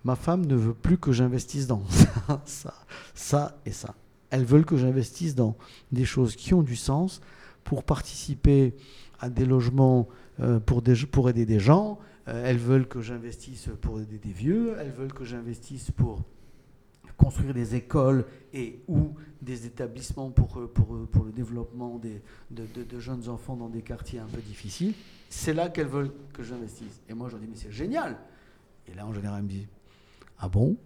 Ma 0.04 0.16
femme 0.16 0.46
ne 0.46 0.56
veut 0.56 0.74
plus 0.74 0.98
que 0.98 1.12
j'investisse 1.12 1.68
dans 1.68 1.84
ça, 1.90 2.44
ça, 2.46 2.74
ça 3.14 3.58
et 3.66 3.72
ça. 3.72 3.94
Elles 4.32 4.46
veulent 4.46 4.66
que 4.66 4.78
j'investisse 4.78 5.36
dans 5.36 5.56
des 5.92 6.06
choses 6.06 6.36
qui 6.36 6.54
ont 6.54 6.64
du 6.64 6.76
sens 6.76 7.22
pour 7.64 7.84
participer 7.84 8.74
à 9.20 9.30
des 9.30 9.46
logements 9.46 10.08
euh, 10.40 10.60
pour, 10.60 10.82
pour 11.12 11.30
aider 11.30 11.46
des 11.46 11.60
gens. 11.60 12.00
Euh, 12.28 12.46
elles 12.46 12.58
veulent 12.58 12.88
que 12.88 13.02
j'investisse 13.02 13.70
pour 13.82 14.00
aider 14.00 14.18
des 14.18 14.32
vieux. 14.32 14.76
Elles 14.80 14.92
veulent 14.92 15.14
que 15.14 15.26
j'investisse 15.26 15.92
pour 15.92 16.24
construire 17.18 17.54
des 17.54 17.76
écoles 17.76 18.26
et 18.54 18.82
ou 18.88 19.14
des 19.42 19.66
établissements 19.66 20.32
pour, 20.32 20.60
euh, 20.60 20.68
pour, 20.68 20.96
euh, 20.96 21.08
pour 21.12 21.26
le 21.26 21.32
développement 21.32 21.98
des, 21.98 22.22
de, 22.50 22.66
de, 22.66 23.00
jeunes 23.00 23.30
enfants 23.30 23.56
dans 23.56 23.70
des 23.70 23.82
quartiers 23.82 24.20
un 24.20 24.26
peu 24.26 24.42
difficiles, 24.42 24.94
c'est 25.30 25.54
là 25.54 25.70
qu'elles 25.70 25.88
veulent 25.88 26.12
que 26.34 26.44
j'investisse. 26.44 27.02
Et 27.10 27.14
moi, 27.14 27.28
je 27.28 27.34
leur 27.34 27.42
dis, 27.42 27.48
mais 27.48 27.58
c'est 27.58 27.72
génial. 27.72 28.18
Et 28.88 28.94
là, 28.94 29.06
en 29.06 29.14
général, 29.14 29.40
elles 29.40 29.46
me 29.46 29.50
disent, 29.50 29.68
ah 30.40 30.50
bon? 30.50 30.78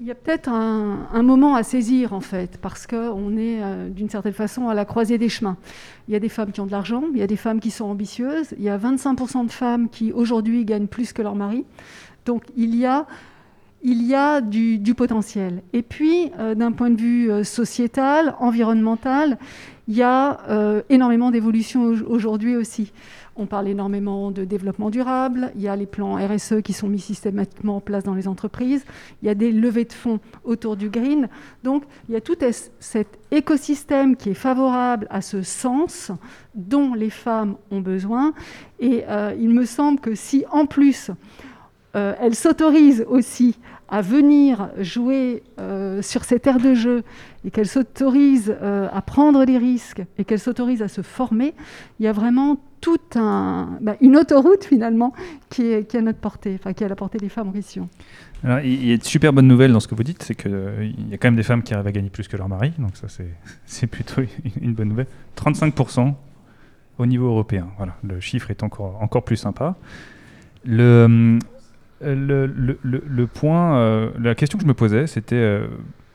Il 0.00 0.06
y 0.06 0.10
a 0.10 0.16
peut-être 0.16 0.48
un, 0.48 1.22
moment 1.22 1.54
à 1.54 1.62
saisir, 1.62 2.14
en 2.14 2.20
fait, 2.20 2.58
parce 2.58 2.84
qu'on 2.86 3.36
est, 3.36 3.62
euh, 3.62 3.88
d'une 3.88 4.10
certaine 4.10 4.32
façon, 4.32 4.68
à 4.68 4.74
la 4.74 4.84
croisée 4.84 5.18
des 5.18 5.28
chemins. 5.28 5.56
Il 6.08 6.14
y 6.14 6.16
a 6.16 6.20
des 6.20 6.28
femmes 6.28 6.50
qui 6.50 6.60
ont 6.60 6.66
de 6.66 6.72
l'argent, 6.72 7.04
il 7.12 7.20
y 7.20 7.22
a 7.22 7.28
des 7.28 7.36
femmes 7.36 7.60
qui 7.60 7.70
sont 7.70 7.84
ambitieuses, 7.84 8.54
il 8.58 8.64
y 8.64 8.68
a 8.68 8.76
25% 8.76 9.46
de 9.46 9.52
femmes 9.52 9.88
qui, 9.88 10.10
aujourd'hui, 10.10 10.64
gagnent 10.64 10.88
plus 10.88 11.12
que 11.12 11.22
leur 11.22 11.36
mari. 11.36 11.64
Donc, 12.26 12.42
il 12.56 12.74
y 12.74 12.86
a, 12.86 13.06
il 13.84 14.02
y 14.02 14.14
a 14.14 14.40
du, 14.40 14.80
potentiel. 14.96 15.62
Et 15.74 15.82
puis, 15.82 16.32
euh, 16.38 16.54
d'un 16.54 16.72
point 16.72 16.88
de 16.90 16.98
vue 16.98 17.30
euh, 17.30 17.44
sociétal, 17.44 18.34
environnemental, 18.40 19.38
il 19.88 19.94
y 19.94 20.02
a 20.02 20.40
euh, 20.48 20.80
énormément 20.88 21.30
d'évolutions 21.30 21.92
aujourd'hui 22.06 22.56
aussi. 22.56 22.92
On 23.36 23.44
parle 23.44 23.68
énormément 23.68 24.30
de 24.30 24.44
développement 24.44 24.88
durable, 24.88 25.52
il 25.54 25.60
y 25.60 25.68
a 25.68 25.76
les 25.76 25.84
plans 25.84 26.14
RSE 26.14 26.62
qui 26.62 26.72
sont 26.72 26.88
mis 26.88 27.00
systématiquement 27.00 27.76
en 27.76 27.80
place 27.80 28.04
dans 28.04 28.14
les 28.14 28.26
entreprises, 28.26 28.84
il 29.20 29.26
y 29.26 29.28
a 29.28 29.34
des 29.34 29.52
levées 29.52 29.84
de 29.84 29.92
fonds 29.92 30.20
autour 30.44 30.76
du 30.76 30.88
green. 30.88 31.28
Donc 31.64 31.82
il 32.08 32.14
y 32.14 32.16
a 32.16 32.22
tout 32.22 32.36
cet 32.78 33.18
écosystème 33.32 34.16
qui 34.16 34.30
est 34.30 34.34
favorable 34.34 35.08
à 35.10 35.20
ce 35.20 35.42
sens 35.42 36.12
dont 36.54 36.94
les 36.94 37.10
femmes 37.10 37.56
ont 37.72 37.80
besoin. 37.80 38.32
Et 38.78 39.02
il 39.38 39.50
me 39.50 39.64
semble 39.64 39.98
que 39.98 40.14
si 40.14 40.44
en 40.52 40.66
plus 40.66 41.10
elles 41.94 42.34
s'autorisent 42.34 43.04
aussi 43.08 43.56
à 43.88 44.00
venir 44.00 44.70
jouer 44.78 45.42
euh, 45.60 46.00
sur 46.02 46.24
ces 46.24 46.40
terres 46.40 46.58
de 46.58 46.74
jeu 46.74 47.04
et 47.44 47.50
qu'elle 47.50 47.68
s'autorise 47.68 48.54
euh, 48.60 48.88
à 48.92 49.02
prendre 49.02 49.44
des 49.44 49.58
risques 49.58 50.02
et 50.18 50.24
qu'elle 50.24 50.38
s'autorise 50.38 50.82
à 50.82 50.88
se 50.88 51.02
former, 51.02 51.54
il 52.00 52.04
y 52.04 52.08
a 52.08 52.12
vraiment 52.12 52.58
toute 52.80 53.16
un, 53.16 53.78
bah, 53.80 53.96
une 54.00 54.16
autoroute 54.16 54.64
finalement 54.64 55.12
qui 55.48 55.62
est, 55.66 55.94
à 55.94 56.00
notre 56.00 56.18
portée, 56.18 56.56
enfin 56.58 56.72
qui 56.72 56.82
est 56.82 56.86
à 56.86 56.88
la 56.88 56.96
portée 56.96 57.18
des 57.18 57.28
femmes 57.28 57.48
en 57.48 57.52
question. 57.52 57.88
Alors, 58.42 58.60
il 58.60 58.86
y 58.86 58.92
a 58.92 58.96
de 58.96 59.04
super 59.04 59.32
bonnes 59.32 59.46
nouvelles 59.46 59.72
dans 59.72 59.80
ce 59.80 59.88
que 59.88 59.94
vous 59.94 60.02
dites, 60.02 60.22
c'est 60.22 60.34
qu'il 60.34 60.52
euh, 60.52 60.90
y 61.10 61.14
a 61.14 61.18
quand 61.18 61.28
même 61.28 61.36
des 61.36 61.42
femmes 61.42 61.62
qui 61.62 61.72
arrivent 61.72 61.86
à 61.86 61.92
gagner 61.92 62.10
plus 62.10 62.28
que 62.28 62.36
leur 62.36 62.48
mari, 62.48 62.72
donc 62.78 62.96
ça 62.96 63.06
c'est 63.64 63.86
plutôt 63.86 64.22
une 64.60 64.74
bonne 64.74 64.88
nouvelle. 64.88 65.06
35% 65.36 66.14
au 66.98 67.06
niveau 67.06 67.26
européen, 67.26 67.68
voilà, 67.76 67.96
le 68.02 68.20
chiffre 68.20 68.50
est 68.50 68.62
encore, 68.62 69.00
encore 69.00 69.24
plus 69.24 69.36
sympa. 69.36 69.76
Le, 70.66 71.38
le, 72.00 72.46
le, 72.82 73.26
point, 73.26 73.76
euh, 73.76 74.10
la 74.18 74.34
question 74.34 74.58
que 74.58 74.64
je 74.64 74.68
me 74.68 74.74
posais, 74.74 75.06
c'était 75.06 75.36
euh, 75.36 75.66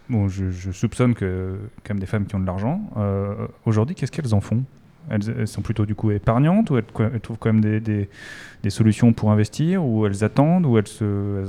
bon, 0.09 0.27
je, 0.27 0.71
soupçonne 0.71 1.13
que 1.13 1.57
quand 1.83 1.93
même 1.93 1.99
des 1.99 2.05
femmes 2.05 2.25
qui 2.25 2.35
ont 2.35 2.39
de 2.39 2.45
l'argent, 2.45 2.81
euh, 2.97 3.47
aujourd'hui, 3.65 3.95
qu'est-ce 3.95 4.11
qu'elles 4.11 4.33
en 4.33 4.41
font? 4.41 4.63
Elles, 5.09 5.47
sont 5.47 5.63
plutôt 5.63 5.87
du 5.87 5.95
coup 5.95 6.11
épargnantes 6.11 6.69
ou 6.69 6.77
elles, 6.77 6.85
trouvent 7.21 7.37
quand 7.39 7.51
même 7.51 7.61
des, 7.61 7.79
des, 7.79 8.69
solutions 8.69 9.11
pour 9.11 9.31
investir 9.31 9.83
ou 9.83 10.05
elles 10.05 10.23
attendent 10.23 10.67
ou 10.67 10.77
elles, 10.77 10.85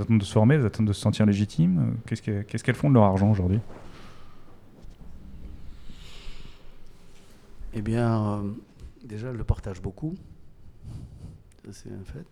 attendent 0.00 0.18
de 0.18 0.24
se 0.24 0.32
former, 0.32 0.54
elles 0.54 0.64
attendent 0.64 0.86
de 0.86 0.94
se 0.94 1.00
sentir 1.00 1.26
légitimes? 1.26 1.96
Qu'est-ce 2.06 2.64
qu'elles 2.64 2.74
font 2.74 2.88
de 2.88 2.94
leur 2.94 3.04
argent 3.04 3.30
aujourd'hui? 3.30 3.60
Eh 7.74 7.82
bien, 7.82 8.42
déjà, 9.04 9.28
elles 9.28 9.36
le 9.36 9.44
partagent 9.44 9.82
beaucoup. 9.82 10.14
Ça, 11.64 11.72
c'est 11.72 11.90
un 11.90 12.04
fait. 12.04 12.26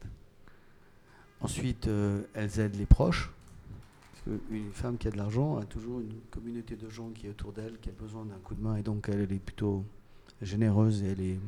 Ensuite, 1.40 1.86
euh, 1.86 2.22
elles 2.34 2.58
aident 2.58 2.76
les 2.76 2.86
proches. 2.86 3.30
Parce 4.24 4.38
femme 4.72 4.98
qui 4.98 5.08
a 5.08 5.10
de 5.10 5.16
l'argent 5.16 5.56
a 5.56 5.64
toujours 5.64 6.00
une 6.00 6.20
communauté 6.30 6.76
de 6.76 6.88
gens 6.90 7.10
qui 7.10 7.26
est 7.26 7.30
autour 7.30 7.52
d'elle, 7.52 7.78
qui 7.80 7.88
a 7.88 7.92
besoin 7.92 8.24
d'un 8.24 8.38
coup 8.44 8.54
de 8.54 8.60
main, 8.60 8.76
et 8.76 8.82
donc 8.82 9.08
elle, 9.08 9.32
est 9.32 9.38
plutôt 9.38 9.84
généreuse 10.42 11.02
et 11.02 11.12
elle 11.12 11.20
est 11.20 11.38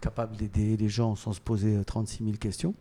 capable 0.00 0.36
d'aider 0.36 0.76
les 0.76 0.88
gens 0.88 1.16
sans 1.16 1.32
se 1.32 1.40
poser 1.40 1.82
36 1.84 2.22
euh, 2.22 2.26
000 2.26 2.36
questions. 2.36 2.74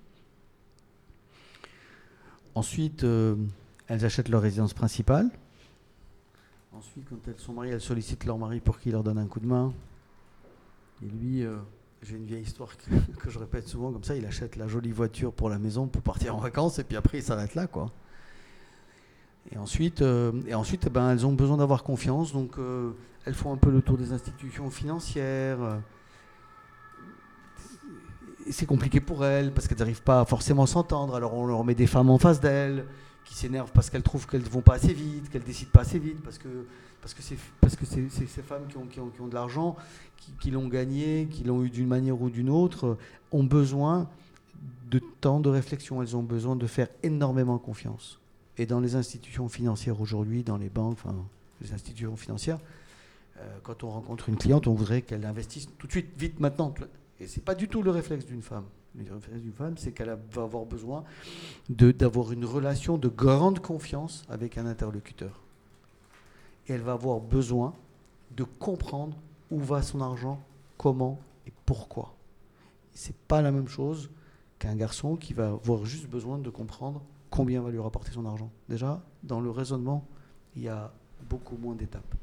Ensuite, 2.53 3.03
euh, 3.03 3.35
elles 3.87 4.05
achètent 4.05 4.29
leur 4.29 4.41
résidence 4.41 4.73
principale. 4.73 5.31
Ensuite, 6.73 7.07
quand 7.09 7.27
elles 7.27 7.39
sont 7.39 7.53
mariées, 7.53 7.71
elles 7.71 7.81
sollicitent 7.81 8.25
leur 8.25 8.37
mari 8.37 8.59
pour 8.59 8.79
qu'il 8.79 8.91
leur 8.91 9.03
donne 9.03 9.17
un 9.17 9.27
coup 9.27 9.39
de 9.39 9.47
main. 9.47 9.73
Et 11.01 11.07
lui, 11.07 11.45
j'ai 12.05 12.17
une 12.17 12.25
vieille 12.25 12.43
histoire 12.43 12.69
que, 13.19 13.29
je 13.29 13.39
répète 13.39 13.67
souvent 13.67 13.91
comme 13.91 14.03
ça. 14.03 14.15
Il 14.15 14.25
achète 14.25 14.55
la 14.55 14.67
jolie 14.67 14.91
voiture 14.91 15.33
pour 15.33 15.49
la 15.49 15.57
maison 15.57 15.87
pour 15.87 16.01
partir 16.01 16.35
en 16.35 16.39
vacances 16.39 16.79
et 16.79 16.83
puis 16.83 16.97
après 16.97 17.19
il 17.19 17.23
s'arrête 17.23 17.55
là, 17.55 17.67
quoi. 17.67 17.91
Et 19.51 19.57
ensuite, 19.57 20.01
euh, 20.01 20.31
et 20.47 20.55
ensuite 20.55 20.85
eh 20.87 20.89
ben, 20.89 21.11
elles 21.11 21.25
ont 21.25 21.33
besoin 21.33 21.57
d'avoir 21.57 21.83
confiance, 21.83 22.33
donc 22.33 22.57
euh, 22.57 22.91
elles 23.25 23.35
font 23.35 23.53
un 23.53 23.57
peu 23.57 23.69
le 23.69 23.81
tour 23.81 23.97
des 23.97 24.11
institutions 24.11 24.69
financières. 24.69 25.81
C'est 28.49 28.65
compliqué 28.65 28.99
pour 28.99 29.25
elles 29.25 29.51
parce 29.51 29.67
qu'elles 29.67 29.79
n'arrivent 29.79 30.03
pas 30.03 30.21
à 30.21 30.25
forcément 30.25 30.65
s'entendre. 30.65 31.15
Alors 31.15 31.33
on 31.33 31.45
leur 31.45 31.63
met 31.63 31.75
des 31.75 31.87
femmes 31.87 32.09
en 32.09 32.17
face 32.17 32.39
d'elles 32.39 32.85
qui 33.23 33.35
s'énervent 33.35 33.71
parce 33.71 33.89
qu'elles 33.89 34.03
trouvent 34.03 34.27
qu'elles 34.27 34.43
ne 34.43 34.49
vont 34.49 34.61
pas 34.61 34.75
assez 34.75 34.93
vite, 34.93 35.29
qu'elles 35.29 35.43
décident 35.43 35.71
pas 35.71 35.81
assez 35.81 35.99
vite, 35.99 36.21
parce 36.23 36.37
que 36.37 36.65
parce 37.01 37.13
que 37.13 37.21
c'est 37.21 37.37
parce 37.61 37.75
que 37.75 37.85
c'est 37.85 38.09
ces 38.09 38.41
femmes 38.41 38.65
qui 38.67 38.77
ont, 38.77 38.87
qui 38.87 38.99
ont, 38.99 39.09
qui 39.09 39.21
ont 39.21 39.27
de 39.27 39.35
l'argent, 39.35 39.75
qui, 40.39 40.51
l'ont 40.51 40.67
gagné, 40.67 41.27
qui 41.29 41.43
l'ont 41.43 41.63
eu 41.63 41.69
d'une 41.69 41.87
manière 41.87 42.21
ou 42.21 42.29
d'une 42.29 42.49
autre, 42.49 42.97
ont 43.31 43.43
besoin 43.43 44.09
de 44.89 44.99
temps 45.21 45.39
de 45.39 45.49
réflexion. 45.49 46.01
Elles 46.01 46.15
ont 46.15 46.23
besoin 46.23 46.55
de 46.55 46.67
faire 46.67 46.87
énormément 47.03 47.57
confiance. 47.57 48.19
Et 48.57 48.65
dans 48.65 48.79
les 48.79 48.95
institutions 48.95 49.49
financières 49.49 49.99
aujourd'hui, 49.99 50.43
dans 50.43 50.57
les 50.57 50.69
banques, 50.69 50.93
enfin 50.93 51.15
les 51.61 51.73
institutions 51.73 52.15
financières, 52.15 52.59
euh, 53.37 53.57
quand 53.63 53.83
on 53.83 53.89
rencontre 53.89 54.29
une 54.29 54.37
cliente, 54.37 54.67
on 54.67 54.73
voudrait 54.73 55.01
qu'elle 55.01 55.25
investisse 55.25 55.67
tout 55.77 55.87
de 55.87 55.91
suite, 55.91 56.09
vite, 56.17 56.39
maintenant. 56.39 56.73
Et 57.19 57.27
c'est 57.27 57.43
pas 57.43 57.55
du 57.55 57.67
tout 57.67 57.81
le 57.81 57.91
réflexe 57.91 58.25
d'une 58.25 58.41
femme. 58.41 58.65
Le 58.97 59.13
réflexe 59.13 59.41
d'une 59.41 59.53
femme, 59.53 59.77
c'est 59.77 59.91
qu'elle 59.91 60.17
va 60.31 60.43
avoir 60.43 60.65
besoin 60.65 61.03
d'avoir 61.69 62.31
une 62.31 62.45
relation 62.45 62.97
de 62.97 63.09
grande 63.09 63.59
confiance 63.59 64.23
avec 64.29 64.57
un 64.57 64.65
interlocuteur. 64.65 65.41
Et 66.67 66.73
elle 66.73 66.81
va 66.81 66.93
avoir 66.93 67.19
besoin 67.19 67.73
de 68.35 68.43
comprendre 68.43 69.17
où 69.51 69.59
va 69.59 69.81
son 69.81 70.01
argent, 70.01 70.41
comment 70.77 71.19
et 71.47 71.53
pourquoi. 71.65 72.15
C'est 72.93 73.15
pas 73.15 73.41
la 73.41 73.51
même 73.51 73.67
chose 73.67 74.09
qu'un 74.59 74.75
garçon 74.75 75.15
qui 75.15 75.33
va 75.33 75.47
avoir 75.47 75.85
juste 75.85 76.09
besoin 76.09 76.37
de 76.37 76.49
comprendre 76.49 77.03
combien 77.29 77.61
va 77.61 77.69
lui 77.69 77.79
rapporter 77.79 78.11
son 78.11 78.25
argent. 78.25 78.49
Déjà, 78.69 79.01
dans 79.23 79.41
le 79.41 79.49
raisonnement, 79.49 80.07
il 80.55 80.63
y 80.63 80.69
a 80.69 80.91
beaucoup 81.29 81.57
moins 81.57 81.75
d'étapes. 81.75 82.15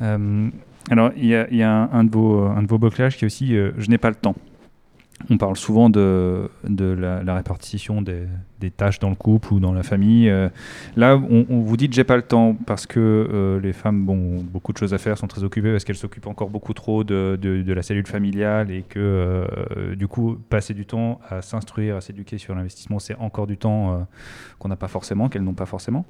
Euh, 0.00 0.50
alors, 0.90 1.12
il 1.16 1.26
y 1.26 1.62
a, 1.62 1.88
un, 1.92 2.04
de 2.04 2.10
vos, 2.10 2.40
un 2.42 2.62
de 2.62 2.68
vos 2.68 2.78
qui 2.88 3.02
est 3.02 3.24
aussi 3.24 3.56
euh, 3.56 3.72
Je 3.78 3.88
n'ai 3.90 3.98
pas 3.98 4.10
le 4.10 4.16
temps. 4.16 4.34
On 5.30 5.36
parle 5.36 5.56
souvent 5.56 5.90
de, 5.90 6.48
la, 6.64 7.34
répartition 7.34 8.02
des, 8.02 8.26
tâches 8.76 8.98
dans 8.98 9.10
le 9.10 9.14
couple 9.14 9.52
ou 9.52 9.60
dans 9.60 9.72
la 9.72 9.82
famille. 9.82 10.30
Euh, 10.30 10.48
là, 10.96 11.16
on, 11.16 11.60
vous 11.60 11.76
dit 11.76 11.88
j'ai 11.90 12.04
pas 12.04 12.16
le 12.16 12.22
temps 12.22 12.56
parce 12.66 12.86
que 12.86 12.98
euh, 13.00 13.60
les 13.60 13.72
femmes 13.72 14.08
ont 14.08 14.40
beaucoup 14.40 14.72
de 14.72 14.78
choses 14.78 14.94
à 14.94 14.98
faire, 14.98 15.18
sont 15.18 15.26
très 15.26 15.42
occupées 15.42 15.72
parce 15.72 15.84
qu'elles 15.84 15.96
s'occupent 15.96 16.28
encore 16.28 16.50
beaucoup 16.50 16.72
trop 16.72 17.04
de, 17.04 17.38
la 17.66 17.82
cellule 17.82 18.06
familiale 18.06 18.70
et 18.70 18.82
que 18.82 18.98
euh, 18.98 19.96
du 19.96 20.06
coup, 20.06 20.38
passer 20.48 20.72
du 20.72 20.86
temps 20.86 21.20
à 21.28 21.42
s'instruire, 21.42 21.96
à 21.96 22.00
s'éduquer 22.00 22.38
sur 22.38 22.54
l'investissement, 22.54 22.98
c'est 22.98 23.16
encore 23.16 23.46
du 23.46 23.58
temps 23.58 24.06
qu'on 24.58 24.68
n'a 24.68 24.76
pas 24.76 24.88
forcément, 24.88 25.28
qu'elles 25.28 25.44
n'ont 25.44 25.52
pas 25.52 25.66
forcément. 25.66 26.06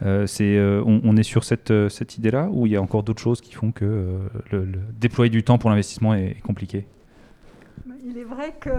on, 0.00 1.16
est 1.16 1.22
sur 1.22 1.44
cette, 1.44 1.72
cette 1.88 2.16
idée-là 2.18 2.48
ou 2.50 2.66
il 2.66 2.72
y 2.72 2.76
a 2.76 2.82
encore 2.82 3.02
d'autres 3.02 3.22
choses 3.22 3.40
qui 3.40 3.52
font 3.52 3.72
que 3.72 4.16
le, 4.52 4.68
déployer 4.98 5.30
du 5.30 5.42
temps 5.42 5.58
pour 5.58 5.70
l'investissement 5.70 6.14
est 6.14 6.36
compliqué? 6.42 6.86
Il 8.06 8.18
est 8.18 8.24
vrai 8.24 8.54
que 8.60 8.70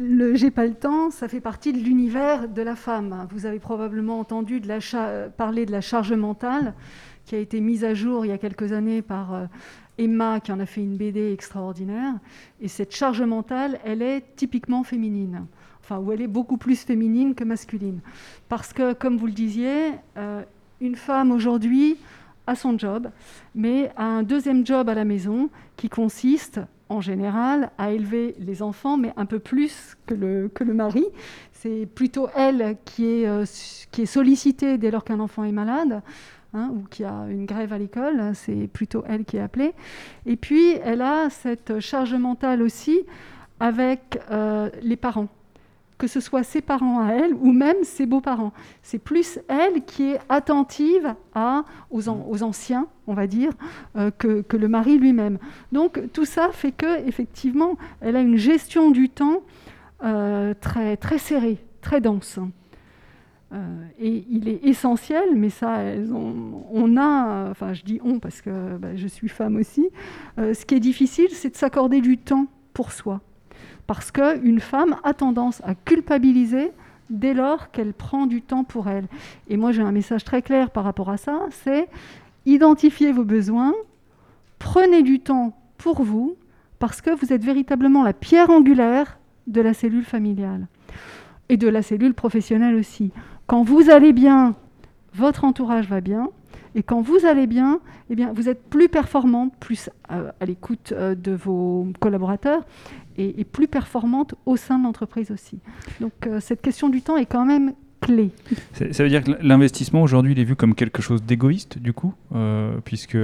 le 0.00 0.34
J'ai 0.34 0.50
pas 0.50 0.66
le 0.66 0.74
temps, 0.74 1.10
ça 1.10 1.28
fait 1.28 1.40
partie 1.40 1.74
de 1.74 1.78
l'univers 1.78 2.48
de 2.48 2.62
la 2.62 2.74
femme. 2.74 3.28
Vous 3.30 3.44
avez 3.44 3.58
probablement 3.58 4.18
entendu 4.18 4.62
parler 5.36 5.66
de 5.66 5.72
la 5.72 5.82
charge 5.82 6.12
mentale 6.14 6.74
qui 7.26 7.34
a 7.34 7.38
été 7.38 7.60
mise 7.60 7.84
à 7.84 7.92
jour 7.92 8.24
il 8.24 8.30
y 8.30 8.32
a 8.32 8.38
quelques 8.38 8.72
années 8.72 9.02
par 9.02 9.34
euh, 9.34 9.44
Emma 9.98 10.40
qui 10.40 10.52
en 10.52 10.58
a 10.58 10.66
fait 10.66 10.80
une 10.80 10.96
BD 10.96 11.32
extraordinaire. 11.32 12.14
Et 12.62 12.68
cette 12.68 12.94
charge 12.94 13.20
mentale, 13.20 13.78
elle 13.84 14.00
est 14.00 14.24
typiquement 14.36 14.82
féminine. 14.84 15.46
Enfin, 15.80 15.98
où 15.98 16.10
elle 16.10 16.22
est 16.22 16.26
beaucoup 16.26 16.56
plus 16.56 16.82
féminine 16.82 17.34
que 17.34 17.44
masculine. 17.44 18.00
Parce 18.48 18.72
que, 18.72 18.94
comme 18.94 19.18
vous 19.18 19.26
le 19.26 19.32
disiez, 19.32 19.90
euh, 20.16 20.42
une 20.80 20.96
femme 20.96 21.30
aujourd'hui 21.30 21.98
a 22.46 22.54
son 22.54 22.78
job, 22.78 23.10
mais 23.54 23.92
a 23.96 24.04
un 24.04 24.22
deuxième 24.22 24.66
job 24.66 24.88
à 24.88 24.94
la 24.94 25.04
maison 25.04 25.50
qui 25.76 25.88
consiste 25.88 26.60
en 26.92 27.00
général 27.00 27.70
à 27.78 27.90
élever 27.90 28.34
les 28.38 28.62
enfants, 28.62 28.96
mais 28.96 29.12
un 29.16 29.26
peu 29.26 29.38
plus 29.38 29.96
que 30.06 30.14
le, 30.14 30.74
mari. 30.74 31.04
C'est 31.52 31.86
plutôt 31.86 32.28
elle 32.36 32.76
qui 32.84 33.06
est, 33.06 33.26
euh, 33.26 33.44
qui 33.90 34.02
est 34.02 34.06
sollicitée 34.06 34.78
dès 34.78 34.90
lors 34.90 35.04
qu'un 35.04 35.20
enfant 35.20 35.44
est 35.44 35.52
malade. 35.52 36.02
Hein, 36.54 36.70
ou 36.74 36.86
qu'il 36.86 37.06
y 37.06 37.08
a 37.08 37.24
une 37.30 37.46
grève 37.46 37.72
à 37.72 37.78
l'école, 37.78 38.32
c'est 38.34 38.68
plutôt 38.70 39.04
elle 39.08 39.24
qui 39.24 39.38
est 39.38 39.40
appelée. 39.40 39.72
Et 40.26 40.36
puis, 40.36 40.72
elle 40.84 41.00
a 41.00 41.30
cette 41.30 41.80
charge 41.80 42.14
mentale 42.14 42.60
aussi 42.60 43.00
avec 43.58 44.20
euh, 44.30 44.68
les 44.82 44.96
parents 44.96 45.28
que 46.02 46.08
ce 46.08 46.18
soit 46.18 46.42
ses 46.42 46.62
parents 46.62 46.98
à 46.98 47.12
elle 47.12 47.32
ou 47.32 47.52
même 47.52 47.84
ses 47.84 48.06
beaux-parents. 48.06 48.52
C'est 48.82 48.98
plus 48.98 49.38
elle 49.46 49.84
qui 49.84 50.10
est 50.10 50.18
attentive 50.28 51.14
aux, 51.92 52.42
anciens, 52.42 52.88
on 53.06 53.14
va 53.14 53.28
dire, 53.28 53.52
euh, 53.94 54.10
que, 54.10 54.44
le 54.56 54.66
mari 54.66 54.98
lui-même. 54.98 55.38
Donc 55.70 56.00
tout 56.12 56.24
ça 56.24 56.48
fait 56.50 56.72
que 56.72 57.06
effectivement, 57.06 57.76
elle 58.00 58.16
a 58.16 58.20
une 58.20 58.36
gestion 58.36 58.90
du 58.90 59.10
temps 59.10 59.42
euh, 60.02 60.54
très, 60.60 60.96
très 60.96 61.18
serrée, 61.18 61.58
très 61.82 62.00
dense. 62.00 62.40
Euh, 63.52 63.84
et 64.00 64.24
il 64.28 64.48
est 64.48 64.64
essentiel, 64.64 65.36
mais 65.36 65.50
ça, 65.50 65.84
on 66.72 66.96
a, 66.96 67.48
enfin 67.48 67.74
je 67.74 67.84
dis 67.84 68.00
on 68.02 68.18
parce 68.18 68.42
que 68.42 68.76
bah, 68.76 68.96
je 68.96 69.06
suis 69.06 69.28
femme 69.28 69.54
aussi, 69.54 69.88
ce 70.36 70.64
qui 70.64 70.74
est 70.74 70.80
difficile, 70.80 71.28
c'est 71.30 71.50
de 71.50 71.56
s'accorder 71.56 72.00
du 72.00 72.18
temps 72.18 72.48
pour 72.74 72.90
soi 72.90 73.20
parce 73.86 74.10
qu'une 74.10 74.60
femme 74.60 74.96
a 75.04 75.14
tendance 75.14 75.60
à 75.64 75.74
culpabiliser 75.74 76.72
dès 77.10 77.34
lors 77.34 77.70
qu'elle 77.70 77.92
prend 77.92 78.26
du 78.26 78.42
temps 78.42 78.64
pour 78.64 78.88
elle. 78.88 79.06
Et 79.48 79.56
moi, 79.56 79.72
j'ai 79.72 79.82
un 79.82 79.92
message 79.92 80.24
très 80.24 80.42
clair 80.42 80.70
par 80.70 80.84
rapport 80.84 81.10
à 81.10 81.16
ça, 81.16 81.40
c'est 81.50 81.88
identifiez 82.46 83.12
vos 83.12 83.24
besoins, 83.24 83.74
prenez 84.58 85.02
du 85.02 85.20
temps 85.20 85.56
pour 85.78 86.02
vous, 86.02 86.36
parce 86.78 87.00
que 87.00 87.10
vous 87.10 87.32
êtes 87.32 87.44
véritablement 87.44 88.02
la 88.02 88.12
pierre 88.12 88.50
angulaire 88.50 89.18
de 89.46 89.60
la 89.60 89.74
cellule 89.74 90.04
familiale 90.04 90.66
et 91.48 91.56
de 91.56 91.68
la 91.68 91.82
cellule 91.82 92.14
professionnelle 92.14 92.74
aussi. 92.74 93.12
Quand 93.46 93.62
vous 93.62 93.90
allez 93.90 94.12
bien, 94.12 94.56
votre 95.14 95.44
entourage 95.44 95.88
va 95.88 96.00
bien. 96.00 96.30
Et 96.74 96.82
quand 96.82 97.02
vous 97.02 97.26
allez 97.26 97.46
bien, 97.46 97.80
eh 98.08 98.16
bien 98.16 98.32
vous 98.32 98.48
êtes 98.48 98.62
plus 98.68 98.88
performante, 98.88 99.54
plus 99.60 99.90
euh, 100.10 100.30
à 100.40 100.44
l'écoute 100.46 100.92
euh, 100.92 101.14
de 101.14 101.32
vos 101.32 101.86
collaborateurs 102.00 102.64
et, 103.16 103.44
plus 103.44 103.68
performante 103.68 104.34
au 104.46 104.56
sein 104.56 104.78
de 104.78 104.84
l'entreprise 104.84 105.30
aussi. 105.30 105.58
Donc 106.00 106.12
euh, 106.26 106.40
cette 106.40 106.62
question 106.62 106.88
du 106.88 107.02
temps 107.02 107.16
est 107.16 107.26
quand 107.26 107.44
même 107.44 107.74
clé. 108.00 108.30
Ça 108.74 109.04
veut 109.04 109.08
dire 109.08 109.22
que 109.22 109.32
l'investissement 109.42 110.02
aujourd'hui, 110.02 110.32
il 110.32 110.38
est 110.40 110.44
vu 110.44 110.56
comme 110.56 110.74
quelque 110.74 111.02
chose 111.02 111.22
d'égoïste, 111.22 111.78
du 111.78 111.92
coup, 111.92 112.12
puisque 112.84 113.16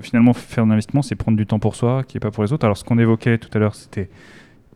finalement, 0.00 0.32
faire 0.32 0.64
un 0.64 0.70
investissement, 0.70 1.02
c'est 1.02 1.14
prendre 1.14 1.36
du 1.36 1.44
temps 1.44 1.58
pour 1.58 1.76
soi, 1.76 2.02
qui 2.02 2.16
n'est 2.16 2.20
pas 2.20 2.30
pour 2.30 2.42
les 2.42 2.54
autres. 2.54 2.64
Alors, 2.64 2.78
ce 2.78 2.84
qu'on 2.84 2.98
évoquait 2.98 3.36
tout 3.36 3.50
à 3.52 3.58
l'heure, 3.58 3.74
c'était 3.74 4.08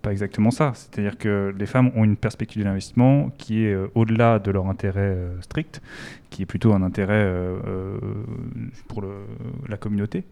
pas 0.07 0.13
exactement 0.13 0.53
ça. 0.53 0.71
C'est-à-dire 0.75 1.19
que 1.19 1.53
les 1.59 1.67
femmes 1.67 1.91
ont 1.97 2.05
une 2.05 2.17
perspective 2.17 2.63
de 2.63 2.69
l'investissement 2.69 3.31
qui 3.39 3.65
est 3.65 3.73
euh, 3.73 3.89
au-delà 3.97 4.39
de 4.39 4.53
leur 4.53 4.69
intérêt 4.69 5.01
euh, 5.01 5.41
strict, 5.41 5.83
qui 6.31 6.43
est 6.43 6.47
plutôt 6.47 6.73
un 6.75 6.83
intérêt 6.83 7.25
euh, 7.25 7.99
pour 8.87 9.03
la 9.69 9.77
communauté. 9.77 10.25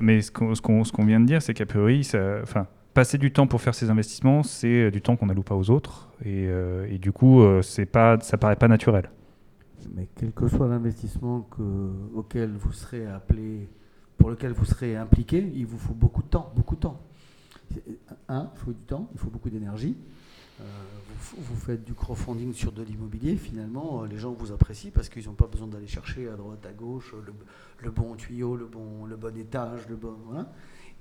mais 0.00 0.22
ce 0.22 0.30
qu'on 0.30 1.04
vient 1.04 1.20
de 1.20 1.26
dire, 1.26 1.40
c'est 1.40 1.54
qu'à 1.54 1.66
priori, 1.66 2.08
enfin, 2.42 2.66
passer 2.96 3.18
du 3.18 3.30
temps 3.30 3.46
pour 3.46 3.60
faire 3.60 3.74
ces 3.74 3.90
investissements, 3.90 4.42
c'est 4.42 4.90
du 4.90 5.02
temps 5.02 5.16
qu'on 5.16 5.26
n'alloue 5.26 5.42
pas 5.42 5.54
aux 5.54 5.70
autres, 5.70 6.08
et, 6.24 6.48
et 6.88 6.98
du 6.98 7.12
coup, 7.12 7.44
c'est 7.62 7.84
pas, 7.84 8.18
ça 8.20 8.38
paraît 8.38 8.56
pas 8.56 8.68
naturel. 8.68 9.10
Mais 9.94 10.08
quel 10.16 10.32
que 10.32 10.48
soit 10.48 10.66
l'investissement 10.66 11.46
auquel 12.14 12.52
vous 12.52 12.72
serez 12.72 13.06
appelé, 13.06 13.68
pour 14.16 14.30
lequel 14.30 14.52
vous 14.52 14.64
serez 14.64 14.96
impliqué, 14.96 15.52
il 15.54 15.66
vous 15.66 15.78
faut 15.78 15.94
beaucoup 15.94 16.22
de 16.22 16.28
temps, 16.28 16.50
beaucoup 16.56 16.74
de 16.74 16.80
temps. 16.80 17.00
Un, 18.28 18.50
il 18.54 18.58
faut 18.58 18.72
du 18.72 18.84
temps, 18.86 19.08
il 19.12 19.18
faut 19.18 19.30
beaucoup 19.30 19.50
d'énergie. 19.50 19.96
Euh, 20.60 20.64
vous, 21.36 21.56
faites 21.56 21.84
du 21.84 21.92
crowdfunding 21.92 22.54
sur 22.54 22.72
de 22.72 22.82
l'immobilier, 22.82 23.36
finalement, 23.36 24.02
euh, 24.02 24.06
les 24.06 24.16
gens 24.16 24.32
vous 24.32 24.52
apprécient 24.52 24.90
parce 24.90 25.08
qu'ils 25.08 25.26
n'ont 25.26 25.34
pas 25.34 25.46
besoin 25.46 25.66
d'aller 25.66 25.86
chercher 25.86 26.28
à 26.28 26.36
droite, 26.36 26.64
à 26.64 26.72
gauche 26.72 27.14
le, 27.82 27.90
bon 27.90 28.14
tuyau, 28.14 28.56
le 28.56 28.64
bon, 28.66 29.04
le 29.04 29.16
bon 29.16 29.36
étage, 29.36 29.86
le 29.88 29.96
bon. 29.96 30.14
Voilà. 30.26 30.50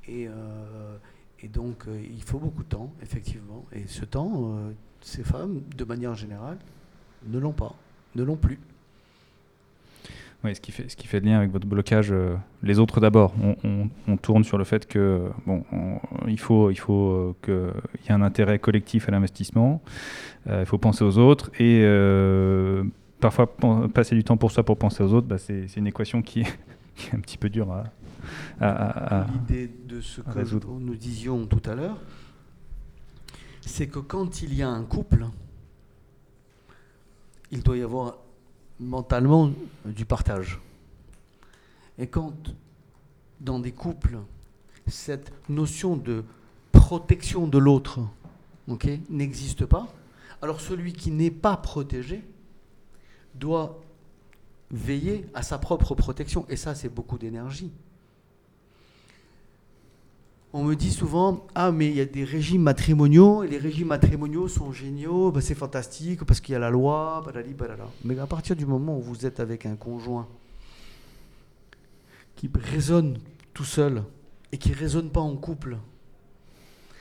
Et, 0.08 0.28
euh, 0.28 0.98
et 1.42 1.48
donc, 1.48 1.86
il 1.88 2.24
faut 2.24 2.40
beaucoup 2.40 2.64
de 2.64 2.70
temps, 2.70 2.92
effectivement. 3.02 3.66
Et 3.72 3.88
ce 3.88 4.06
temps, 4.06 4.58
ces 5.02 5.24
femmes, 5.24 5.62
de 5.76 5.84
manière 5.84 6.16
générale, 6.16 6.58
ne 7.28 7.38
l'ont 7.38 7.52
pas, 7.52 7.76
ne 8.16 8.24
l'ont 8.24 8.38
plus 8.38 8.60
ce 10.54 10.62
qui 10.62 10.72
fait 10.72 10.90
ce 10.90 10.96
qui 10.96 11.08
fait 11.08 11.20
lien 11.20 11.38
avec 11.38 11.52
votre 11.52 11.66
blocage, 11.66 12.12
euh, 12.12 12.36
les 12.62 12.80
autres 12.80 13.00
d'abord. 13.00 13.34
On, 13.64 14.18
tourne 14.18 14.44
sur 14.44 14.58
le 14.58 14.64
fait 14.64 14.88
que 14.88 15.30
bon, 15.46 15.64
il 16.28 16.40
faut 16.40 16.70
il 16.70 16.78
faut 16.78 17.10
euh, 17.12 17.36
qu'il 17.42 18.06
y 18.06 18.10
ait 18.10 18.14
un 18.16 18.22
intérêt 18.22 18.60
collectif 18.60 19.08
à 19.10 19.12
l'investissement. 19.12 19.82
Euh, 20.48 20.62
il 20.62 20.66
faut 20.66 20.78
penser 20.78 21.04
aux 21.04 21.18
autres 21.18 21.52
et 21.60 21.84
parfois 23.20 23.56
passer 23.94 24.16
du 24.16 24.24
temps 24.24 24.38
pour 24.38 24.52
soi 24.52 24.64
pour 24.64 24.78
penser 24.78 25.04
aux 25.04 25.14
autres, 25.14 25.28
bah, 25.28 25.38
c'est 25.38 25.66
une 25.78 25.88
équation 25.88 26.22
qui 26.22 26.42
est, 26.42 27.14
un 27.14 27.20
petit 27.20 27.38
peu 27.38 27.50
dure 27.50 27.72
à, 27.72 27.86
L'idée 28.60 29.68
de 29.68 30.02
ce 30.02 30.22
que 30.22 30.80
nous 30.80 30.96
disions 30.96 31.46
tout 31.46 31.62
à 31.70 31.76
l'heure, 31.76 31.98
c'est 33.62 33.88
que 33.88 34.00
quand 34.00 34.42
il 34.42 34.54
y 34.54 34.62
a 34.62 34.70
un 34.70 34.84
couple, 34.84 35.26
il 37.52 37.64
doit 37.64 37.78
y 37.78 37.82
avoir 37.82 38.18
mentalement 38.80 39.52
du 39.86 40.06
partage. 40.06 40.60
Et 41.98 42.08
quand, 42.08 42.34
dans 43.40 43.60
des 43.60 43.72
couples, 43.72 44.20
cette 44.88 45.32
notion 45.50 45.96
de 45.96 46.24
protection 46.72 47.48
de 47.48 47.58
l'autre 47.58 48.02
n'existe 49.10 49.66
pas, 49.66 49.88
alors 50.42 50.62
celui 50.62 50.94
qui 50.94 51.12
n'est 51.12 51.32
pas 51.32 51.58
protégé 51.58 52.24
doit 53.34 53.82
veiller 54.72 55.26
à 55.34 55.42
sa 55.42 55.58
propre 55.58 55.96
protection. 55.96 56.46
Et 56.50 56.56
ça, 56.56 56.76
c'est 56.76 56.90
beaucoup 56.90 57.18
d'énergie. 57.18 57.72
On 60.58 60.64
me 60.64 60.74
dit 60.74 60.94
souvent 60.94 61.46
Ah, 61.54 61.74
mais 61.74 61.88
il 61.88 61.98
y 61.98 62.00
a 62.00 62.06
des 62.06 62.24
régimes 62.24 62.62
matrimoniaux, 62.62 63.44
et 63.44 63.50
les 63.50 63.58
régimes 63.58 63.90
matrimoniaux 63.90 64.48
sont 64.48 64.72
géniaux, 64.72 65.30
bah, 65.30 65.42
c'est 65.42 65.54
fantastique 65.54 66.24
parce 66.24 66.40
qu'il 66.40 66.54
y 66.54 66.56
a 66.56 66.60
la 66.60 66.70
loi, 66.70 67.22
badali, 67.26 67.54
badala. 67.54 67.90
Mais 68.06 68.18
à 68.20 68.26
partir 68.26 68.56
du 68.56 68.66
moment 68.66 68.98
où 68.98 69.02
vous 69.02 69.26
êtes 69.26 69.42
avec 69.42 69.66
un 69.66 69.76
conjoint 69.76 70.30
qui 72.38 72.50
raisonne 72.54 73.18
tout 73.54 73.66
seul 73.66 74.06
et 74.54 74.58
qui 74.58 74.70
ne 74.70 74.76
raisonne 74.76 75.10
pas 75.10 75.20
en 75.20 75.36
couple, 75.36 75.78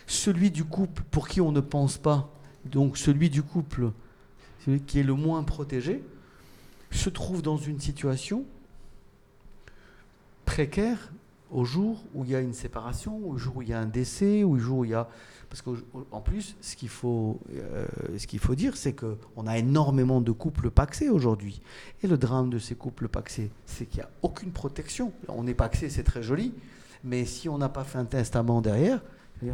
celui 0.09 0.51
du 0.51 0.65
couple 0.65 1.05
pour 1.13 1.29
qui 1.29 1.41
on 1.41 1.53
ne 1.53 1.61
pense 1.61 1.97
pas, 1.97 2.35
donc 2.65 2.99
celui 2.99 3.31
du 3.31 3.45
couple 3.45 3.93
qui 4.89 4.99
est 4.99 5.05
le 5.05 5.15
moins 5.15 5.45
protégé, 5.45 6.03
se 6.91 7.09
trouve 7.09 7.41
dans 7.41 7.59
une 7.59 7.79
situation 7.79 8.47
précaire 10.45 11.13
au 11.55 11.65
jour 11.65 12.05
où 12.15 12.25
il 12.25 12.33
y 12.33 12.35
a 12.35 12.41
une 12.41 12.53
séparation, 12.53 13.17
au 13.27 13.39
jour 13.39 13.59
où 13.59 13.63
il 13.63 13.69
y 13.69 13.73
a 13.73 13.79
un 13.79 13.87
décès, 13.87 14.43
au 14.43 14.59
jour 14.59 14.79
où 14.79 14.85
il 14.85 14.91
y 14.91 14.95
a... 14.95 15.09
Parce 15.49 15.63
qu'en 15.63 16.21
plus, 16.21 16.57
ce 16.61 16.75
qu'il 16.75 16.89
faut, 16.89 17.41
euh, 17.55 17.87
faut 18.41 18.55
dire, 18.57 18.77
c'est 18.77 18.93
qu'on 18.93 19.47
a 19.47 19.57
énormément 19.57 20.21
de 20.21 20.33
couples 20.33 20.71
paxés 20.71 21.09
aujourd'hui. 21.09 21.63
Et 22.03 22.09
le 22.09 22.19
drame 22.19 22.51
de 22.51 22.59
ces 22.59 22.75
couples 22.75 23.07
paxés, 23.07 23.53
c'est 23.67 23.87
qu'il 23.87 24.01
n'y 24.01 24.05
a 24.05 24.11
aucune 24.23 24.51
protection. 24.51 25.13
On 25.29 25.47
est 25.47 25.55
paxé, 25.55 25.91
c'est 25.91 26.03
très 26.03 26.25
joli, 26.25 26.53
mais 27.05 27.25
si 27.25 27.49
on 27.49 27.57
n'a 27.57 27.69
pas 27.69 27.85
fait 27.85 27.99
un 27.99 28.05
testament 28.05 28.61
derrière, 28.61 29.01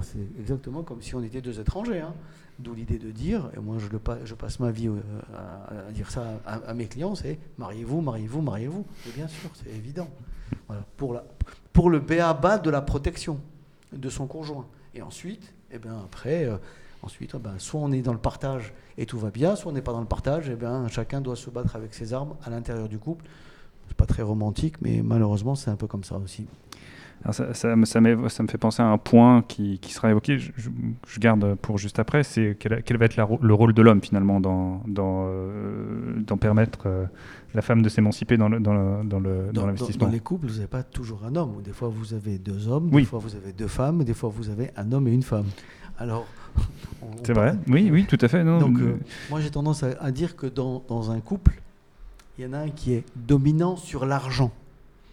c'est 0.03 0.39
exactement 0.39 0.83
comme 0.83 1.03
si 1.03 1.15
on 1.15 1.23
était 1.23 1.43
deux 1.43 1.61
étrangers. 1.61 2.01
Hein. 2.01 2.15
D'où 2.59 2.75
l'idée 2.75 2.99
de 2.99 3.11
dire, 3.11 3.51
et 3.57 3.61
moi 3.61 3.77
je, 3.79 3.89
le, 3.89 4.01
je 4.25 4.35
passe 4.35 4.61
ma 4.61 4.71
vie 4.71 4.89
euh, 4.89 5.01
à, 5.35 5.91
dire 5.93 6.11
ça 6.11 6.41
à, 6.47 6.75
mes 6.75 6.87
clients, 6.87 7.15
c'est 7.15 7.39
mariez-vous, 7.59 8.01
mariez-vous, 8.01 8.43
mariez-vous. 8.43 8.87
Bien 9.17 9.29
sûr, 9.29 9.51
c'est 9.55 9.71
évident. 9.71 10.09
Voilà, 10.67 10.85
pour, 10.97 11.15
la, 11.15 11.25
pour 11.73 11.91
le 11.91 12.01
BABA 12.01 12.59
de 12.59 12.71
la 12.71 12.83
protection 12.83 13.41
de 13.93 14.09
son 14.09 14.27
conjoint. 14.27 14.67
Et 14.95 15.03
ensuite, 15.03 15.53
eh 15.71 15.79
bien, 15.79 15.99
après, 16.05 16.45
euh, 16.45 16.57
ensuite, 17.03 17.37
ben, 17.37 17.59
soit 17.59 17.81
on 17.81 17.93
est 17.93 18.03
dans 18.03 18.13
le 18.13 18.19
partage 18.19 18.73
et 18.99 19.07
tout 19.07 19.19
va 19.19 19.31
bien, 19.31 19.57
soit 19.57 19.71
on 19.71 19.75
n'est 19.75 19.83
pas 19.83 19.93
dans 19.93 20.01
le 20.01 20.07
partage, 20.07 20.49
eh 20.51 20.57
bien, 20.57 20.89
chacun 20.89 21.21
doit 21.21 21.37
se 21.37 21.51
battre 21.51 21.77
avec 21.77 21.95
ses 21.95 22.13
armes 22.13 22.35
à 22.45 22.51
l'intérieur 22.51 22.89
du 22.89 22.99
couple. 22.99 23.25
C'est 23.89 23.97
pas 23.97 24.07
très 24.07 24.23
romantique, 24.23 24.81
mais 24.81 25.03
malheureusement, 25.03 25.55
c'est 25.55 25.71
un 25.71 25.77
peu 25.77 25.87
comme 25.87 26.05
ça 26.05 26.17
aussi 26.17 26.47
ça, 27.33 27.53
ça, 27.53 27.77
me, 27.77 27.85
ça, 27.85 28.01
me 28.01 28.49
fait 28.49 28.59
penser 28.59 28.83
à 28.83 28.87
un 28.87 28.97
point 28.97 29.43
qui, 29.47 29.79
qui 29.79 29.93
sera 29.93 30.11
évoqué, 30.11 30.39
je, 30.39 30.51
je, 30.57 31.21
garde 31.21 31.55
pour 31.57 31.77
juste 31.77 31.99
après, 31.99 32.23
c'est 32.23 32.57
quel, 32.59 32.83
quel, 32.83 32.97
va 32.97 33.05
être 33.05 33.17
le 33.43 33.55
rôle 33.55 33.75
de 33.75 33.83
l'homme 33.83 34.01
finalement 34.01 34.41
dans, 34.41 34.83
dans, 34.87 35.27
euh, 35.29 36.15
dans 36.27 36.39
permettre 36.39 36.87
euh, 36.87 37.05
la 37.55 37.61
femme 37.61 37.83
de 37.83 37.91
s'émanciper 37.91 38.39
dans 38.39 38.49
l'investissement. 38.49 39.05
Dans, 39.05 39.21
le, 39.21 39.53
dans, 39.53 40.07
dans, 40.07 40.09
les 40.09 40.21
couples, 40.21 40.47
vous 40.47 40.55
n'avez 40.55 40.67
pas 40.67 40.83
toujours 40.83 41.25
un 41.25 41.37
homme. 41.37 41.61
Des 41.63 41.73
fois, 41.73 41.89
vous 41.89 42.15
avez 42.15 42.39
deux 42.39 42.69
hommes, 42.69 42.89
des 42.89 43.05
fois, 43.05 43.19
vous 43.19 43.37
avez 43.37 43.53
deux 43.53 43.69
femmes, 43.69 44.03
des 44.03 44.15
fois, 44.15 44.31
vous 44.35 44.49
avez 44.49 44.71
un 44.77 44.91
homme 44.91 45.07
et 45.07 45.13
une 45.13 45.23
femme. 45.23 45.47
Alors. 45.99 46.27
C'est 47.23 47.35
vrai, 47.35 47.55
oui, 47.69 47.91
oui, 47.93 48.07
tout 48.09 48.19
à 48.21 48.29
fait. 48.29 48.43
Non, 48.43 48.59
Donc, 48.59 48.79
euh, 48.81 48.99
moi, 49.29 49.41
j'ai 49.41 49.51
tendance 49.51 49.83
à, 49.83 49.91
à 50.01 50.11
dire 50.11 50.37
que 50.37 50.47
dans, 50.47 50.83
dans 50.89 51.11
un 51.11 51.21
couple, 51.21 51.61
il 52.39 52.45
y 52.45 52.47
en 52.47 52.55
a 52.55 52.59
un 52.59 52.71
qui 52.71 52.95
est 52.95 53.05
dominant 53.15 53.77
sur 53.77 54.07
l'argent. 54.07 54.51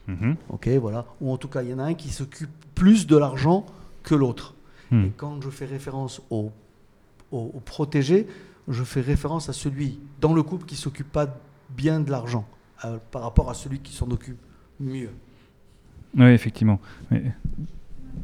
Mhm. 0.08 0.36
Ok, 0.50 0.68
voilà. 0.80 1.06
Ou 1.22 1.32
en 1.32 1.38
tout 1.38 1.48
cas, 1.48 1.64
il 1.64 1.70
y 1.70 1.74
en 1.74 1.80
a 1.80 1.84
un 1.84 1.94
qui 1.94 2.10
s'occupe 2.10 2.50
plus 2.76 3.08
de 3.08 3.18
l'argent 3.18 3.66
que 4.04 4.16
l'autre. 4.16 4.56
Hmm. 4.92 5.06
Et 5.06 5.12
quand 5.16 5.42
je 5.42 5.50
fais 5.50 5.66
référence 5.66 6.22
au, 6.30 6.52
au, 7.32 7.62
protégé, 7.66 8.28
je 8.68 8.84
fais 8.84 9.02
référence 9.02 9.50
à 9.50 9.54
celui 9.54 10.00
dans 10.22 10.34
le 10.34 10.44
couple 10.44 10.66
qui 10.66 10.76
s'occupe 10.76 11.12
pas 11.12 11.28
bien 11.70 12.00
de 12.00 12.10
l'argent 12.10 12.46
euh, 12.86 12.98
par 13.12 13.22
rapport 13.22 13.50
à 13.50 13.54
celui 13.54 13.80
qui 13.80 13.94
s'en 13.94 14.10
occupe 14.12 14.40
mieux. 14.80 15.10
Oui, 16.16 16.28
effectivement. 16.28 16.80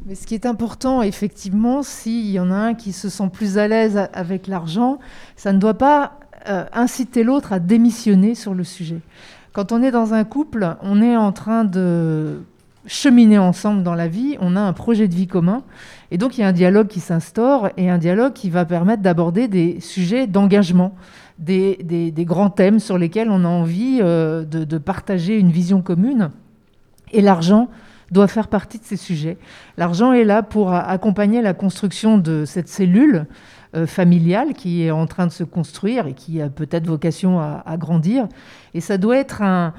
Mais 0.06 0.14
ce 0.14 0.26
qui 0.26 0.34
est 0.34 0.46
important, 0.46 1.02
effectivement, 1.02 1.82
s'il 1.82 2.30
y 2.30 2.40
en 2.40 2.50
a 2.50 2.56
un 2.56 2.74
qui 2.74 2.92
se 2.92 3.08
sent 3.08 3.28
plus 3.32 3.58
à 3.58 3.68
l'aise 3.68 4.08
avec 4.12 4.46
l'argent, 4.46 4.98
ça 5.36 5.52
ne 5.52 5.58
doit 5.58 5.74
pas 5.74 6.18
euh, 6.48 6.64
inciter 6.72 7.24
l'autre 7.24 7.52
à 7.52 7.58
démissionner 7.58 8.34
sur 8.34 8.54
le 8.54 8.64
sujet. 8.64 9.00
Quand 9.54 9.70
on 9.70 9.84
est 9.84 9.92
dans 9.92 10.14
un 10.14 10.24
couple, 10.24 10.74
on 10.82 11.00
est 11.00 11.16
en 11.16 11.30
train 11.30 11.64
de 11.64 12.42
cheminer 12.86 13.38
ensemble 13.38 13.84
dans 13.84 13.94
la 13.94 14.08
vie, 14.08 14.36
on 14.40 14.56
a 14.56 14.60
un 14.60 14.72
projet 14.72 15.06
de 15.06 15.14
vie 15.14 15.28
commun, 15.28 15.62
et 16.10 16.18
donc 16.18 16.36
il 16.36 16.40
y 16.40 16.44
a 16.44 16.48
un 16.48 16.52
dialogue 16.52 16.88
qui 16.88 16.98
s'instaure, 16.98 17.70
et 17.76 17.88
un 17.88 17.98
dialogue 17.98 18.32
qui 18.32 18.50
va 18.50 18.64
permettre 18.64 19.00
d'aborder 19.00 19.46
des 19.46 19.78
sujets 19.78 20.26
d'engagement, 20.26 20.96
des, 21.38 22.12
grands 22.18 22.50
thèmes 22.50 22.80
sur 22.80 22.98
lesquels 22.98 23.30
on 23.30 23.44
a 23.44 23.48
envie 23.48 24.00
euh, 24.02 24.44
de, 24.44 24.78
partager 24.78 25.38
une 25.38 25.52
vision 25.52 25.82
commune. 25.82 26.30
Et 27.12 27.20
l'argent 27.20 27.68
doit 28.10 28.26
faire 28.26 28.48
partie 28.48 28.80
de 28.80 28.84
ces 28.84 28.96
sujets. 28.96 29.38
L'argent 29.78 30.12
est 30.12 30.24
là 30.24 30.42
pour 30.42 30.74
accompagner 30.74 31.42
la 31.42 31.54
construction 31.54 32.18
de 32.18 32.44
cette 32.44 32.68
cellule 32.68 33.26
familiale 33.86 34.54
qui 34.54 34.84
est 34.84 34.90
en 34.90 35.06
train 35.06 35.26
de 35.26 35.32
se 35.32 35.44
construire 35.44 36.06
et 36.06 36.14
qui 36.14 36.40
a 36.40 36.48
peut-être 36.48 36.86
vocation 36.86 37.40
à, 37.40 37.76
grandir. 37.76 38.28
Et 38.72 38.80
ça 38.80 38.98
doit 38.98 39.16
être 39.16 39.42
un, 39.42 39.72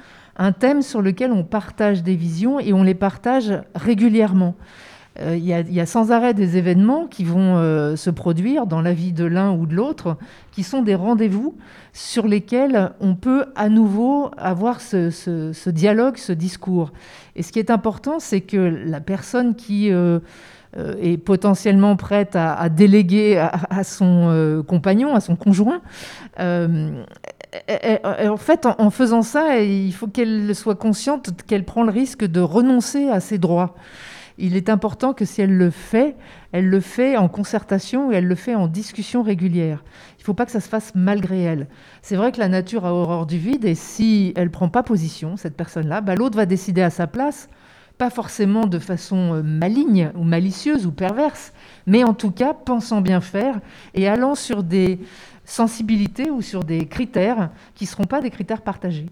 thème 0.59 0.81
sur 0.81 1.01
lequel 1.01 1.31
on 1.31 1.43
partage 1.43 2.03
des 2.03 2.15
visions 2.15 2.59
et 2.59 2.73
on 2.73 2.83
les 2.83 2.93
partage 2.93 3.53
régulièrement. 3.73 4.55
Euh, 5.21 5.37
il 5.37 5.45
y, 5.45 5.79
a 5.79 5.85
sans 5.85 6.11
arrêt 6.11 6.33
des 6.33 6.57
événements 6.57 7.07
qui 7.07 7.23
vont 7.23 7.55
euh, 7.57 7.95
se 7.95 8.09
produire 8.09 8.67
dans 8.67 8.81
la 8.81 8.93
vie 8.93 9.13
de 9.13 9.23
l'un 9.23 9.53
ou 9.53 9.65
de 9.65 9.73
l'autre, 9.73 10.17
qui 10.51 10.61
sont 10.63 10.81
des 10.81 10.95
rendez-vous 10.95 11.55
sur 11.93 12.27
lesquels 12.27 12.91
on 12.99 13.15
peut 13.15 13.45
à 13.55 13.69
nouveau 13.69 14.29
avoir 14.37 14.81
ce, 14.81 15.69
dialogue, 15.69 16.17
ce 16.17 16.33
discours. 16.33 16.91
Et 17.37 17.43
ce 17.43 17.53
qui 17.53 17.59
est 17.59 17.69
important, 17.69 18.19
c'est 18.19 18.41
que 18.41 18.57
la 18.57 18.99
personne 18.99 19.55
qui 19.55 19.89
euh, 19.89 20.19
est 20.75 21.17
potentiellement 21.17 21.95
prête 21.95 22.35
à, 22.35 22.67
déléguer 22.69 23.37
à, 23.37 23.83
son 23.83 24.63
compagnon, 24.67 25.15
à 25.15 25.19
son 25.19 25.35
conjoint, 25.35 25.81
en 26.37 28.37
fait, 28.37 28.65
en, 28.65 28.89
faisant 28.89 29.21
ça, 29.21 29.59
il 29.59 29.93
faut 29.93 30.07
qu'elle 30.07 30.55
soit 30.55 30.75
consciente 30.75 31.29
qu'elle 31.47 31.63
prend 31.63 31.83
le 31.83 31.91
risque 31.91 32.25
de 32.25 32.41
renoncer 32.41 33.09
à 33.09 33.19
ses 33.19 33.37
droits 33.37 33.75
il 34.37 34.55
est 34.55 34.69
important 34.69 35.13
que 35.13 35.25
si 35.25 35.41
elle 35.41 35.55
le 35.55 35.69
fait, 35.69 36.15
elle 36.51 36.67
le 36.67 36.79
fait 36.79 37.17
en 37.17 37.29
concertation 37.29 38.11
et 38.11 38.15
elle 38.15 38.27
le 38.27 38.35
fait 38.35 38.55
en 38.55 38.67
discussion 38.67 39.23
régulière. 39.23 39.83
Il 40.17 40.21
ne 40.21 40.25
faut 40.25 40.33
pas 40.33 40.45
que 40.45 40.51
ça 40.51 40.59
se 40.59 40.67
fasse 40.67 40.91
malgré 40.93 41.41
elle. 41.41 41.67
C'est 42.01 42.15
vrai 42.15 42.31
que 42.31 42.39
la 42.39 42.49
nature 42.49 42.85
a 42.85 42.93
horreur 42.93 43.25
du 43.25 43.37
vide 43.37 43.65
et 43.65 43.75
si 43.75 44.33
elle 44.35 44.45
ne 44.45 44.49
prend 44.49 44.69
pas 44.69 44.83
position, 44.83 45.37
cette 45.37 45.55
personne-là, 45.55 46.01
bah, 46.01 46.15
l'autre 46.15 46.35
va 46.35 46.45
décider 46.45 46.81
à 46.81 46.89
sa 46.89 47.07
place, 47.07 47.49
pas 47.97 48.09
forcément 48.09 48.65
de 48.65 48.79
façon 48.79 49.35
euh, 49.35 49.41
maligne 49.43 50.11
ou 50.15 50.23
malicieuse 50.23 50.85
ou 50.85 50.91
perverse, 50.91 51.53
mais 51.87 52.03
en 52.03 52.13
tout 52.13 52.31
cas 52.31 52.53
pensant 52.53 53.01
bien 53.01 53.21
faire 53.21 53.59
et 53.93 54.07
allant 54.07 54.35
sur 54.35 54.63
des 54.63 54.99
sensibilités 55.45 56.31
ou 56.31 56.41
sur 56.41 56.63
des 56.63 56.87
critères 56.87 57.51
qui 57.75 57.85
ne 57.85 57.89
seront 57.89 58.05
pas 58.05 58.21
des 58.21 58.31
critères 58.31 58.61
partagés. 58.61 59.07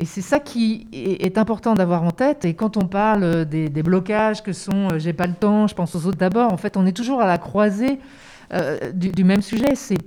Et 0.00 0.04
c'est 0.04 0.20
ça 0.20 0.40
qui 0.40 0.88
est 0.92 1.38
important 1.38 1.74
d'avoir 1.74 2.02
en 2.02 2.10
tête. 2.10 2.44
Et 2.44 2.54
quand 2.54 2.76
on 2.76 2.86
parle 2.86 3.44
des, 3.44 3.68
blocages 3.82 4.42
que 4.42 4.52
sont 4.52 4.88
euh, 4.92 4.98
j'ai 4.98 5.12
pas 5.12 5.26
le 5.26 5.34
temps, 5.34 5.66
je 5.66 5.74
pense 5.74 5.94
aux 5.94 6.06
autres 6.06 6.18
d'abord, 6.18 6.52
en 6.52 6.56
fait, 6.56 6.76
on 6.76 6.86
est 6.86 6.96
toujours 6.96 7.20
à 7.20 7.26
la 7.26 7.38
croisée 7.38 8.00
euh, 8.52 8.92
du, 8.92 9.24
même 9.24 9.42
sujet. 9.42 9.74
C'est 9.74 9.98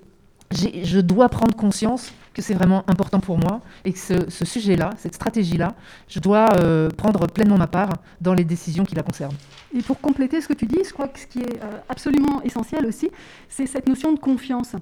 je 0.52 1.00
dois 1.00 1.30
prendre 1.30 1.56
conscience 1.56 2.12
que 2.34 2.42
c'est 2.42 2.54
vraiment 2.54 2.84
important 2.88 3.20
pour 3.20 3.38
moi 3.38 3.62
et 3.86 3.94
que 3.94 4.00
ce, 4.00 4.46
sujet-là, 4.46 4.92
cette 4.98 5.16
stratégie-là, 5.16 5.76
je 6.08 6.20
dois 6.20 6.50
euh, 6.58 6.90
prendre 6.90 7.28
pleinement 7.28 7.58
ma 7.58 7.68
part 7.68 7.94
dans 8.22 8.34
les 8.34 8.44
décisions 8.44 8.84
qui 8.84 8.96
la 8.96 9.04
concernent. 9.04 9.36
Et 9.74 9.82
pour 9.82 10.00
compléter 10.00 10.42
ce 10.42 10.48
que 10.48 10.54
tu 10.54 10.66
dis, 10.66 10.80
je 10.88 10.94
crois 10.94 11.08
que 11.08 11.20
ce 11.20 11.28
qui 11.28 11.40
est 11.40 11.60
absolument 11.90 12.42
essentiel 12.44 12.86
aussi, 12.86 13.12
c'est 13.48 13.68
cette 13.68 13.88
notion 13.88 14.14
de 14.14 14.20
confiance. 14.20 14.76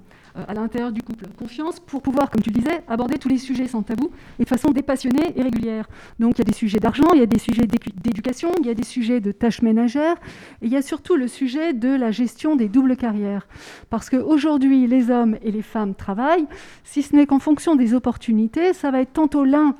À 0.45 0.53
l'intérieur 0.53 0.91
du 0.91 1.01
couple. 1.01 1.25
Confiance 1.35 1.79
pour 1.79 2.03
pouvoir, 2.03 2.29
comme 2.29 2.43
tu 2.43 2.51
disais, 2.51 2.83
aborder 2.88 3.17
tous 3.17 3.27
les 3.27 3.39
sujets 3.39 3.67
sans 3.67 3.81
tabou 3.81 4.11
et 4.38 4.43
de 4.43 4.47
façon 4.47 4.69
dépassionnée 4.69 5.33
et 5.35 5.41
régulière. 5.41 5.88
Donc 6.19 6.35
il 6.35 6.39
y 6.39 6.41
a 6.41 6.45
des 6.45 6.53
sujets 6.53 6.77
d'argent, 6.77 7.07
il 7.13 7.19
y 7.19 7.23
a 7.23 7.25
des 7.25 7.39
sujets 7.39 7.65
d'éducation, 7.65 8.51
il 8.59 8.67
y 8.67 8.69
a 8.69 8.75
des 8.75 8.83
sujets 8.83 9.19
de 9.19 9.31
tâches 9.31 9.63
ménagères, 9.63 10.17
et 10.61 10.67
il 10.67 10.71
y 10.71 10.75
a 10.75 10.83
surtout 10.83 11.15
le 11.15 11.27
sujet 11.27 11.73
de 11.73 11.89
la 11.89 12.11
gestion 12.11 12.55
des 12.55 12.69
doubles 12.69 12.97
carrières. 12.97 13.47
Parce 13.89 14.11
qu'aujourd'hui, 14.11 14.85
les 14.85 15.09
hommes 15.09 15.38
et 15.41 15.51
les 15.51 15.63
femmes 15.63 15.95
travaillent, 15.95 16.47
si 16.83 17.01
ce 17.01 17.15
n'est 17.15 17.25
qu'en 17.25 17.39
fonction 17.39 17.75
des 17.75 17.95
opportunités, 17.95 18.73
ça 18.73 18.91
va 18.91 19.01
être 19.01 19.13
tantôt 19.13 19.43
l'un 19.43 19.75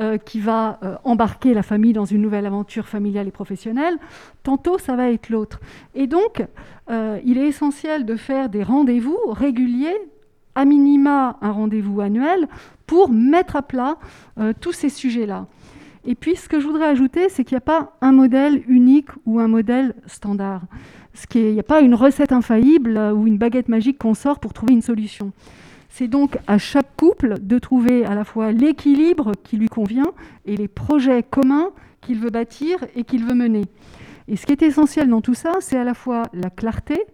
euh, 0.00 0.16
qui 0.16 0.38
va 0.38 0.78
euh, 0.84 0.94
embarquer 1.02 1.54
la 1.54 1.64
famille 1.64 1.92
dans 1.92 2.04
une 2.04 2.22
nouvelle 2.22 2.46
aventure 2.46 2.86
familiale 2.86 3.26
et 3.26 3.32
professionnelle, 3.32 3.98
tantôt 4.44 4.78
ça 4.78 4.94
va 4.94 5.10
être 5.10 5.28
l'autre. 5.28 5.58
Et 5.96 6.06
donc, 6.06 6.44
euh, 6.88 7.18
il 7.24 7.36
est 7.36 7.48
essentiel 7.48 8.04
de 8.04 8.14
faire 8.14 8.48
des 8.48 8.62
rendez-vous 8.62 9.18
réguliers, 9.26 9.96
à 10.54 10.64
minima 10.64 11.36
un 11.40 11.50
rendez-vous 11.50 12.00
annuel, 12.00 12.46
pour 12.86 13.10
mettre 13.10 13.56
à 13.56 13.62
plat 13.62 13.96
tous 14.60 14.72
ces 14.72 14.88
sujets-là. 14.88 15.46
Et 16.04 16.14
puis, 16.14 16.36
ce 16.36 16.48
que 16.48 16.58
je 16.58 16.66
voudrais 16.66 16.86
ajouter, 16.86 17.28
c'est 17.28 17.44
qu'il 17.44 17.54
n'y 17.56 17.58
a 17.58 17.60
pas 17.60 17.96
un 18.00 18.12
modèle 18.12 18.62
unique 18.66 19.08
ou 19.26 19.40
un 19.40 19.48
modèle 19.48 19.94
standard. 20.06 20.62
Il 21.34 21.54
n'y 21.54 21.60
a 21.60 21.64
pas 21.64 21.80
une 21.80 21.94
recette 21.94 22.32
infaillible 22.32 22.96
ou 23.14 23.26
une 23.26 23.36
baguette 23.36 23.68
magique 23.68 23.98
qu'on 23.98 24.14
sort 24.14 24.38
pour 24.38 24.52
trouver 24.52 24.74
une 24.74 24.82
solution. 24.82 25.32
C'est 25.88 26.08
donc 26.08 26.38
à 26.46 26.58
chaque 26.58 26.96
couple 26.96 27.36
de 27.40 27.58
trouver 27.58 28.04
à 28.04 28.14
la 28.14 28.24
fois 28.24 28.52
l'équilibre 28.52 29.32
qui 29.42 29.56
lui 29.56 29.68
convient 29.68 30.12
et 30.44 30.56
les 30.56 30.68
projets 30.68 31.22
communs 31.22 31.70
qu'il 32.00 32.18
veut 32.18 32.30
bâtir 32.30 32.78
et 32.94 33.04
qu'il 33.04 33.24
veut 33.24 33.34
mener. 33.34 33.64
Et 34.28 34.36
ce 34.36 34.46
qui 34.46 34.52
est 34.52 34.62
essentiel 34.62 35.08
dans 35.08 35.22
tout 35.22 35.34
ça, 35.34 35.54
c'est 35.60 35.78
à 35.78 35.84
la 35.84 35.94
fois 35.94 36.24
la 36.34 36.50
clarté, 36.50 37.04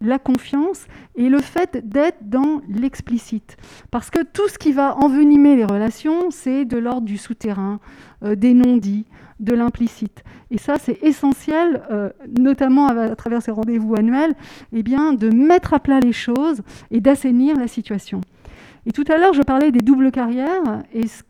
la 0.00 0.18
confiance 0.18 0.86
et 1.16 1.28
le 1.28 1.40
fait 1.40 1.88
d'être 1.88 2.28
dans 2.28 2.62
l'explicite. 2.68 3.56
Parce 3.90 4.10
que 4.10 4.22
tout 4.22 4.48
ce 4.48 4.58
qui 4.58 4.72
va 4.72 4.96
envenimer 4.96 5.56
les 5.56 5.64
relations, 5.64 6.30
c'est 6.30 6.64
de 6.64 6.78
l'ordre 6.78 7.06
du 7.06 7.18
souterrain, 7.18 7.80
euh, 8.22 8.34
des 8.34 8.54
non-dits, 8.54 9.06
de 9.40 9.54
l'implicite. 9.54 10.24
Et 10.50 10.58
ça, 10.58 10.76
c'est 10.78 11.02
essentiel, 11.02 11.82
euh, 11.90 12.10
notamment 12.38 12.88
à, 12.88 13.14
travers 13.16 13.42
ces 13.42 13.50
rendez-vous 13.50 13.94
annuels, 13.96 14.34
eh 14.72 14.82
bien, 14.82 15.12
de 15.12 15.30
mettre 15.30 15.74
à 15.74 15.80
plat 15.80 16.00
les 16.00 16.12
choses 16.12 16.62
et 16.90 17.00
d'assainir 17.00 17.56
la 17.56 17.68
situation. 17.68 18.20
Et 18.86 18.92
tout 18.92 19.04
à 19.08 19.18
l'heure, 19.18 19.34
je 19.34 19.42
parlais 19.42 19.70
des 19.70 19.80
doubles 19.80 20.10
carrières, 20.10 20.82
et 20.94 21.06
ce 21.06 21.22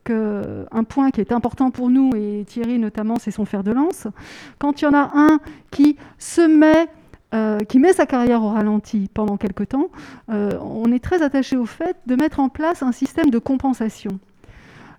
un 0.71 0.85
point 0.85 1.11
qui 1.11 1.21
est 1.21 1.33
important 1.33 1.71
pour 1.71 1.91
nous, 1.91 2.13
et 2.15 2.45
Thierry 2.47 2.79
notamment, 2.79 3.17
c'est 3.19 3.33
son 3.33 3.45
fer 3.45 3.65
de 3.65 3.73
lance. 3.73 4.07
Quand 4.59 4.81
il 4.81 4.85
y 4.85 4.89
en 4.89 4.95
a 4.95 5.11
un 5.15 5.41
qui 5.71 5.97
se 6.19 6.43
met 6.43 6.89
euh, 7.35 7.59
qui 7.61 7.79
met 7.79 7.93
sa 7.93 8.07
carrière 8.07 8.43
au 8.43 8.49
ralenti 8.49 9.11
pendant 9.13 9.37
quelque 9.37 9.63
temps, 9.63 9.91
euh, 10.31 10.53
on 10.63 10.91
est 10.91 10.99
très 10.99 11.21
attaché 11.21 11.59
au 11.59 11.67
fait 11.67 11.95
de 12.07 12.17
mettre 12.17 12.41
en 12.41 12.49
place 12.49 12.83
un 12.83 12.91
système 12.91 13.29
de 13.29 13.39
compensation. 13.39 14.19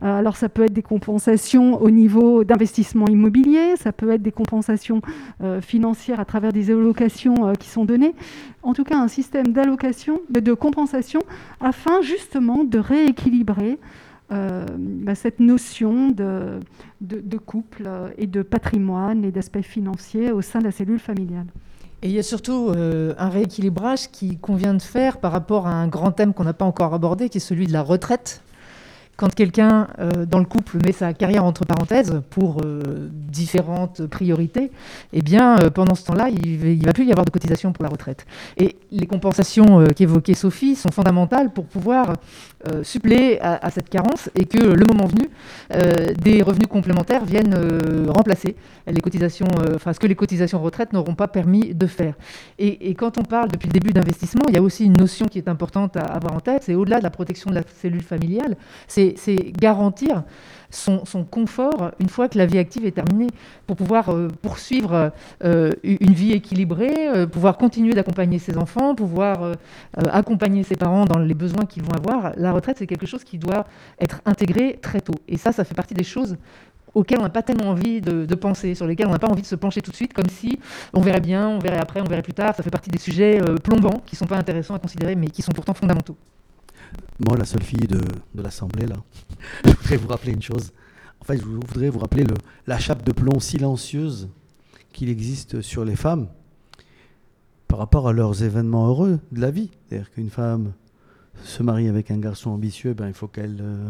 Euh, 0.01 0.17
alors 0.19 0.37
ça 0.37 0.47
peut 0.47 0.63
être 0.63 0.73
des 0.73 0.81
compensations 0.81 1.81
au 1.81 1.89
niveau 1.89 2.43
d'investissement 2.43 3.07
immobilier, 3.07 3.75
ça 3.75 3.91
peut 3.91 4.11
être 4.11 4.21
des 4.21 4.31
compensations 4.31 5.01
euh, 5.43 5.59
financières 5.61 6.19
à 6.19 6.25
travers 6.25 6.53
des 6.53 6.71
allocations 6.71 7.47
euh, 7.47 7.53
qui 7.53 7.67
sont 7.67 7.85
données. 7.85 8.15
En 8.63 8.73
tout 8.73 8.83
cas, 8.83 8.97
un 8.97 9.09
système 9.09 9.47
d'allocation, 9.51 10.21
de 10.29 10.53
compensation, 10.53 11.21
afin 11.59 12.01
justement 12.01 12.63
de 12.63 12.79
rééquilibrer 12.79 13.79
bah, 14.29 15.15
cette 15.15 15.39
notion 15.39 16.09
de, 16.11 16.59
couple 17.43 17.89
et 18.19 18.27
de 18.27 18.43
patrimoine 18.43 19.25
et 19.25 19.31
d'aspect 19.31 19.63
financier 19.63 20.31
au 20.31 20.43
sein 20.43 20.59
de 20.59 20.65
la 20.65 20.71
cellule 20.71 20.99
familiale. 20.99 21.47
Et 22.03 22.09
il 22.09 22.11
y 22.11 22.19
a 22.19 22.23
surtout 22.23 22.71
un 22.75 23.29
rééquilibrage 23.29 24.11
qui 24.11 24.37
convient 24.37 24.75
de 24.75 24.83
faire 24.83 25.17
par 25.17 25.31
rapport 25.31 25.65
à 25.65 25.71
un 25.71 25.87
grand 25.87 26.11
thème 26.11 26.35
qu'on 26.35 26.43
n'a 26.43 26.53
pas 26.53 26.65
encore 26.65 26.93
abordé, 26.93 27.29
qui 27.29 27.39
est 27.39 27.41
celui 27.41 27.65
de 27.65 27.73
la 27.73 27.81
retraite 27.81 28.43
quand 29.19 29.35
quelqu'un 29.35 29.87
euh, 29.99 30.25
dans 30.25 30.39
le 30.39 30.45
couple 30.45 30.77
met 30.85 30.93
sa 30.93 31.13
carrière 31.13 31.43
entre 31.43 31.65
parenthèses 31.65 32.21
pour 32.29 32.61
euh, 32.63 33.09
différentes 33.11 34.07
priorités, 34.07 34.71
eh 35.11 35.21
bien, 35.21 35.59
euh, 35.59 35.69
pendant 35.69 35.93
ce 35.93 36.05
temps-là, 36.05 36.29
il 36.29 36.79
ne 36.79 36.85
va 36.85 36.93
plus 36.93 37.03
y 37.03 37.11
avoir 37.11 37.25
de 37.25 37.29
cotisation 37.29 37.73
pour 37.73 37.83
la 37.83 37.89
retraite. 37.89 38.25
Et 38.55 38.77
les 38.93 39.07
compensations 39.07 39.85
qu'évoquait 39.93 40.35
Sophie 40.35 40.75
sont 40.75 40.89
fondamentales 40.89 41.51
pour 41.51 41.65
pouvoir 41.65 42.13
suppléer 42.81 43.39
à, 43.41 43.69
cette 43.69 43.89
carence 43.89 44.29
et 44.35 44.45
que 44.45 44.57
le 44.57 44.85
moment 44.85 45.05
venu, 45.05 45.29
des 46.21 46.41
revenus 46.41 46.67
complémentaires 46.67 47.23
viennent 47.23 47.55
remplacer 48.09 48.55
les 48.87 48.99
cotisations, 48.99 49.47
enfin, 49.75 49.93
ce 49.93 49.99
que 49.99 50.07
les 50.07 50.15
cotisations 50.15 50.61
retraite 50.61 50.91
n'auront 50.91 51.13
pas 51.13 51.27
permis 51.27 51.73
de 51.73 51.85
faire. 51.85 52.15
Et, 52.57 52.89
et, 52.89 52.95
quand 52.95 53.17
on 53.17 53.23
parle 53.23 53.49
depuis 53.49 53.67
le 53.67 53.73
début 53.73 53.91
d'investissement, 53.93 54.41
il 54.47 54.55
y 54.55 54.57
a 54.57 54.61
aussi 54.61 54.85
une 54.85 54.97
notion 54.97 55.27
qui 55.27 55.37
est 55.37 55.47
importante 55.47 55.95
à 55.95 56.01
avoir 56.01 56.33
en 56.33 56.39
tête, 56.39 56.63
c'est 56.63 56.75
au-delà 56.75 56.97
de 56.97 57.03
la 57.03 57.11
protection 57.11 57.49
de 57.51 57.55
la 57.55 57.61
cellule 57.81 58.03
familiale, 58.03 58.57
c'est 58.87 59.08
c'est 59.17 59.51
garantir 59.51 60.23
son, 60.69 61.23
confort 61.29 61.91
une 61.99 62.09
fois 62.09 62.29
que 62.29 62.37
la 62.37 62.45
vie 62.45 62.57
active 62.57 62.85
est 62.85 62.91
terminée, 62.91 63.27
pour 63.67 63.75
pouvoir 63.75 64.09
euh, 64.09 64.27
poursuivre 64.41 65.11
euh, 65.43 65.71
une 65.83 66.13
vie 66.13 66.31
équilibrée, 66.33 67.09
euh, 67.09 67.25
pouvoir 67.27 67.57
continuer 67.57 67.93
d'accompagner 67.93 68.39
ses 68.39 68.57
enfants, 68.57 68.95
pouvoir 68.95 69.53
accompagner 69.95 70.63
ses 70.63 70.75
parents 70.75 71.05
dans 71.05 71.19
les 71.19 71.33
besoins 71.33 71.65
qu'ils 71.65 71.83
vont 71.83 71.91
avoir. 71.91 72.33
La 72.37 72.51
retraite, 72.51 72.77
c'est 72.79 72.87
quelque 72.87 73.05
chose 73.05 73.23
qui 73.23 73.37
doit 73.37 73.65
être 73.99 74.21
intégré 74.25 74.79
très 74.81 75.01
tôt. 75.01 75.15
Et 75.27 75.37
ça, 75.37 75.51
ça 75.51 75.63
fait 75.63 75.75
partie 75.75 75.93
des 75.93 76.03
choses 76.03 76.37
auxquelles 76.95 77.19
on 77.19 77.23
n'a 77.23 77.29
pas 77.29 77.43
tellement 77.43 77.69
envie 77.69 78.01
de, 78.01 78.25
de, 78.25 78.35
penser, 78.35 78.73
sur 78.73 78.87
lesquelles 78.87 79.07
on 79.07 79.11
n'a 79.11 79.19
pas 79.19 79.27
envie 79.29 79.43
de 79.43 79.47
se 79.47 79.55
pencher 79.55 79.81
tout 79.81 79.91
de 79.91 79.95
suite, 79.95 80.13
comme 80.13 80.29
si 80.29 80.59
on 80.93 81.01
verrait 81.01 81.21
bien, 81.21 81.47
on 81.47 81.59
verrait 81.59 81.77
après, 81.77 82.01
on 82.01 82.05
verrait 82.05 82.23
plus 82.23 82.33
tard. 82.33 82.55
Ça 82.55 82.63
fait 82.63 82.71
partie 82.71 82.89
des 82.89 82.97
sujets 82.97 83.39
plombants 83.63 84.01
qui 84.05 84.15
ne 84.15 84.17
sont 84.17 84.25
pas 84.25 84.37
intéressants 84.37 84.75
à 84.75 84.79
considérer, 84.79 85.15
mais 85.15 85.27
qui 85.27 85.41
sont 85.41 85.51
pourtant 85.51 85.73
fondamentaux. 85.73 86.17
Moi, 87.19 87.37
la 87.37 87.45
seule 87.45 87.63
fille 87.63 87.87
de, 87.87 87.99
l'Assemblée, 88.35 88.85
là, 88.85 88.95
je 89.65 89.71
voudrais 89.71 89.97
vous 89.97 90.07
rappeler 90.07 90.31
une 90.33 90.41
chose. 90.41 90.71
En 91.19 91.25
fait, 91.25 91.37
je 91.37 91.43
voudrais 91.43 91.89
vous 91.89 91.99
rappeler 91.99 92.23
le, 92.23 92.35
la 92.65 92.79
chape 92.79 93.03
de 93.03 93.11
plomb 93.11 93.39
silencieuse 93.39 94.29
qu'il 94.93 95.09
existe 95.09 95.61
sur 95.61 95.83
les 95.83 95.95
femmes 95.95 96.27
par 97.67 97.79
rapport 97.79 98.07
à 98.07 98.13
leurs 98.13 98.43
événements 98.43 98.87
heureux 98.87 99.19
de 99.31 99.41
la 99.41 99.51
vie. 99.51 99.69
C'est-à-dire 99.87 100.11
qu'une 100.11 100.29
femme 100.29 100.71
se 101.43 101.61
marie 101.61 101.87
avec 101.87 102.09
un 102.09 102.17
garçon 102.17 102.51
ambitieux, 102.51 102.93
ben, 102.93 103.07
il 103.07 103.13
faut 103.13 103.27
qu'elle 103.27 103.59
euh, 103.61 103.89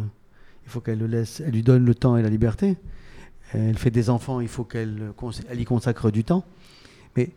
il 0.65 0.69
faut 0.69 0.81
qu'elle 0.81 0.99
le 0.99 1.07
laisse, 1.07 1.39
elle 1.39 1.53
lui 1.53 1.63
donne 1.63 1.85
le 1.85 1.95
temps 1.95 2.17
et 2.17 2.21
la 2.21 2.29
liberté. 2.29 2.77
Elle 3.53 3.77
fait 3.77 3.89
des 3.89 4.11
enfants, 4.11 4.39
il 4.39 4.47
faut 4.47 4.63
qu'elle 4.63 5.13
elle 5.49 5.59
y 5.59 5.65
consacre 5.65 6.11
du 6.11 6.23
temps. 6.23 6.43
Mais 7.15 7.31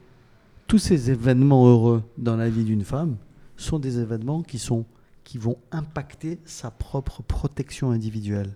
tous 0.66 0.78
ces 0.78 1.10
événements 1.10 1.66
heureux 1.66 2.02
dans 2.18 2.36
la 2.36 2.50
vie 2.50 2.64
d'une 2.64 2.84
femme, 2.84 3.16
sont 3.56 3.78
des 3.78 3.98
événements 3.98 4.42
qui, 4.42 4.58
sont, 4.58 4.84
qui 5.32 5.38
vont 5.38 5.56
impacter 5.70 6.40
sa 6.44 6.70
propre 6.70 7.22
protection 7.22 7.90
individuelle. 7.90 8.52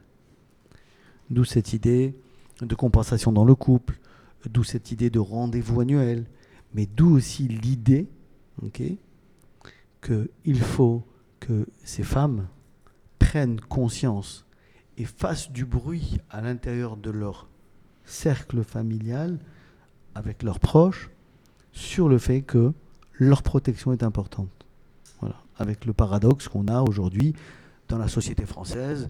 D'où 1.30 1.42
cette 1.42 1.72
idée 1.72 2.14
de 2.60 2.74
compensation 2.74 3.32
dans 3.32 3.46
le 3.46 3.54
couple, 3.54 3.98
d'où 4.44 4.62
cette 4.62 4.92
idée 4.92 5.08
de 5.08 5.18
rendez-vous 5.18 5.80
annuel, 5.80 6.26
mais 6.74 6.84
d'où 6.84 7.16
aussi 7.16 7.48
l'idée 7.48 8.10
okay, 8.62 8.98
qu'il 10.02 10.60
faut 10.60 11.02
que 11.40 11.66
ces 11.82 12.02
femmes 12.02 12.46
prennent 13.18 13.58
conscience 13.58 14.44
et 14.98 15.06
fassent 15.06 15.50
du 15.50 15.64
bruit 15.64 16.18
à 16.28 16.42
l'intérieur 16.42 16.98
de 16.98 17.08
leur 17.08 17.48
cercle 18.04 18.62
familial 18.62 19.38
avec 20.14 20.42
leurs 20.42 20.60
proches 20.60 21.08
sur 21.72 22.10
le 22.10 22.18
fait 22.18 22.42
que 22.42 22.74
leur 23.14 23.42
protection 23.42 23.94
est 23.94 24.02
importante. 24.02 24.55
Avec 25.58 25.84
le 25.86 25.92
paradoxe 25.92 26.48
qu'on 26.48 26.68
a 26.68 26.82
aujourd'hui 26.82 27.34
dans 27.88 27.98
la 27.98 28.08
société 28.08 28.44
française, 28.44 29.08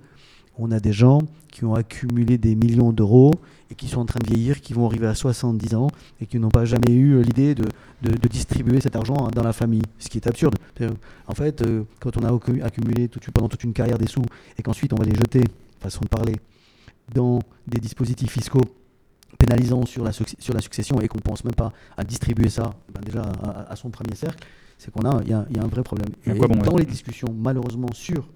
on 0.58 0.70
a 0.70 0.80
des 0.80 0.92
gens 0.92 1.20
qui 1.50 1.64
ont 1.64 1.74
accumulé 1.74 2.38
des 2.38 2.54
millions 2.54 2.92
d'euros 2.92 3.32
et 3.70 3.74
qui 3.74 3.88
sont 3.88 4.00
en 4.00 4.06
train 4.06 4.20
de 4.20 4.26
vieillir, 4.26 4.60
qui 4.60 4.72
vont 4.72 4.86
arriver 4.86 5.06
à 5.06 5.14
70 5.14 5.74
ans 5.74 5.88
et 6.20 6.26
qui 6.26 6.38
n'ont 6.38 6.50
pas 6.50 6.64
jamais 6.64 6.92
eu 6.92 7.20
l'idée 7.22 7.54
de, 7.54 7.64
distribuer 8.28 8.80
cet 8.80 8.96
argent 8.96 9.28
dans 9.34 9.42
la 9.42 9.52
famille, 9.52 9.82
ce 9.98 10.08
qui 10.08 10.18
est 10.18 10.26
absurde. 10.26 10.54
En 11.26 11.34
fait, 11.34 11.62
euh, 11.62 11.82
quand 12.00 12.16
on 12.16 12.24
a 12.24 12.64
accumulé 12.64 13.08
pendant 13.34 13.48
toute 13.48 13.64
une 13.64 13.72
carrière 13.72 13.98
des 13.98 14.06
sous 14.06 14.24
et 14.58 14.62
qu'ensuite 14.62 14.92
on 14.92 14.96
va 14.96 15.04
les 15.04 15.14
jeter, 15.14 15.44
façon 15.80 16.00
de 16.02 16.08
parler, 16.08 16.36
dans 17.14 17.40
des 17.66 17.78
dispositifs 17.78 18.30
fiscaux 18.30 18.64
pénalisant 19.38 19.84
sur 19.86 20.04
la, 20.04 20.12
sur 20.12 20.54
la 20.54 20.60
succession 20.60 21.00
et 21.00 21.08
qu'on 21.08 21.18
ne 21.18 21.22
pense 21.22 21.44
même 21.44 21.54
pas 21.54 21.72
à 21.96 22.04
distribuer 22.04 22.48
ça 22.48 22.74
ben 22.92 23.00
déjà 23.04 23.22
à, 23.68 23.76
son 23.76 23.90
premier 23.90 24.14
cercle, 24.14 24.46
c'est 24.78 24.90
qu'on 24.92 25.08
a, 25.08 25.22
il 25.22 25.30
y, 25.30 25.32
a, 25.32 25.46
un 25.62 25.68
vrai 25.68 25.82
problème. 25.82 26.10
Et 26.26 26.34
dans? 26.34 26.76
les 26.76 26.84
discussions, 26.84 27.34
malheureusement, 27.34 27.92
sur 27.92 28.28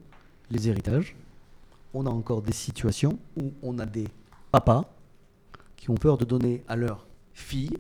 les 0.51 0.69
héritages, 0.69 1.17
on 1.93 2.07
a 2.07 2.11
encore 2.11 2.43
des 2.43 2.53
situations 2.53 3.19
où 3.41 3.53
on 3.63 3.79
a 3.79 3.87
des 3.87 4.09
papas 4.51 4.91
qui 5.77 5.91
ont 5.91 5.95
peur 5.95 6.19
de 6.19 6.25
donner 6.25 6.63
à 6.69 6.77
leur 6.77 7.07
fille 7.35 7.77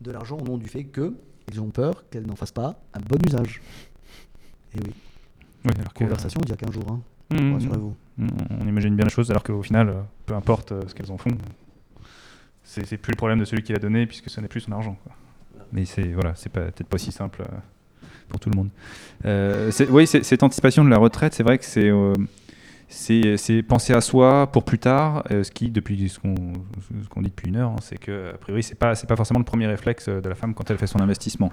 de 0.00 0.10
l'argent 0.10 0.38
au 0.38 0.44
nom 0.44 0.56
du 0.56 0.68
fait 0.68 0.84
qu'ils 0.84 1.60
ont 1.60 1.70
peur 1.70 2.08
qu'elle 2.10 2.26
n'en 2.26 2.36
fasse 2.36 2.52
pas 2.52 2.80
un 2.94 3.00
bon 3.00 3.18
usage. 3.26 3.60
Et 4.74 4.78
oui. 4.78 4.92
oui 5.64 5.72
alors 5.78 5.92
Conversation 5.94 6.40
d'il 6.40 6.50
y 6.50 6.54
a 6.54 6.56
15 6.56 6.72
jours, 6.72 6.90
hein. 6.90 7.00
Mmh, 7.30 7.52
rassurez-vous. 7.54 7.94
Mmh, 8.18 8.28
on 8.60 8.66
imagine 8.66 8.96
bien 8.96 9.04
les 9.04 9.10
choses 9.10 9.30
alors 9.30 9.44
qu'au 9.44 9.62
final, 9.62 10.04
peu 10.26 10.34
importe 10.34 10.72
euh, 10.72 10.82
ce 10.86 10.94
qu'elles 10.94 11.12
en 11.12 11.18
font, 11.18 11.30
c'est 12.64 12.96
plus 12.96 13.12
le 13.12 13.16
problème 13.16 13.38
de 13.38 13.44
celui 13.44 13.62
qui 13.62 13.72
l'a 13.72 13.78
donné 13.78 14.06
puisque 14.06 14.30
ce 14.30 14.40
n'est 14.40 14.48
plus 14.48 14.60
son 14.60 14.72
argent. 14.72 14.96
Mais 15.72 15.84
c'est 15.84 16.12
voilà, 16.12 16.34
c'est 16.34 16.50
peut-être 16.50 16.88
pas 16.88 16.98
si 16.98 17.12
simple 17.12 17.42
euh, 17.42 17.56
pour 18.30 18.40
tout 18.40 18.50
le 18.50 18.56
monde. 18.56 18.70
oui, 19.90 20.06
cette 20.06 20.42
anticipation 20.42 20.84
de 20.84 20.90
la 20.90 20.98
retraite, 20.98 21.34
c'est 21.34 21.42
vrai 21.42 21.58
que 21.58 21.64
c'est 21.64 21.90
c'est 22.90 23.62
penser 23.62 23.92
à 23.92 24.00
soi 24.00 24.48
pour 24.50 24.64
plus 24.64 24.78
tard, 24.78 25.22
euh, 25.30 25.44
ce 25.44 25.50
qui, 25.50 25.70
depuis 25.70 26.08
ce 26.08 26.18
qu'on 26.18 27.22
dit 27.22 27.28
depuis 27.28 27.48
une 27.48 27.56
heure, 27.56 27.70
hein, 27.70 27.76
c'est 27.80 27.98
que, 27.98 28.30
a 28.34 28.38
priori, 28.38 28.62
c'est 28.62 28.74
pas, 28.74 28.94
pas 28.94 29.16
forcément 29.16 29.38
le 29.38 29.44
premier 29.44 29.66
réflexe 29.66 30.08
de 30.08 30.28
la 30.28 30.34
femme 30.34 30.54
quand 30.54 30.68
elle 30.70 30.78
fait 30.78 30.88
son 30.88 31.00
investissement. 31.00 31.52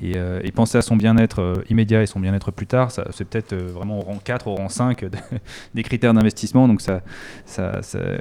Et, 0.00 0.14
euh, 0.16 0.40
penser 0.54 0.76
à 0.76 0.82
son 0.82 0.96
bien-être 0.96 1.40
euh, 1.40 1.64
immédiat 1.70 2.02
et 2.02 2.06
son 2.06 2.20
bien-être 2.20 2.50
plus 2.50 2.66
tard, 2.66 2.90
c'est 2.90 3.24
peut-être 3.24 3.54
vraiment 3.54 4.00
au 4.00 4.02
rang 4.02 4.18
4, 4.22 4.48
au 4.48 4.54
rang 4.54 4.68
5 4.68 5.06
des 5.74 5.82
critères 5.82 6.12
d'investissement, 6.12 6.68
donc 6.68 6.82
ça, 6.82 7.00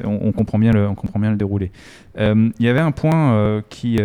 on, 0.05 0.31
comprend 0.31 0.57
bien 0.59 0.71
le, 0.71 0.87
on 0.87 0.95
comprend 0.95 1.19
bien 1.19 1.31
le 1.31 1.37
déroulé. 1.37 1.71
Il 2.17 2.51
y 2.59 2.67
avait 2.67 2.79
un 2.79 2.91
point 2.91 3.61
qui, 3.69 3.99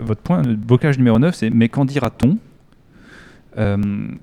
votre 0.00 0.20
point, 0.20 0.42
le 0.42 0.54
blocage 0.54 0.98
numéro 0.98 1.18
9, 1.18 1.34
c'est 1.34 1.50
mais 1.50 1.68
qu'en 1.68 1.84
dira-t-on? 1.84 2.38
Euh, 3.58 3.76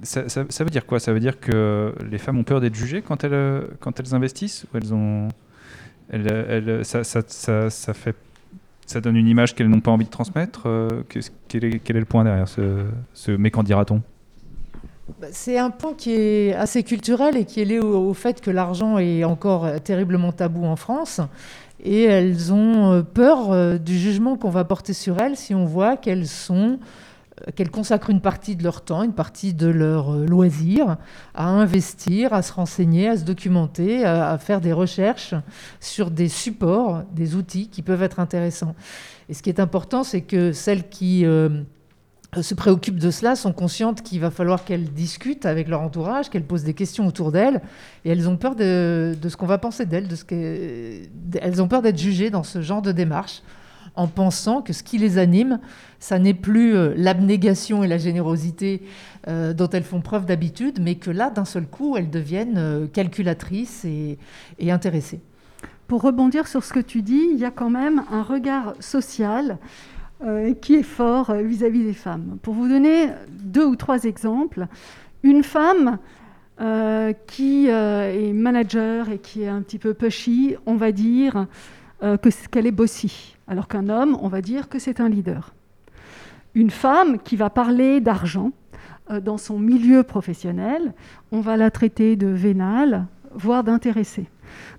ça, 0.04 0.64
veut 0.64 0.70
dire 0.70 0.86
quoi? 0.86 1.00
Ça 1.00 1.12
veut 1.12 1.20
dire 1.20 1.40
que 1.40 1.94
les 2.10 2.18
femmes 2.18 2.38
ont 2.38 2.44
peur 2.44 2.62
d'être 2.62 2.76
jugées 2.76 3.02
quand 3.02 3.24
elles, 3.24 3.68
quand 3.80 4.00
elles 4.00 4.14
investissent 4.14 4.66
ou 4.66 4.78
elles 4.78 4.94
ont, 4.94 5.30
elles, 6.10 6.28
elles, 6.28 6.86
ça, 6.86 7.04
ça, 7.04 7.94
fait, 7.94 8.16
ça 8.86 9.02
donne 9.02 9.16
une 9.16 9.28
image 9.28 9.56
qu'elles 9.56 9.70
n'ont 9.70 9.80
pas 9.80 9.92
envie 9.92 10.06
de 10.06 10.12
transmettre 10.12 10.64
euh, 10.68 10.88
quel, 11.48 11.66
est, 11.66 11.80
quel, 11.80 11.96
est, 11.96 12.00
le 12.00 12.06
point 12.06 12.24
derrière 12.24 12.48
ce, 12.48 12.86
ce 13.14 13.32
mais 13.32 13.50
qu'en 13.50 13.64
dira-t-on? 13.64 14.02
Bah, 15.20 15.28
c'est 15.32 15.58
un 15.58 15.72
point 15.72 15.94
qui 15.96 16.14
est 16.14 16.54
assez 16.54 16.84
culturel 16.84 17.36
et 17.36 17.46
qui 17.46 17.62
est 17.62 17.66
lié 17.66 17.80
au, 17.80 18.14
fait 18.14 18.40
que 18.40 18.52
l'argent 18.52 19.00
est 19.00 19.24
encore 19.24 19.82
terriblement 19.82 20.32
tabou 20.32 20.64
en 20.66 20.76
France. 20.76 21.22
Et 21.84 22.04
elles 22.04 22.54
ont 22.54 22.92
euh, 22.92 23.02
peur 23.02 23.80
du 23.80 23.98
jugement 23.98 24.38
qu'on 24.38 24.52
va 24.52 24.64
porter 24.64 24.94
sur 24.94 25.20
elles 25.20 25.36
si 25.36 25.56
on 25.56 25.66
voit 25.66 25.98
qu'elles 25.98 26.28
sont 26.28 26.78
qu'elles 27.56 27.72
consacrent 27.72 28.10
une 28.10 28.22
partie 28.22 28.56
de 28.56 28.64
leur 28.64 28.82
temps, 28.82 29.04
une 29.04 29.14
partie 29.14 29.54
de 29.54 29.68
leur 29.68 30.14
euh, 30.14 30.26
loisir 30.26 30.98
à 31.34 31.48
investir, 31.48 32.34
à 32.34 32.42
se 32.42 32.54
renseigner, 32.54 33.10
à 33.10 33.18
se 33.18 33.24
documenter, 33.24 34.06
à, 34.06 34.38
faire 34.38 34.62
des 34.62 34.74
recherches 34.74 35.34
sur 35.80 36.12
des 36.12 36.30
supports, 36.30 37.04
des 37.12 37.36
outils 37.36 37.70
qui 37.70 37.82
peuvent 37.82 38.04
être 38.04 38.20
intéressants. 38.20 38.76
Et 39.30 39.34
ce 39.34 39.42
qui 39.42 39.50
est 39.50 39.60
important, 39.60 40.04
c'est 40.04 40.22
que 40.22 40.52
celles 40.52 40.90
qui 40.90 41.26
euh, 41.26 41.50
se 42.40 42.54
préoccupent 42.54 43.00
de 43.00 43.12
cela 43.12 43.36
sont 43.36 43.54
conscientes 43.54 44.04
qu'il 44.04 44.20
va 44.20 44.32
falloir 44.32 44.64
qu'elles 44.64 44.92
discutent 44.94 45.46
avec 45.46 45.68
leur 45.68 45.82
entourage, 45.82 46.30
qu'elles 46.30 46.46
posent 46.46 46.64
des 46.64 46.74
questions 46.74 47.08
autour 47.08 47.32
d'elles, 47.32 47.62
et 48.06 48.12
elles 48.12 48.30
ont 48.30 48.38
peur 48.38 48.56
de, 48.56 49.16
de 49.20 49.30
ce 49.30 49.38
qu'on 49.38 49.48
va 49.48 49.58
penser 49.58 49.86
d'elles, 49.86 50.08
de 50.08 50.16
ce 50.16 50.24
elles 51.42 51.62
ont 51.62 51.68
peur 51.68 51.82
d'être 51.82 51.98
jugées 51.98 52.30
dans 52.30 52.44
ce 52.44 52.62
genre 52.62 52.82
de 52.82 52.92
démarche 52.92 53.42
en 53.96 54.08
pensant 54.08 54.62
que 54.62 54.74
ce 54.74 54.84
qui 54.84 54.98
les 54.98 55.18
anime, 55.18 55.60
ça 56.00 56.20
n'est 56.20 56.34
plus 56.34 56.76
euh, 56.76 56.94
l'abnégation 56.98 57.84
et 57.84 57.88
la 57.88 57.98
générosité 57.98 58.82
euh, 59.28 59.54
dont 59.54 59.70
elles 59.70 59.84
font 59.84 60.02
preuve 60.02 60.26
d'habitude, 60.26 60.80
mais 60.82 60.96
que 60.96 61.12
là, 61.12 61.30
d'un 61.30 61.46
seul 61.46 61.68
coup, 61.68 61.96
elles 61.96 62.10
deviennent 62.10 62.58
euh, 62.58 62.88
calculatrices 62.88 63.86
et, 63.86 64.18
intéressées. 64.72 65.22
Pour 65.88 66.02
rebondir 66.02 66.48
sur 66.48 66.64
ce 66.64 66.74
que 66.74 66.80
tu 66.80 67.02
dis, 67.02 67.30
il 67.32 67.38
y 67.38 67.46
a 67.46 67.52
quand 67.52 67.70
même 67.70 68.04
un 68.12 68.24
regard 68.24 68.74
social 68.80 69.58
qui 70.62 70.76
est 70.76 70.84
fort 70.84 71.34
vis-à-vis 71.34 71.84
des 71.84 71.94
femmes. 71.94 72.38
Pour 72.42 72.54
vous 72.54 72.70
donner 72.70 73.10
deux 73.30 73.66
ou 73.66 73.76
trois 73.76 74.06
exemples, 74.06 74.68
une 75.22 75.44
femme 75.44 75.98
qui 77.28 77.68
est 77.68 78.34
manager 78.34 79.10
et 79.10 79.18
qui 79.18 79.42
est 79.42 79.50
un 79.50 79.62
petit 79.62 79.80
peu 79.80 79.94
pushy, 79.94 80.56
on 80.66 80.76
va 80.76 80.94
dire 80.94 81.46
qu'elle 82.52 82.68
est 82.68 82.72
bossy 82.72 83.34
alors 83.48 83.68
qu'un 83.68 83.90
homme, 83.90 84.18
on 84.22 84.28
va 84.28 84.42
dire 84.42 84.70
que 84.70 84.80
c'est 84.80 85.00
un 85.00 85.10
leader. 85.10 85.54
Une 86.56 86.70
femme 86.70 87.20
qui 87.20 87.36
va 87.36 87.50
parler 87.50 88.00
d'argent 88.00 88.52
euh, 89.10 89.20
dans 89.20 89.38
son 89.38 89.60
milieu 89.60 90.04
professionnel, 90.04 90.94
on 91.32 91.42
va 91.42 91.58
la 91.58 91.72
traiter 91.72 92.16
de 92.16 92.28
vénale, 92.28 93.06
voire 93.34 93.64
d'intéressée. 93.64 94.30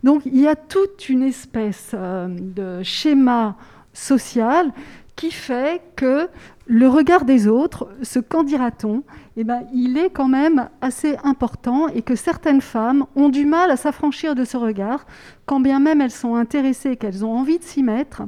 Donc 0.02 0.22
il 0.24 0.40
y 0.40 0.46
a 0.46 0.56
toute 0.56 1.08
une 1.08 1.22
espèce 1.22 1.90
euh, 1.94 2.28
de 2.28 2.82
schéma 2.82 3.56
social 3.92 4.72
qui 5.16 5.30
fait 5.30 5.82
que 5.96 6.28
le 6.66 6.88
regard 6.88 7.24
des 7.24 7.46
autres, 7.46 7.88
ce 8.02 8.18
qu'en 8.18 8.42
dira-t-on, 8.42 9.02
eh 9.36 9.44
ben, 9.44 9.62
il 9.72 9.98
est 9.98 10.10
quand 10.10 10.28
même 10.28 10.68
assez 10.80 11.16
important 11.24 11.88
et 11.88 12.02
que 12.02 12.14
certaines 12.14 12.60
femmes 12.60 13.06
ont 13.16 13.28
du 13.28 13.46
mal 13.46 13.70
à 13.70 13.76
s'affranchir 13.76 14.34
de 14.34 14.44
ce 14.44 14.56
regard, 14.56 15.06
quand 15.46 15.60
bien 15.60 15.80
même 15.80 16.00
elles 16.00 16.10
sont 16.10 16.36
intéressées, 16.36 16.96
qu'elles 16.96 17.24
ont 17.24 17.36
envie 17.36 17.58
de 17.58 17.64
s'y 17.64 17.82
mettre. 17.82 18.22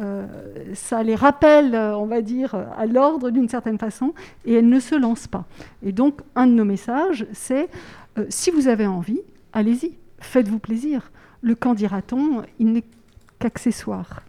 Euh, 0.00 0.26
ça 0.74 1.02
les 1.02 1.14
rappelle, 1.14 1.76
on 1.76 2.06
va 2.06 2.22
dire, 2.22 2.56
à 2.76 2.86
l'ordre 2.86 3.30
d'une 3.30 3.48
certaine 3.48 3.78
façon, 3.78 4.14
et 4.44 4.54
elles 4.54 4.68
ne 4.68 4.80
se 4.80 4.94
lancent 4.94 5.28
pas. 5.28 5.44
Et 5.84 5.92
donc, 5.92 6.20
un 6.34 6.46
de 6.46 6.52
nos 6.52 6.64
messages, 6.64 7.26
c'est 7.32 7.68
euh, 8.18 8.26
si 8.28 8.50
vous 8.50 8.68
avez 8.68 8.86
envie, 8.86 9.20
allez-y, 9.52 9.92
faites-vous 10.20 10.58
plaisir. 10.58 11.10
Le 11.40 11.54
quand 11.54 11.74
dira-t-on, 11.74 12.42
il 12.58 12.72
n'est 12.72 12.84
qu'accessoire. 13.38 14.22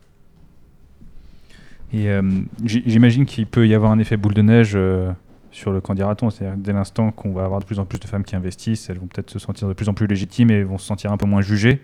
Et 1.94 2.10
euh, 2.10 2.24
j'imagine 2.64 3.26
qu'il 3.26 3.46
peut 3.46 3.68
y 3.68 3.76
avoir 3.76 3.92
un 3.92 4.00
effet 4.00 4.18
boule 4.18 4.34
de 4.34 4.42
neige 4.42 4.74
euh, 4.76 5.12
sur 5.54 5.72
le 5.72 5.80
candidaton. 5.80 6.30
C'est-à-dire 6.30 6.58
dès 6.58 6.74
l'instant 6.74 7.12
qu'on 7.12 7.32
va 7.32 7.46
avoir 7.46 7.62
de 7.62 7.66
plus 7.66 7.80
en 7.80 7.86
plus 7.86 8.00
de 8.00 8.06
femmes 8.06 8.24
qui 8.24 8.36
investissent, 8.36 8.90
elles 8.90 9.00
vont 9.00 9.08
peut-être 9.08 9.30
se 9.30 9.40
sentir 9.40 9.68
de 9.68 9.74
plus 9.74 9.88
en 9.88 9.94
plus 9.94 10.08
légitimes 10.08 10.52
et 10.52 10.64
vont 10.64 10.78
se 10.78 10.86
sentir 10.86 11.12
un 11.12 11.18
peu 11.18 11.26
moins 11.26 11.42
jugées. 11.42 11.82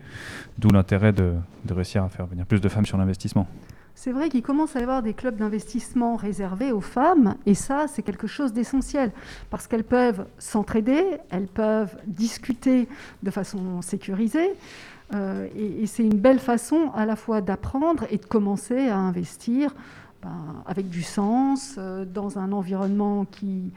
D'où 0.58 0.70
l'intérêt 0.70 1.14
de, 1.14 1.36
réussir 1.70 2.04
à 2.04 2.10
faire 2.10 2.26
venir 2.26 2.46
plus 2.46 2.60
de 2.60 2.68
femmes 2.68 2.86
sur 2.86 2.98
l'investissement. 2.98 3.48
C'est 3.96 4.12
vrai 4.12 4.30
qu'il 4.30 4.42
commence 4.42 4.76
à 4.76 4.80
y 4.80 4.84
avoir 4.84 5.04
des 5.04 5.14
clubs 5.14 5.36
d'investissement 5.36 6.16
réservés 6.16 6.72
aux 6.72 6.80
femmes, 6.80 7.36
et 7.46 7.54
ça, 7.54 7.86
c'est 7.88 8.02
quelque 8.02 8.28
chose 8.28 8.54
d'essentiel, 8.54 9.12
parce 9.50 9.68
qu'elles 9.68 9.84
peuvent 9.84 10.26
s'entraider, 10.38 11.04
elles 11.30 11.48
peuvent 11.48 11.98
discuter 12.08 12.88
de 13.24 13.30
façon 13.32 13.82
sécurisée, 13.82 14.54
euh, 15.14 15.48
et, 15.56 15.86
c'est 15.88 16.04
une 16.04 16.18
belle 16.18 16.40
façon 16.40 16.92
à 16.96 17.06
la 17.06 17.16
fois 17.16 17.42
d'apprendre 17.42 18.06
et 18.12 18.18
de 18.18 18.26
commencer 18.26 18.88
à 18.90 18.98
investir 18.98 19.74
ben, 20.22 20.64
avec 20.66 20.90
du 20.90 21.02
sens, 21.02 21.76
euh, 21.78 22.04
dans 22.04 22.40
un 22.40 22.52
environnement 22.52 23.26
qui, 23.26 23.72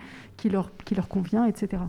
leur, 0.51 0.71
convient, 1.09 1.47
etc. 1.47 1.83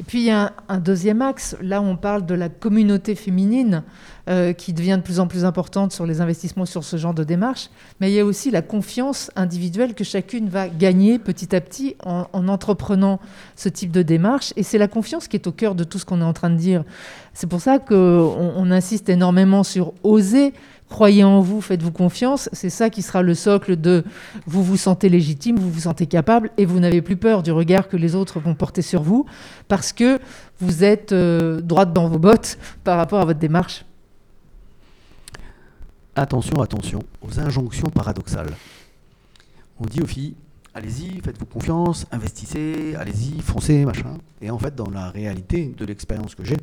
Et 0.00 0.02
puis 0.02 0.18
il 0.18 0.24
y 0.24 0.30
a 0.30 0.52
un, 0.68 0.78
deuxième 0.78 1.22
axe, 1.22 1.56
là 1.62 1.80
on 1.80 1.96
parle 1.96 2.26
de 2.26 2.34
la 2.34 2.48
communauté 2.48 3.14
féminine 3.14 3.82
euh, 4.28 4.52
qui 4.52 4.72
devient 4.72 4.96
de 4.98 5.02
plus 5.02 5.20
en 5.20 5.28
plus 5.28 5.44
importante 5.44 5.92
sur 5.92 6.06
les 6.06 6.20
investissements 6.20 6.66
sur 6.66 6.84
ce 6.84 6.96
genre 6.96 7.14
de 7.14 7.24
démarche, 7.24 7.70
mais 8.00 8.10
il 8.10 8.14
y 8.14 8.20
a 8.20 8.24
aussi 8.24 8.50
la 8.50 8.62
confiance 8.62 9.30
individuelle 9.36 9.94
que 9.94 10.04
chacune 10.04 10.48
va 10.48 10.68
gagner 10.68 11.18
petit 11.18 11.54
à 11.54 11.60
petit 11.60 11.96
en, 12.04 12.26
en 12.32 12.48
entreprenant 12.48 13.20
ce 13.54 13.68
type 13.68 13.92
de 13.92 14.02
démarche, 14.02 14.52
et 14.56 14.64
c'est 14.64 14.78
la 14.78 14.88
confiance 14.88 15.28
qui 15.28 15.36
est 15.36 15.46
au 15.46 15.52
cœur 15.52 15.76
de 15.76 15.84
tout 15.84 15.98
ce 15.98 16.04
qu'on 16.04 16.20
est 16.20 16.24
en 16.24 16.34
train 16.34 16.50
de 16.50 16.56
dire. 16.56 16.84
C'est 17.32 17.48
pour 17.48 17.60
ça 17.60 17.78
qu'on 17.78 17.94
on 17.96 18.70
insiste 18.70 19.08
énormément 19.08 19.62
sur 19.62 19.94
oser, 20.02 20.52
croyez 20.88 21.24
en 21.24 21.40
vous, 21.40 21.60
faites-vous 21.60 21.92
confiance. 21.92 22.48
C'est 22.52 22.70
ça 22.70 22.90
qui 22.90 23.02
sera 23.02 23.22
le 23.22 23.34
socle 23.34 23.80
de 23.80 24.04
vous 24.46 24.62
vous 24.62 24.76
sentez 24.76 25.08
légitime, 25.08 25.56
vous 25.56 25.70
vous 25.70 25.80
sentez 25.80 26.06
capable 26.06 26.50
et 26.56 26.64
vous 26.64 26.80
n'avez 26.80 27.02
plus 27.02 27.16
peur 27.16 27.42
du 27.42 27.52
regard 27.52 27.88
que 27.88 27.96
les 27.96 28.14
autres 28.14 28.40
vont 28.40 28.54
porter 28.54 28.82
sur 28.82 29.02
vous 29.02 29.26
parce 29.68 29.92
que 29.92 30.18
vous 30.60 30.84
êtes 30.84 31.12
euh, 31.12 31.60
droite 31.60 31.92
dans 31.92 32.08
vos 32.08 32.18
bottes 32.18 32.58
par 32.84 32.96
rapport 32.96 33.20
à 33.20 33.24
votre 33.24 33.38
démarche. 33.40 33.84
Attention, 36.14 36.62
attention 36.62 37.00
aux 37.20 37.40
injonctions 37.40 37.90
paradoxales. 37.90 38.54
On 39.78 39.84
dit 39.84 40.00
aux 40.00 40.06
filles, 40.06 40.34
allez-y, 40.72 41.20
faites-vous 41.20 41.44
confiance, 41.44 42.06
investissez, 42.10 42.94
allez-y, 42.94 43.40
foncez, 43.40 43.84
machin. 43.84 44.16
Et 44.40 44.50
en 44.50 44.58
fait, 44.58 44.74
dans 44.74 44.88
la 44.88 45.10
réalité 45.10 45.74
de 45.76 45.84
l'expérience 45.84 46.34
que 46.34 46.44
j'ai, 46.44 46.56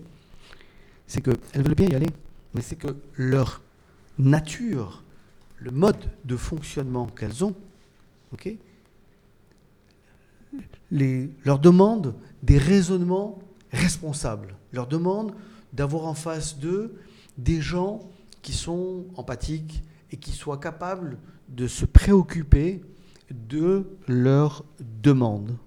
c'est 1.05 1.21
qu'elles 1.21 1.61
veulent 1.61 1.76
bien 1.76 1.88
y 1.88 1.95
aller, 1.95 2.09
mais 2.55 2.61
c'est 2.61 2.76
que 2.76 2.95
leur 3.15 3.61
nature, 4.18 5.03
le 5.57 5.72
mode 5.72 6.09
de 6.26 6.36
fonctionnement 6.36 7.07
qu'elles 7.07 7.43
ont, 7.43 7.55
leur 10.91 11.59
demande 11.59 12.16
des 12.43 12.57
raisonnements 12.57 13.39
responsables, 13.72 14.55
leur 14.72 14.88
demande 14.88 15.34
d'avoir 15.72 16.05
en 16.05 16.14
face 16.14 16.59
d'eux 16.59 16.93
des 17.38 17.61
gens 17.61 18.07
qui 18.41 18.53
sont 18.53 19.05
empathiques 19.16 19.84
et 20.11 20.18
qui 20.18 20.32
soient 20.32 20.59
capables 20.59 21.18
de 21.49 21.68
se 21.68 21.86
préoccuper 21.86 22.82
de 23.32 23.88
leurs 24.07 24.64
demandes. 25.01 25.57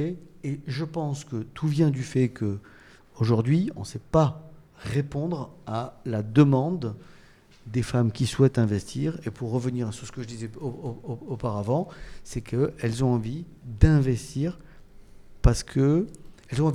et 0.00 0.60
je 0.66 0.84
pense 0.84 1.24
que 1.24 1.42
tout 1.54 1.66
vient 1.68 1.90
du 1.90 2.02
fait 2.02 2.28
que 2.28 2.58
aujourd'hui, 3.18 3.70
on 3.76 3.80
ne 3.80 3.84
sait 3.84 4.00
pas 4.10 4.50
répondre 4.76 5.50
à 5.66 6.00
la 6.04 6.22
demande 6.22 6.94
des 7.72 7.82
femmes 7.82 8.12
qui 8.12 8.26
souhaitent 8.26 8.58
investir. 8.58 9.18
Et 9.26 9.30
pour 9.30 9.50
revenir 9.50 9.92
sur 9.92 10.06
ce 10.06 10.12
que 10.12 10.22
je 10.22 10.26
disais 10.26 10.50
auparavant, 10.60 11.88
c'est 12.24 12.40
qu'elles 12.40 13.04
ont 13.04 13.14
envie 13.14 13.44
d'investir 13.80 14.58
parce 15.42 15.62
que 15.62 16.06
elles 16.50 16.62
ont, 16.62 16.72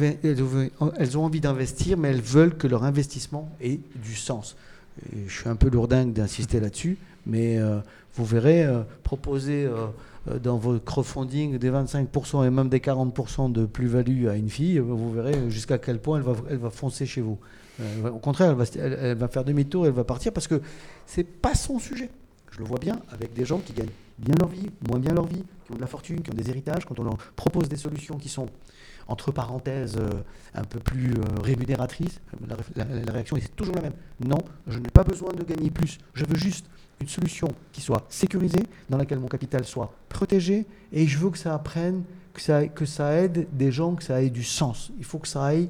elles 0.97 1.17
ont 1.17 1.25
envie 1.25 1.41
d'investir, 1.41 1.97
mais 1.97 2.09
elles 2.09 2.21
veulent 2.21 2.55
que 2.55 2.67
leur 2.67 2.83
investissement 2.83 3.49
ait 3.59 3.79
du 3.95 4.15
sens. 4.15 4.55
je 5.25 5.33
suis 5.33 5.49
un 5.49 5.55
peu 5.55 5.69
lourdingue 5.69 6.13
d'insister 6.13 6.59
là-dessus, 6.59 6.97
mais 7.25 7.57
euh, 7.57 7.79
vous 8.15 8.25
verrez 8.25 8.63
euh, 8.63 8.83
proposer 9.01 9.65
euh, 9.65 9.87
dans 10.39 10.57
vos 10.57 10.79
crowdfunding 10.79 11.57
des 11.57 11.71
25% 11.71 12.45
et 12.45 12.49
même 12.51 12.69
des 12.69 12.79
40% 12.79 13.51
de 13.51 13.65
plus-value 13.65 14.27
à 14.27 14.35
une 14.35 14.49
fille, 14.49 14.77
vous 14.77 15.11
verrez 15.11 15.49
jusqu'à 15.49 15.79
quel 15.79 15.99
point 15.99 16.17
elle 16.17 16.23
va, 16.23 16.35
elle 16.49 16.57
va 16.57 16.69
foncer 16.69 17.05
chez 17.05 17.21
vous. 17.21 17.39
Euh, 17.81 18.09
au 18.09 18.19
contraire, 18.19 18.55
elle 18.75 19.17
va, 19.17 19.27
faire 19.27 19.43
demi-tour, 19.43 19.87
elle 19.87 19.93
va 19.93 20.03
partir 20.03 20.31
parce 20.31 20.47
que 20.47 20.61
c'est 21.05 21.23
pas 21.23 21.55
son 21.55 21.79
sujet. 21.79 22.09
Je 22.51 22.59
le 22.59 22.65
vois 22.65 22.77
bien 22.77 22.99
avec 23.11 23.33
des 23.33 23.45
gens 23.45 23.59
qui 23.59 23.73
gagnent 23.73 23.89
bien 24.19 24.35
leur 24.39 24.49
vie, 24.49 24.69
moins 24.87 24.99
bien 24.99 25.13
leur 25.13 25.25
vie, 25.25 25.43
qui 25.65 25.71
ont 25.71 25.75
de 25.75 25.81
la 25.81 25.87
fortune, 25.87 26.21
qui 26.21 26.29
ont 26.29 26.35
des 26.35 26.49
héritages. 26.49 26.85
Quand 26.85 26.99
on 26.99 27.03
leur 27.03 27.17
propose 27.35 27.67
des 27.67 27.77
solutions 27.77 28.17
qui 28.17 28.29
sont, 28.29 28.47
entre 29.07 29.31
parenthèses, 29.31 29.97
euh, 29.97 30.09
un 30.53 30.63
peu 30.63 30.79
plus 30.79 31.13
euh, 31.13 31.41
rémunératrices, 31.41 32.21
la, 32.47 32.85
réaction 33.11 33.37
est 33.37 33.55
toujours 33.55 33.75
la 33.75 33.81
même. 33.81 33.93
Non, 34.23 34.37
je 34.67 34.77
n'ai 34.77 34.89
pas 34.89 35.03
besoin 35.03 35.33
de 35.33 35.43
gagner 35.43 35.71
plus. 35.71 35.97
Je 36.13 36.25
veux 36.25 36.37
juste 36.37 36.67
une 37.01 37.07
solution 37.07 37.47
qui 37.71 37.81
soit 37.81 38.05
sécurisée, 38.09 38.63
dans 38.89 38.97
laquelle 38.97 39.19
mon 39.19 39.27
capital 39.27 39.65
soit 39.65 39.91
protégé, 40.09 40.67
et 40.91 41.07
je 41.07 41.17
veux 41.17 41.31
que 41.31 41.39
ça 41.39 41.55
apprenne, 41.55 42.03
que 42.33 42.85
ça, 42.85 43.13
aide 43.13 43.47
des 43.53 43.71
gens, 43.71 43.95
que 43.95 44.03
ça 44.03 44.21
ait 44.21 44.29
du 44.29 44.43
sens. 44.43 44.91
Il 44.97 45.05
faut 45.05 45.19
que 45.19 45.27
ça 45.27 45.45
aille 45.45 45.69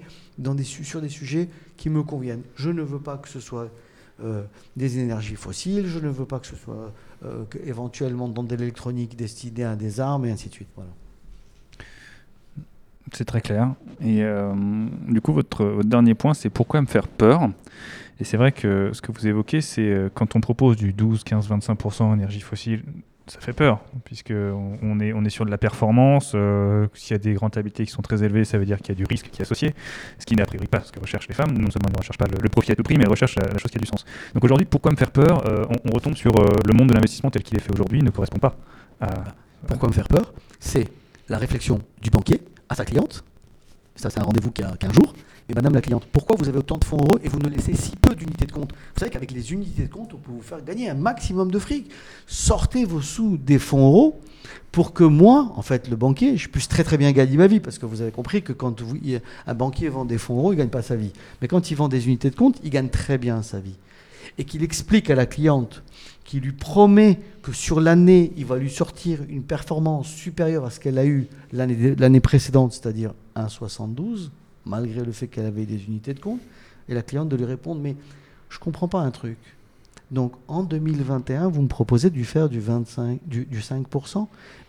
sur 0.63 1.01
des 1.01 1.09
sujets 1.09 1.49
qui 1.77 1.89
me 1.89 2.03
conviennent. 2.03 2.43
Je 2.55 2.69
ne 2.69 2.81
veux 2.81 2.99
pas 2.99 3.17
que 3.17 3.27
ce 3.27 3.39
soit 3.39 3.69
euh, 4.23 4.43
des 4.77 4.99
énergies 4.99 5.35
fossiles, 5.35 5.87
je 5.87 5.99
ne 5.99 6.07
veux 6.07 6.25
pas 6.25 6.39
que 6.39 6.47
ce 6.47 6.55
soit 6.55 6.93
euh, 7.25 7.43
éventuellement 7.65 8.29
dans 8.29 8.43
de 8.43 8.55
l'électronique 8.55 9.15
destinée 9.15 9.65
à 9.65 9.75
des 9.75 9.99
armes 9.99 10.25
et 10.25 10.31
ainsi 10.31 10.49
de 10.49 10.53
suite. 10.53 10.69
Voilà. 10.75 10.91
C'est 13.11 13.25
très 13.25 13.41
clair. 13.41 13.73
Et 14.01 14.23
euh, 14.23 14.53
du 15.07 15.19
coup, 15.19 15.33
votre 15.33 15.83
dernier 15.83 16.15
point, 16.15 16.33
c'est 16.33 16.49
pourquoi 16.49 16.81
me 16.81 16.87
faire 16.87 17.07
peur? 17.07 17.49
Et 18.19 18.23
c'est 18.23 18.37
vrai 18.37 18.51
que 18.51 18.91
ce 18.93 19.01
que 19.01 19.11
vous 19.11 19.27
évoquez, 19.27 19.59
c'est 19.61 20.09
quand 20.13 20.35
on 20.35 20.41
propose 20.41 20.77
du 20.77 20.93
12, 20.93 21.23
15, 21.23 21.49
25% 21.49 22.13
énergie 22.13 22.39
fossile, 22.39 22.83
ça 23.27 23.39
fait 23.39 23.53
peur, 23.53 23.79
puisqu'on 24.03 24.77
on 24.81 24.99
est, 24.99 25.13
on 25.13 25.23
est 25.23 25.29
sur 25.29 25.45
de 25.45 25.51
la 25.51 25.57
performance. 25.57 26.33
Euh, 26.35 26.87
s'il 26.93 27.11
y 27.11 27.15
a 27.15 27.19
des 27.19 27.37
rentabilités 27.37 27.85
qui 27.85 27.91
sont 27.91 28.01
très 28.01 28.21
élevées, 28.21 28.43
ça 28.43 28.57
veut 28.57 28.65
dire 28.65 28.79
qu'il 28.79 28.89
y 28.89 28.91
a 28.91 28.95
du 28.95 29.05
risque 29.05 29.29
qui 29.29 29.39
est 29.39 29.43
associé, 29.43 29.73
ce 30.19 30.25
qui 30.25 30.35
n'est 30.35 30.41
a 30.41 30.45
priori 30.45 30.67
pas 30.67 30.81
ce 30.81 30.91
que 30.91 30.99
recherchent 30.99 31.29
les 31.29 31.33
femmes. 31.33 31.51
Non 31.51 31.71
seulement 31.71 31.87
elles 31.87 31.93
ne 31.93 31.97
recherchent 31.99 32.17
pas 32.17 32.27
le, 32.27 32.49
profit 32.49 32.73
à 32.73 32.75
tout 32.75 32.83
prix, 32.83 32.97
mais 32.97 33.03
elles 33.03 33.09
recherchent 33.09 33.37
la, 33.37 33.57
chose 33.57 33.71
qui 33.71 33.77
a 33.77 33.79
du 33.81 33.87
sens. 33.87 34.05
Donc 34.33 34.43
aujourd'hui, 34.43 34.65
pourquoi 34.65 34.91
me 34.91 34.97
faire 34.97 35.11
peur 35.11 35.47
euh, 35.47 35.65
on, 35.85 35.93
retombe 35.93 36.15
sur 36.15 36.37
euh, 36.37 36.49
le 36.65 36.73
monde 36.73 36.89
de 36.89 36.93
l'investissement 36.93 37.29
tel 37.29 37.43
qu'il 37.43 37.55
est 37.55 37.61
fait 37.61 37.71
aujourd'hui, 37.73 38.01
ne 38.01 38.09
correspond 38.09 38.39
pas 38.39 38.55
à. 38.99 39.07
Pourquoi 39.67 39.87
me 39.87 39.93
faire 39.93 40.09
peur 40.09 40.33
C'est 40.59 40.89
la 41.29 41.37
réflexion 41.37 41.79
du 42.01 42.09
banquier 42.09 42.41
à 42.67 42.75
sa 42.75 42.83
cliente. 42.83 43.23
Ça, 43.95 44.09
c'est 44.09 44.19
un 44.19 44.23
rendez-vous 44.23 44.51
qui 44.51 44.61
a 44.61 44.75
15 44.75 44.91
madame 45.55 45.73
la 45.73 45.81
cliente, 45.81 46.05
pourquoi 46.11 46.35
vous 46.39 46.47
avez 46.47 46.57
autant 46.57 46.77
de 46.77 46.85
fonds 46.85 46.97
euros 46.97 47.19
et 47.23 47.29
vous 47.29 47.39
ne 47.39 47.49
laissez 47.49 47.75
si 47.75 47.95
peu 47.95 48.15
d'unités 48.15 48.45
de 48.45 48.51
compte? 48.51 48.71
Vous 48.71 48.99
savez 48.99 49.11
qu'avec 49.11 49.31
les 49.31 49.51
unités 49.51 49.83
de 49.83 49.91
compte, 49.91 50.13
on 50.13 50.17
peut 50.17 50.31
vous 50.31 50.41
faire 50.41 50.63
gagner 50.63 50.89
un 50.89 50.93
maximum 50.95 51.51
de 51.51 51.59
fric. 51.59 51.91
Sortez 52.27 52.85
vos 52.85 53.01
sous 53.01 53.37
des 53.37 53.59
fonds 53.59 53.85
euros 53.87 54.21
pour 54.71 54.93
que 54.93 55.03
moi, 55.03 55.51
en 55.55 55.61
fait, 55.61 55.89
le 55.89 55.95
banquier, 55.95 56.37
je 56.37 56.49
puisse 56.49 56.67
très 56.67 56.83
très 56.83 56.97
bien 56.97 57.11
gagner 57.11 57.37
ma 57.37 57.47
vie. 57.47 57.59
Parce 57.59 57.77
que 57.77 57.85
vous 57.85 58.01
avez 58.01 58.11
compris 58.11 58.41
que 58.41 58.53
quand 58.53 58.81
un 59.45 59.53
banquier 59.53 59.89
vend 59.89 60.05
des 60.05 60.17
fonds 60.17 60.37
euros, 60.37 60.53
il 60.53 60.55
ne 60.55 60.61
gagne 60.61 60.69
pas 60.69 60.81
sa 60.81 60.95
vie. 60.95 61.11
Mais 61.41 61.47
quand 61.47 61.69
il 61.69 61.75
vend 61.75 61.89
des 61.89 62.07
unités 62.07 62.29
de 62.29 62.35
compte, 62.35 62.57
il 62.63 62.69
gagne 62.69 62.89
très 62.89 63.17
bien 63.17 63.41
sa 63.41 63.59
vie. 63.59 63.75
Et 64.37 64.45
qu'il 64.45 64.63
explique 64.63 65.09
à 65.09 65.15
la 65.15 65.25
cliente, 65.25 65.83
qui 66.23 66.39
lui 66.39 66.53
promet 66.53 67.19
que 67.43 67.51
sur 67.51 67.81
l'année, 67.81 68.31
il 68.37 68.45
va 68.45 68.57
lui 68.57 68.69
sortir 68.71 69.19
une 69.29 69.43
performance 69.43 70.07
supérieure 70.07 70.65
à 70.65 70.71
ce 70.71 70.79
qu'elle 70.79 70.97
a 70.97 71.05
eu 71.05 71.27
l'année 71.51 72.19
précédente, 72.21 72.71
c'est-à-dire 72.73 73.13
1,72 73.35 74.31
malgré 74.65 75.03
le 75.03 75.11
fait 75.11 75.27
qu'elle 75.27 75.45
avait 75.45 75.65
des 75.65 75.85
unités 75.85 76.13
de 76.13 76.19
compte, 76.19 76.39
et 76.89 76.93
la 76.93 77.01
cliente 77.01 77.29
de 77.29 77.35
lui 77.35 77.45
répondre, 77.45 77.81
mais 77.81 77.95
je 78.49 78.57
ne 78.57 78.63
comprends 78.63 78.87
pas 78.87 78.99
un 78.99 79.09
truc. 79.11 79.37
Donc 80.11 80.33
en 80.47 80.63
2021, 80.63 81.49
vous 81.49 81.63
me 81.63 81.67
proposez 81.67 82.09
de 82.09 82.15
lui 82.15 82.25
faire 82.25 82.49
du, 82.49 82.59
25, 82.59 83.19
du, 83.25 83.45
5%, 83.45 84.27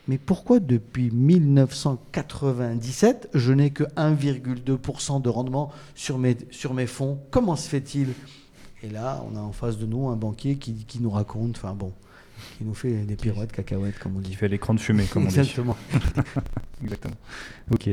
mais 0.08 0.18
pourquoi 0.18 0.60
depuis 0.60 1.10
1997, 1.10 3.30
je 3.34 3.52
n'ai 3.52 3.70
que 3.70 3.84
1,2% 3.84 5.20
de 5.20 5.28
rendement 5.28 5.70
sur 5.94 6.16
mes, 6.18 6.38
sur 6.50 6.72
mes 6.72 6.86
fonds? 6.86 7.18
Comment 7.30 7.56
se 7.56 7.68
fait-il? 7.68 8.14
Et 8.82 8.88
là, 8.88 9.22
on 9.30 9.36
a 9.36 9.40
en 9.40 9.52
face 9.52 9.76
de 9.78 9.84
nous 9.86 10.08
un 10.08 10.16
banquier 10.16 10.56
qui, 10.56 10.86
qui 10.86 11.00
nous 11.00 11.10
raconte, 11.10 11.56
enfin 11.56 11.74
bon, 11.74 11.92
qui 12.56 12.64
nous 12.64 12.74
fait 12.74 13.04
des 13.04 13.16
pirouettes 13.16 13.52
cacahuètes, 13.52 13.98
comme 13.98 14.16
on 14.16 14.20
dit. 14.20 14.30
Qui 14.30 14.36
fait 14.36 14.48
l'écran 14.48 14.74
de 14.74 14.80
fumée, 14.80 15.04
comme 15.04 15.24
on 15.24 15.28
dit. 15.28 15.38
Exactement. 15.38 15.76
Exactement. 16.82 17.14
Ok. 17.72 17.88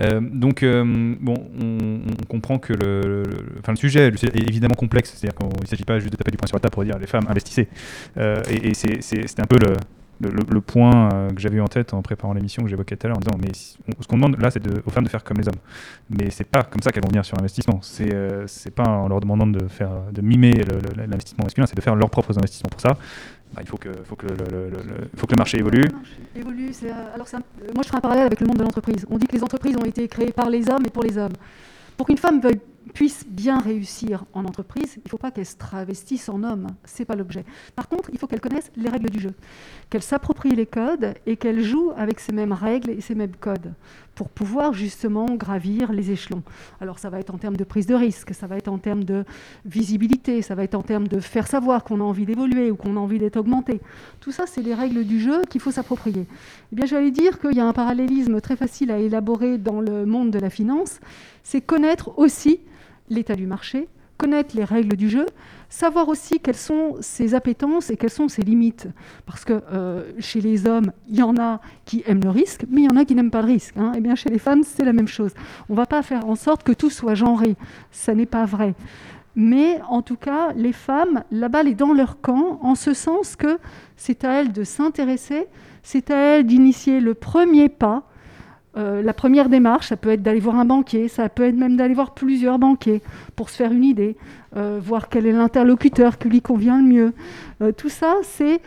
Euh, 0.00 0.20
donc, 0.20 0.62
euh, 0.62 1.14
bon, 1.20 1.34
on, 1.60 2.24
comprend 2.26 2.58
que 2.58 2.72
le, 2.72 3.24
enfin, 3.60 3.72
le 3.72 3.76
sujet 3.76 4.08
est 4.08 4.48
évidemment 4.48 4.74
complexe. 4.74 5.12
C'est-à-dire 5.14 5.36
qu'il 5.36 5.62
ne 5.62 5.66
s'agit 5.66 5.84
pas 5.84 5.98
juste 5.98 6.12
de 6.12 6.16
taper 6.16 6.30
du 6.30 6.36
poing 6.36 6.46
sur 6.46 6.56
la 6.56 6.60
table 6.60 6.74
pour 6.74 6.84
dire 6.84 6.98
les 6.98 7.06
femmes 7.06 7.26
investissez. 7.28 7.68
Euh, 8.16 8.42
et, 8.50 8.68
et 8.68 8.74
c'est 8.74 9.40
un 9.40 9.46
peu 9.46 9.58
le, 9.58 9.76
le, 10.20 10.60
point 10.60 11.28
que 11.34 11.40
j'avais 11.40 11.56
eu 11.56 11.60
en 11.60 11.68
tête 11.68 11.92
en 11.92 12.00
préparant 12.00 12.32
l'émission 12.32 12.62
que 12.62 12.68
j'évoquais 12.68 12.96
tout 12.96 13.06
à 13.06 13.08
l'heure 13.08 13.18
en 13.18 13.20
disant 13.20 13.38
mais 13.38 13.52
ce 13.52 14.06
qu'on 14.06 14.16
demande 14.16 14.40
là 14.40 14.50
c'est 14.50 14.62
aux 14.86 14.90
femmes 14.90 15.04
de 15.04 15.10
faire 15.10 15.22
comme 15.22 15.36
les 15.36 15.46
hommes 15.46 15.60
mais 16.08 16.30
c'est 16.30 16.44
pas 16.44 16.62
comme 16.62 16.80
ça 16.80 16.90
qu'elles 16.90 17.02
vont 17.02 17.10
venir 17.10 17.22
sur 17.22 17.36
l'investissement 17.36 17.80
c'est 17.82 18.14
c'est 18.46 18.74
pas 18.74 18.84
en 18.88 19.08
leur 19.08 19.20
demandant 19.20 19.46
de 19.46 19.68
faire 19.68 19.90
de 20.12 20.22
mimer 20.22 20.54
l'investissement 20.96 21.44
masculin 21.44 21.66
c'est 21.66 21.76
de 21.76 21.82
faire 21.82 21.94
leurs 21.94 22.08
propres 22.08 22.38
investissements 22.38 22.70
pour 22.70 22.80
ça 22.80 22.96
il 23.60 23.66
faut 23.66 23.76
que, 23.76 23.88
le, 23.88 25.36
marché 25.36 25.58
évolue. 25.58 25.84
évolue. 26.34 26.70
alors 27.14 27.26
moi, 27.74 27.82
je 27.82 27.88
ferai 27.88 27.98
un 27.98 28.00
parallèle 28.00 28.26
avec 28.26 28.40
le 28.40 28.46
monde 28.46 28.58
de 28.58 28.62
l'entreprise. 28.62 29.06
On 29.10 29.16
dit 29.18 29.26
que 29.26 29.34
les 29.34 29.42
entreprises 29.42 29.76
ont 29.76 29.84
été 29.84 30.06
créées 30.08 30.32
par 30.32 30.50
les 30.50 30.68
hommes 30.68 30.84
et 30.86 30.90
pour 30.90 31.02
les 31.02 31.16
hommes. 31.16 31.32
Pour 31.96 32.06
qu'une 32.06 32.18
femme 32.18 32.40
veuille 32.40 32.60
puisse 32.96 33.26
bien 33.28 33.60
réussir 33.60 34.24
en 34.32 34.46
entreprise, 34.46 34.94
il 34.96 35.02
ne 35.04 35.10
faut 35.10 35.18
pas 35.18 35.30
qu'elle 35.30 35.44
se 35.44 35.56
travestisse 35.56 36.30
en 36.30 36.42
homme. 36.42 36.68
Ce 36.86 36.98
n'est 36.98 37.04
pas 37.04 37.14
l'objet. 37.14 37.44
Par 37.74 37.90
contre, 37.90 38.08
il 38.10 38.18
faut 38.18 38.26
qu'elle 38.26 38.40
connaisse 38.40 38.72
les 38.74 38.88
règles 38.88 39.10
du 39.10 39.20
jeu, 39.20 39.34
qu'elle 39.90 40.02
s'approprie 40.02 40.52
les 40.52 40.64
codes 40.64 41.12
et 41.26 41.36
qu'elle 41.36 41.62
joue 41.62 41.92
avec 41.94 42.20
ces 42.20 42.32
mêmes 42.32 42.54
règles 42.54 42.88
et 42.88 43.02
ces 43.02 43.14
mêmes 43.14 43.36
codes 43.38 43.74
pour 44.14 44.30
pouvoir 44.30 44.72
justement 44.72 45.26
gravir 45.34 45.92
les 45.92 46.10
échelons. 46.10 46.42
Alors 46.80 46.98
ça 46.98 47.10
va 47.10 47.20
être 47.20 47.34
en 47.34 47.36
termes 47.36 47.58
de 47.58 47.64
prise 47.64 47.84
de 47.84 47.94
risque, 47.94 48.32
ça 48.32 48.46
va 48.46 48.56
être 48.56 48.68
en 48.68 48.78
termes 48.78 49.04
de 49.04 49.26
visibilité, 49.66 50.40
ça 50.40 50.54
va 50.54 50.64
être 50.64 50.74
en 50.74 50.82
termes 50.82 51.06
de 51.06 51.20
faire 51.20 51.48
savoir 51.48 51.84
qu'on 51.84 52.00
a 52.00 52.04
envie 52.04 52.24
d'évoluer 52.24 52.70
ou 52.70 52.76
qu'on 52.76 52.96
a 52.96 53.00
envie 53.00 53.18
d'être 53.18 53.36
augmenté. 53.36 53.82
Tout 54.20 54.32
ça, 54.32 54.46
c'est 54.46 54.62
les 54.62 54.72
règles 54.72 55.04
du 55.04 55.20
jeu 55.20 55.42
qu'il 55.50 55.60
faut 55.60 55.70
s'approprier. 55.70 56.24
Eh 56.72 56.74
bien, 56.74 56.86
j'allais 56.86 57.10
dire 57.10 57.40
qu'il 57.40 57.52
y 57.52 57.60
a 57.60 57.66
un 57.66 57.74
parallélisme 57.74 58.40
très 58.40 58.56
facile 58.56 58.90
à 58.90 58.96
élaborer 58.96 59.58
dans 59.58 59.82
le 59.82 60.06
monde 60.06 60.30
de 60.30 60.38
la 60.38 60.48
finance, 60.48 60.98
c'est 61.42 61.60
connaître 61.60 62.18
aussi 62.18 62.60
l'état 63.08 63.34
du 63.34 63.46
marché, 63.46 63.88
connaître 64.16 64.56
les 64.56 64.64
règles 64.64 64.96
du 64.96 65.08
jeu, 65.08 65.26
savoir 65.68 66.08
aussi 66.08 66.40
quelles 66.40 66.56
sont 66.56 66.96
ses 67.00 67.34
appétences 67.34 67.90
et 67.90 67.96
quelles 67.96 68.10
sont 68.10 68.28
ses 68.28 68.42
limites. 68.42 68.88
Parce 69.26 69.44
que 69.44 69.62
euh, 69.72 70.12
chez 70.18 70.40
les 70.40 70.66
hommes, 70.66 70.92
il 71.08 71.16
y 71.16 71.22
en 71.22 71.36
a 71.36 71.60
qui 71.84 72.02
aiment 72.06 72.22
le 72.22 72.30
risque, 72.30 72.64
mais 72.68 72.82
il 72.82 72.84
y 72.84 72.90
en 72.90 72.96
a 72.96 73.04
qui 73.04 73.14
n'aiment 73.14 73.30
pas 73.30 73.42
le 73.42 73.48
risque. 73.48 73.76
Hein. 73.76 73.92
Et 73.94 73.98
eh 73.98 74.00
bien 74.00 74.14
chez 74.14 74.30
les 74.30 74.38
femmes, 74.38 74.62
c'est 74.62 74.84
la 74.84 74.92
même 74.92 75.08
chose. 75.08 75.32
On 75.68 75.74
ne 75.74 75.76
va 75.76 75.86
pas 75.86 76.02
faire 76.02 76.26
en 76.26 76.34
sorte 76.34 76.62
que 76.62 76.72
tout 76.72 76.90
soit 76.90 77.14
genré. 77.14 77.56
Ça 77.90 78.14
n'est 78.14 78.26
pas 78.26 78.44
vrai. 78.44 78.74
Mais 79.34 79.80
en 79.90 80.00
tout 80.00 80.16
cas, 80.16 80.52
les 80.54 80.72
femmes, 80.72 81.22
la 81.30 81.48
balle 81.48 81.68
est 81.68 81.74
dans 81.74 81.92
leur 81.92 82.20
camp, 82.22 82.58
en 82.62 82.74
ce 82.74 82.94
sens 82.94 83.36
que 83.36 83.58
c'est 83.96 84.24
à 84.24 84.40
elles 84.40 84.52
de 84.52 84.64
s'intéresser, 84.64 85.46
c'est 85.82 86.10
à 86.10 86.16
elles 86.16 86.46
d'initier 86.46 87.00
le 87.00 87.12
premier 87.12 87.68
pas 87.68 88.08
euh, 88.76 89.02
la 89.02 89.14
première 89.14 89.48
démarche, 89.48 89.88
ça 89.88 89.96
peut 89.96 90.10
être 90.10 90.22
d'aller 90.22 90.40
voir 90.40 90.56
un 90.56 90.64
banquier, 90.64 91.08
ça 91.08 91.28
peut 91.28 91.44
être 91.44 91.56
même 91.56 91.76
d'aller 91.76 91.94
voir 91.94 92.12
plusieurs 92.12 92.58
banquiers 92.58 93.00
pour 93.34 93.48
se 93.48 93.56
faire 93.56 93.72
une 93.72 93.84
idée, 93.84 94.16
euh, 94.56 94.78
voir 94.82 95.08
quel 95.08 95.26
est 95.26 95.32
l'interlocuteur 95.32 96.18
qui 96.18 96.28
lui 96.28 96.42
convient 96.42 96.78
le 96.78 96.86
mieux. 96.86 97.12
Euh, 97.62 97.72
tout 97.72 97.88
ça, 97.88 98.16
c'est 98.22 98.60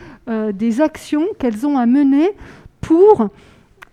des 0.52 0.80
actions 0.80 1.26
qu'elles 1.38 1.66
ont 1.66 1.76
à 1.76 1.86
mener 1.86 2.30
pour 2.80 3.28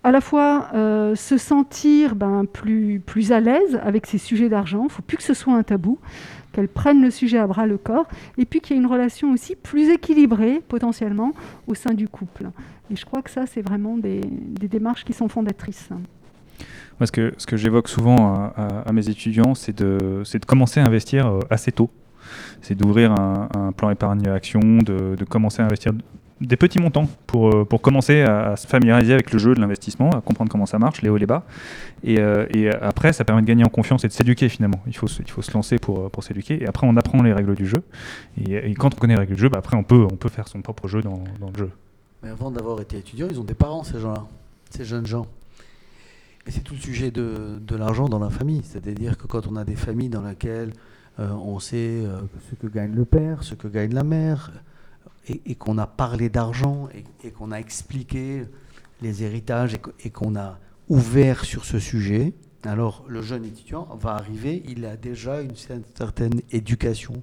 à 0.04 0.12
la 0.12 0.22
fois 0.22 0.70
se 1.16 1.38
sentir 1.38 2.16
ben, 2.16 2.46
plus, 2.46 3.02
plus 3.06 3.32
à 3.32 3.40
l'aise 3.40 3.80
avec 3.84 4.06
ces 4.06 4.20
sujets 4.20 4.48
d'argent, 4.48 4.82
il 4.82 4.86
ne 4.86 4.90
faut 4.90 5.02
plus 5.02 5.18
que 5.18 5.24
ce 5.24 5.34
soit 5.34 5.56
un 5.56 5.64
tabou, 5.64 5.98
qu'elles 6.54 6.68
prennent 6.68 7.02
le 7.02 7.12
sujet 7.12 7.38
à 7.38 7.48
bras 7.48 7.66
le 7.66 7.78
corps, 7.78 8.08
et 8.38 8.46
puis 8.46 8.62
qu'il 8.62 8.76
y 8.76 8.80
ait 8.80 8.82
une 8.82 8.88
relation 8.88 9.32
aussi 9.32 9.56
plus 9.56 9.90
équilibrée 9.90 10.62
potentiellement 10.68 11.34
au 11.68 11.76
sein 11.76 11.94
du 11.94 12.08
couple. 12.08 12.48
Et 12.92 12.96
je 12.96 13.06
crois 13.06 13.22
que 13.22 13.30
ça, 13.30 13.46
c'est 13.46 13.62
vraiment 13.62 13.98
des, 13.98 14.22
démarches 14.22 15.04
qui 15.04 15.14
sont 15.14 15.28
fondatrices. 15.28 15.90
Moi, 17.00 17.06
ce 17.06 17.12
que, 17.46 17.58
j'évoque 17.58 17.90
souvent 17.90 18.52
à, 18.56 18.92
mes 18.94 19.10
étudiants, 19.10 19.56
c'est 19.56 19.78
de, 19.78 20.24
commencer 20.46 20.80
à 20.80 20.86
investir 20.86 21.28
euh, 21.28 21.40
assez 21.50 21.72
tôt. 21.72 21.90
C'est 22.62 22.76
d'ouvrir 22.76 23.12
un, 23.12 23.72
plan 23.76 23.90
épargne 23.90 24.28
action, 24.28 24.60
de, 24.60 25.16
commencer 25.26 25.62
à 25.62 25.66
investir 25.66 25.94
des 26.40 26.56
petits 26.56 26.80
montants 26.80 27.10
pour, 27.26 27.50
euh, 27.50 27.66
commencer 27.66 28.22
à, 28.22 28.56
se 28.56 28.68
familiariser 28.68 29.14
avec 29.14 29.32
le 29.34 29.40
jeu 29.40 29.54
de 29.54 29.60
l'investissement, 29.60 30.10
à 30.12 30.22
comprendre 30.22 30.52
comment 30.52 30.66
ça 30.66 30.80
marche, 30.80 31.02
les 31.02 31.10
hauts 31.10 31.18
et 31.18 31.20
les 31.20 31.26
bas. 31.26 31.44
Et, 32.04 32.20
euh, 32.20 32.46
après, 32.82 33.12
ça 33.12 33.26
permet 33.26 33.42
de 33.42 33.48
gagner 33.48 33.66
en 33.66 33.70
confiance 33.70 34.06
et 34.06 34.08
de 34.08 34.14
s'éduquer 34.14 34.48
finalement. 34.48 34.82
Il 34.88 34.96
faut, 34.96 35.08
se 35.08 35.54
lancer 35.54 35.78
pour, 35.78 36.10
s'éduquer. 36.22 36.64
Et 36.64 36.68
après, 36.68 36.88
on 36.88 36.96
apprend 36.96 37.22
les 37.22 37.34
règles 37.34 37.56
du 37.56 37.68
jeu. 37.68 37.84
Et, 38.38 38.74
quand 38.76 38.96
on 38.96 38.98
connaît 38.98 39.16
les 39.16 39.20
règles 39.20 39.36
du 39.36 39.42
jeu, 39.42 39.50
bah, 39.50 39.60
après, 39.60 39.76
on 39.76 39.84
peut, 39.84 40.08
faire 40.30 40.48
son 40.48 40.62
propre 40.62 40.88
jeu 40.88 41.02
dans 41.02 41.24
le 41.42 41.58
jeu. 41.58 41.72
Mais 42.24 42.30
avant 42.30 42.52
d'avoir 42.52 42.82
été 42.82 42.98
étudiant, 42.98 43.28
ils 43.30 43.40
ont 43.40 43.44
des 43.44 43.54
parents, 43.54 43.84
ces 43.84 44.00
gens-là, 44.00 44.26
ces 44.70 44.86
jeunes 44.86 45.06
gens. 45.06 45.28
Et 46.46 46.52
c'est 46.52 46.62
tout 46.62 46.74
le 46.74 46.80
sujet 46.80 47.12
de, 47.12 47.60
de 47.60 47.76
l'argent 47.76 48.08
dans 48.08 48.20
la 48.20 48.30
famille. 48.30 48.62
C'est-à-dire 48.64 49.18
que 49.18 49.28
quand 49.28 49.48
on 49.48 49.56
a 49.56 49.66
des 49.66 49.76
familles 49.76 50.10
dans 50.10 50.24
lesquelles 50.24 50.74
euh, 51.20 51.32
on 51.32 51.60
sait 51.60 52.04
euh, 52.06 52.22
ce 52.50 52.56
que 52.56 52.68
gagne 52.68 52.94
le 52.94 53.06
père, 53.06 53.44
ce 53.44 53.56
que 53.56 53.68
gagne 53.68 53.94
la 53.94 54.04
mère, 54.04 54.52
et, 55.28 55.56
qu'on 55.56 55.78
a 55.78 55.88
parlé 55.88 56.30
d'argent, 56.30 56.88
et, 57.24 57.32
qu'on 57.32 57.52
a 57.52 57.58
expliqué 57.58 58.46
les 59.02 59.24
héritages, 59.24 59.78
et 60.06 60.10
qu'on 60.10 60.38
a 60.38 60.58
ouvert 60.88 61.44
sur 61.44 61.66
ce 61.66 61.80
sujet, 61.80 62.34
alors 62.68 63.04
le 63.08 63.22
jeune 63.22 63.46
étudiant 63.46 63.88
va 64.00 64.16
arriver, 64.16 64.64
il 64.68 64.86
a 64.86 64.98
déjà 64.98 65.42
une 65.42 65.56
certaine 65.56 66.42
éducation, 66.52 67.14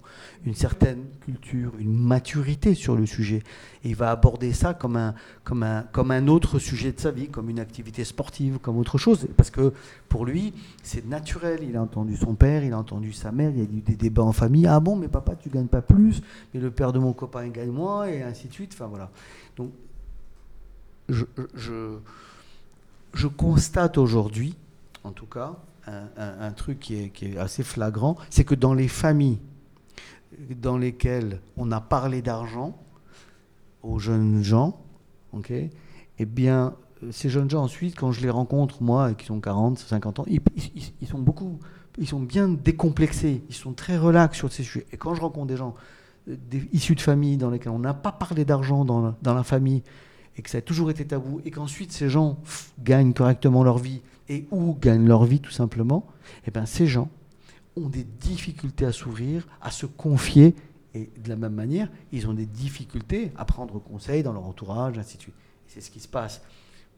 une 0.45 0.55
certaine 0.55 1.05
culture, 1.21 1.73
une 1.79 1.97
maturité 1.97 2.75
sur 2.75 2.97
le 2.97 3.05
sujet. 3.05 3.43
Et 3.85 3.91
il 3.91 3.97
va 3.97 4.11
aborder 4.11 4.53
ça 4.53 4.75
comme 4.75 4.97
un, 4.97 5.15
comme, 5.43 5.63
un, 5.63 5.83
comme 5.93 6.11
un 6.11 6.29
autre 6.29 6.59
sujet 6.59 6.93
de 6.93 7.01
sa 7.01 7.11
vie, 7.11 7.29
comme 7.29 7.51
une 7.51 7.61
activité 7.61 8.05
sportive, 8.05 8.59
comme 8.59 8.79
autre 8.79 8.97
chose. 8.97 9.27
Parce 9.37 9.51
que 9.51 9.73
pour 10.09 10.25
lui, 10.25 10.55
c'est 10.83 11.07
naturel. 11.07 11.61
Il 11.63 11.77
a 11.77 11.83
entendu 11.83 12.17
son 12.17 12.35
père, 12.35 12.65
il 12.65 12.73
a 12.73 12.79
entendu 12.79 13.13
sa 13.13 13.31
mère, 13.31 13.51
il 13.51 13.59
y 13.59 13.61
a 13.61 13.65
eu 13.65 13.81
des 13.81 13.97
débats 13.97 14.23
en 14.23 14.33
famille. 14.33 14.67
Ah 14.67 14.81
bon, 14.81 14.97
mais 14.97 15.09
papa, 15.09 15.37
tu 15.37 15.51
gagnes 15.51 15.67
pas 15.67 15.83
plus, 15.83 16.23
mais 16.55 16.61
le 16.61 16.71
père 16.71 16.93
de 16.93 16.99
mon 16.99 17.13
copain 17.13 17.47
gagne 17.49 17.71
moins, 17.71 18.07
et 18.07 18.23
ainsi 18.23 18.49
de 18.49 18.53
suite. 18.53 18.71
Enfin 18.73 18.87
voilà. 18.87 19.11
Donc, 19.57 19.73
je, 21.09 21.25
je, 21.55 21.99
je 23.13 23.27
constate 23.27 23.99
aujourd'hui 23.99 24.57
en 25.05 25.13
tout 25.13 25.27
cas, 25.27 25.57
un, 25.87 26.53
truc 26.53 26.81
qui 26.81 26.97
est, 26.97 27.37
assez 27.37 27.63
flagrant, 27.63 28.17
c'est 28.31 28.45
que 28.45 28.55
dans 28.55 28.75
les 28.75 28.89
familles 28.89 29.39
dans 30.61 30.79
lesquelles 30.79 31.41
on 31.57 31.71
a 31.71 31.81
parlé 31.81 32.23
d'argent 32.23 32.77
aux 33.83 33.99
jeunes 33.99 34.43
gens, 34.43 34.81
ok, 35.33 35.53
eh 36.19 36.25
bien, 36.25 36.75
ces 37.11 37.29
jeunes 37.29 37.51
gens 37.51 37.63
ensuite, 37.63 37.97
quand 37.97 38.13
je 38.13 38.23
les 38.23 38.31
rencontre, 38.31 38.83
moi, 38.83 39.13
qui 39.15 39.31
ont 39.31 39.41
40, 39.41 39.79
50 39.79 40.21
ans, 40.21 40.25
ils, 40.27 40.41
sont 41.07 41.19
beaucoup, 41.19 41.59
ils 41.99 42.09
sont 42.09 42.21
bien 42.21 42.49
décomplexés, 42.49 43.45
ils 43.49 43.55
sont 43.55 43.75
très 43.75 43.99
relax 43.99 44.39
sur 44.39 44.51
ces 44.51 44.63
sujets. 44.63 44.87
Et 44.91 44.97
quand 44.97 45.15
je 45.15 45.21
rencontre 45.21 45.47
des 45.49 45.57
gens 45.57 45.75
euh, 46.29 46.37
issus 46.73 46.95
de 46.95 47.01
familles 47.01 47.37
dans 47.37 47.51
lesquelles 47.51 47.73
on 47.73 47.79
n'a 47.79 47.95
pas 47.95 48.13
parlé 48.13 48.45
d'argent 48.45 48.85
dans, 48.85 49.15
dans, 49.21 49.35
la 49.35 49.43
famille, 49.43 49.83
et 50.37 50.43
que 50.43 50.51
ça 50.51 50.59
a 50.59 50.63
toujours 50.63 50.91
été 50.91 51.05
tabou, 51.05 51.41
et 51.45 51.51
qu'ensuite 51.51 51.93
ces 51.93 52.09
gens 52.09 52.39
gagnent 52.83 53.13
correctement 53.13 53.63
leur 53.63 53.79
vie, 53.79 54.01
et 54.29 54.47
où 54.51 54.75
gagnent 54.75 55.07
leur 55.07 55.25
vie 55.25 55.41
tout 55.41 55.51
simplement, 55.51 56.07
eh 56.47 56.51
bien, 56.51 56.67
ces 56.67 56.87
gens 56.87 57.11
ont 57.77 57.89
des 57.89 58.05
difficultés 58.05 58.87
à 58.87 58.93
s'ouvrir, 58.93 59.47
à 59.61 59.71
se 59.71 59.87
confier, 59.87 60.55
et 60.95 61.11
de 61.23 61.29
la 61.29 61.37
même 61.37 61.55
manière, 61.55 61.89
ils 62.13 62.29
ont 62.29 62.35
des 62.35 62.47
difficultés 62.47 63.33
à 63.37 63.45
prendre 63.45 63.79
conseil 63.81 64.23
dans 64.23 64.33
leur 64.33 64.45
entourage, 64.45 64.99
ainsi 64.99 65.17
de 65.17 65.23
suite. 65.23 65.35
C'est 65.67 65.81
ce 65.81 65.91
qui 65.91 66.01
se 66.01 66.09
passe 66.09 66.43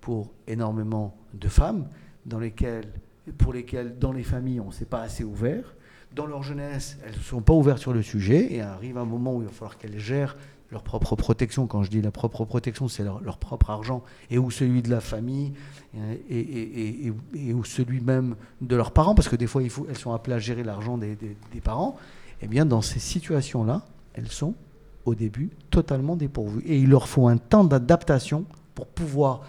pour 0.00 0.32
énormément 0.46 1.16
de 1.32 1.48
femmes 1.48 1.88
dans 2.26 2.38
lesquelles, 2.38 2.92
pour 3.38 3.52
lesquelles, 3.52 3.98
dans 3.98 4.12
les 4.12 4.22
familles, 4.22 4.60
on 4.60 4.66
ne 4.66 4.72
s'est 4.72 4.84
pas 4.84 5.00
assez 5.00 5.24
ouvert. 5.24 5.74
Dans 6.14 6.26
leur 6.26 6.42
jeunesse, 6.42 6.98
elles 7.04 7.16
ne 7.16 7.22
sont 7.22 7.40
pas 7.40 7.54
ouvertes 7.54 7.78
sur 7.78 7.92
le 7.92 8.02
sujet, 8.02 8.52
et 8.52 8.60
arrive 8.60 8.98
un 8.98 9.04
moment 9.04 9.34
où 9.34 9.42
il 9.42 9.46
va 9.46 9.52
falloir 9.52 9.78
qu'elles 9.78 9.98
gèrent 9.98 10.36
leur 10.70 10.82
propre 10.82 11.16
protection. 11.16 11.66
Quand 11.66 11.82
je 11.82 11.90
dis 11.90 12.02
la 12.02 12.10
propre 12.10 12.44
protection, 12.44 12.88
c'est 12.88 13.04
leur, 13.04 13.38
propre 13.38 13.70
argent, 13.70 14.02
et 14.30 14.38
ou 14.38 14.50
celui 14.50 14.82
de 14.82 14.90
la 14.90 15.00
famille, 15.00 15.52
et, 16.28 17.12
ou 17.52 17.64
celui 17.64 18.00
même 18.00 18.36
de 18.60 18.76
leurs 18.76 18.92
parents, 18.92 19.14
parce 19.14 19.28
que 19.28 19.36
des 19.36 19.46
fois, 19.46 19.62
il 19.62 19.70
faut, 19.70 19.86
elles 19.88 19.98
sont 19.98 20.12
appelées 20.12 20.36
à 20.36 20.38
gérer 20.38 20.64
l'argent 20.64 20.98
des, 20.98 21.16
parents. 21.62 21.96
Eh 22.42 22.48
bien, 22.48 22.66
dans 22.66 22.82
ces 22.82 22.98
situations-là, 22.98 23.86
elles 24.14 24.30
sont 24.30 24.54
au 25.04 25.14
début 25.14 25.50
totalement 25.70 26.16
dépourvues. 26.16 26.62
Et 26.66 26.78
il 26.78 26.90
leur 26.90 27.08
faut 27.08 27.28
un 27.28 27.36
temps 27.36 27.64
d'adaptation 27.64 28.44
pour 28.74 28.86
pouvoir 28.86 29.42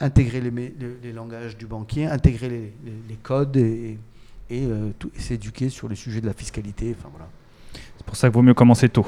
intégrer 0.00 0.40
les, 0.40 1.12
langages 1.12 1.56
du 1.56 1.66
banquier, 1.66 2.06
intégrer 2.06 2.48
les, 2.48 3.16
codes 3.16 3.56
et, 3.56 3.98
euh, 4.52 4.90
s'éduquer 5.16 5.68
sur 5.68 5.88
le 5.88 5.96
sujet 5.96 6.20
de 6.20 6.26
la 6.26 6.32
fiscalité. 6.32 6.94
Enfin, 6.96 7.08
voilà. 7.10 7.28
C'est 7.98 8.06
pour 8.06 8.16
ça 8.16 8.28
qu'il 8.28 8.34
vaut 8.34 8.42
mieux 8.42 8.54
commencer 8.54 8.88
tôt 8.88 9.06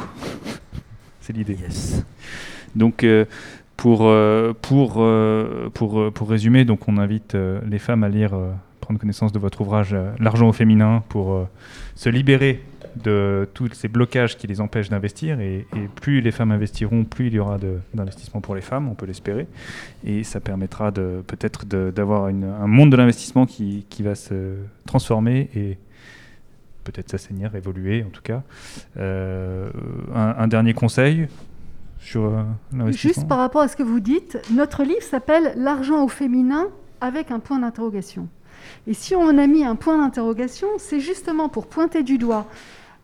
l'idée. 1.33 1.57
Donc, 2.77 3.05
euh, 3.05 3.25
pour, 3.77 4.03
euh, 4.03 4.53
pour, 4.61 4.97
euh, 4.99 5.71
pour, 5.73 6.13
pour 6.13 6.29
résumer, 6.29 6.65
donc 6.65 6.89
on 6.89 6.99
invite 6.99 7.37
les 7.67 7.79
femmes 7.79 8.05
à 8.05 8.09
lire, 8.09 8.33
prendre 8.81 9.01
connaissance 9.01 9.33
de 9.33 9.39
votre 9.39 9.61
ouvrage 9.61 9.97
L'argent 10.19 10.49
au 10.49 10.53
féminin 10.53 11.03
pour 11.09 11.47
se 11.95 12.09
libérer 12.09 12.63
de 12.97 13.49
tous 13.55 13.73
ces 13.73 13.87
blocages 13.87 14.37
qui 14.37 14.49
les 14.49 14.61
empêchent 14.61 14.91
d'investir. 14.91 15.41
Et, 15.41 15.67
plus 15.95 16.21
les 16.21 16.33
femmes 16.33 16.51
investiront, 16.51 17.05
plus 17.05 17.29
il 17.29 17.35
y 17.35 17.39
aura 17.39 17.59
d'investissement 17.95 18.41
pour 18.41 18.55
les 18.55 18.61
femmes, 18.61 18.89
on 18.89 18.95
peut 18.95 19.07
l'espérer. 19.07 19.47
Et 20.05 20.25
ça 20.25 20.41
permettra 20.41 20.93
peut-être 20.93 21.65
d'avoir 21.67 22.27
un 22.27 22.67
monde 22.67 22.91
de 22.91 22.97
l'investissement 22.97 23.47
qui, 23.47 23.87
qui, 23.89 24.03
va 24.03 24.15
se 24.15 24.57
transformer 24.87 25.49
et 25.55 25.79
peut-être 26.91 27.11
s'assainir, 27.11 27.55
évoluer 27.55 28.05
en 28.07 28.11
tout 28.11 28.23
cas. 28.23 28.43
Euh, 28.97 29.71
un, 30.15 30.49
dernier 30.49 30.75
conseil 30.75 31.29
sur 31.99 32.25
euh, 32.25 32.93
Juste 32.93 33.29
par 33.29 33.39
rapport 33.39 33.63
à 33.63 33.69
ce 33.69 33.77
que 33.77 33.83
vous 33.83 34.01
dites, 34.01 34.39
notre 34.53 34.85
livre 34.85 35.03
s'appelle 35.03 35.53
L'argent 35.57 36.05
au 36.05 36.09
féminin 36.09 36.69
avec 37.01 37.31
un 37.31 37.41
point 37.41 37.59
d'interrogation. 37.59 38.29
Et 38.87 38.95
si 38.95 39.15
on 39.15 39.39
a 39.39 39.47
mis 39.47 39.65
un 39.65 39.77
point 39.77 39.99
d'interrogation, 39.99 40.69
c'est 40.79 41.01
justement 41.01 41.49
pour 41.49 41.67
pointer 41.67 42.03
du 42.03 42.19
doigt 42.19 42.47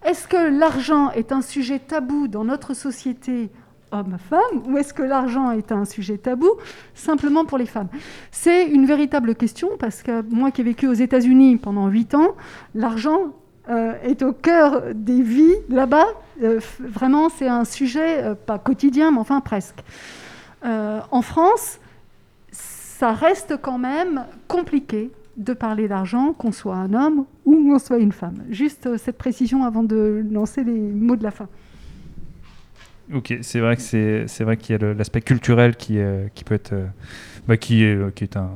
est-ce 0.06 0.28
que 0.28 0.36
l'argent 0.36 1.10
est 1.10 1.32
un 1.32 1.42
sujet 1.42 1.80
tabou 1.80 2.28
dans 2.28 2.44
notre 2.44 2.74
société 2.74 3.50
homme-femme 3.90 4.62
ou 4.66 4.78
est-ce 4.78 4.94
que 4.94 5.02
l'argent 5.02 5.50
est 5.50 5.72
un 5.72 5.84
sujet 5.84 6.16
tabou 6.16 6.48
simplement 6.94 7.44
pour 7.44 7.58
les 7.58 7.66
femmes? 7.66 7.88
C'est 8.30 8.68
une 8.68 8.86
véritable 8.86 9.34
question 9.34 9.70
parce 9.80 10.04
que 10.04 10.22
moi 10.22 10.52
qui 10.52 10.60
ai 10.60 10.64
vécu 10.64 10.86
aux 10.86 10.92
États-Unis 10.92 11.56
pendant 11.56 11.88
8 11.88 12.14
ans, 12.14 12.36
l'argent 12.76 13.34
euh, 13.68 13.94
est 14.02 14.22
au 14.22 14.32
cœur 14.32 14.94
des 14.94 15.22
vies 15.22 15.56
là-bas. 15.68 16.06
Euh, 16.42 16.60
vraiment, 16.78 17.28
c'est 17.28 17.48
un 17.48 17.64
sujet, 17.64 18.22
euh, 18.22 18.34
pas 18.34 18.58
quotidien, 18.58 19.10
mais 19.10 19.18
enfin 19.18 19.40
presque. 19.40 19.82
en 20.62 21.22
France, 21.22 21.78
ça 22.50 23.12
reste 23.12 23.56
quand 23.60 23.78
même 23.78 24.24
compliqué 24.46 25.10
de 25.36 25.52
parler 25.52 25.86
d'argent, 25.88 26.32
qu'on 26.32 26.52
soit 26.52 26.76
un 26.76 26.94
homme 26.94 27.26
ou 27.44 27.54
qu'on 27.54 27.78
soit 27.78 27.98
une 27.98 28.12
femme. 28.12 28.44
Juste 28.50 28.96
cette 28.96 29.18
précision 29.18 29.64
avant 29.64 29.82
de 29.82 30.24
lancer 30.30 30.64
les 30.64 30.78
mots 30.78 31.16
de 31.16 31.22
la 31.22 31.30
fin. 31.30 31.48
Ok, 33.12 33.34
c'est 33.42 33.60
vrai 33.60 33.76
que 33.76 33.82
c'est 33.82 34.56
qu'il 34.58 34.80
y 34.80 34.84
a 34.84 34.94
l'aspect 34.94 35.20
culturel 35.20 35.76
qui, 35.76 35.98
qui 36.34 36.44
peut 36.44 36.54
être 36.54 36.74
bah, 37.46 37.56
qui 37.56 37.84
est 37.84 38.14
qui 38.14 38.24
est 38.24 38.36
un, 38.36 38.50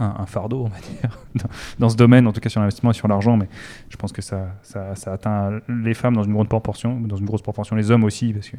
un, 0.00 0.26
fardeau, 0.26 0.64
on 0.64 0.68
va 0.68 0.78
dire, 0.78 1.18
dans, 1.78 1.88
ce 1.88 1.96
domaine, 1.96 2.26
en 2.26 2.32
tout 2.32 2.40
cas 2.40 2.48
sur 2.48 2.60
l'investissement 2.60 2.90
et 2.90 2.94
sur 2.94 3.08
l'argent, 3.08 3.36
mais 3.36 3.48
je 3.88 3.96
pense 3.96 4.12
que 4.12 4.22
ça, 4.22 4.48
ça, 4.62 5.12
atteint 5.12 5.60
les 5.68 5.94
femmes 5.94 6.14
dans 6.14 6.22
une 6.22 6.32
grande 6.32 6.48
proportion, 6.48 6.98
dans 7.00 7.16
une 7.16 7.26
grosse 7.26 7.42
proportion 7.42 7.76
les 7.76 7.90
hommes 7.90 8.04
aussi, 8.04 8.32
parce 8.32 8.48
que 8.48 8.56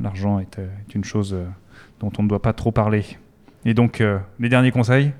l'argent 0.00 0.38
est, 0.38 0.58
euh, 0.58 0.68
une 0.94 1.04
chose 1.04 1.34
euh, 1.34 1.44
dont 2.00 2.10
on 2.18 2.22
ne 2.22 2.28
doit 2.28 2.42
pas 2.42 2.52
trop 2.52 2.72
parler. 2.72 3.04
Et 3.64 3.74
donc, 3.74 4.00
euh, 4.00 4.18
les 4.38 4.48
derniers 4.48 4.70
conseils 4.72 5.12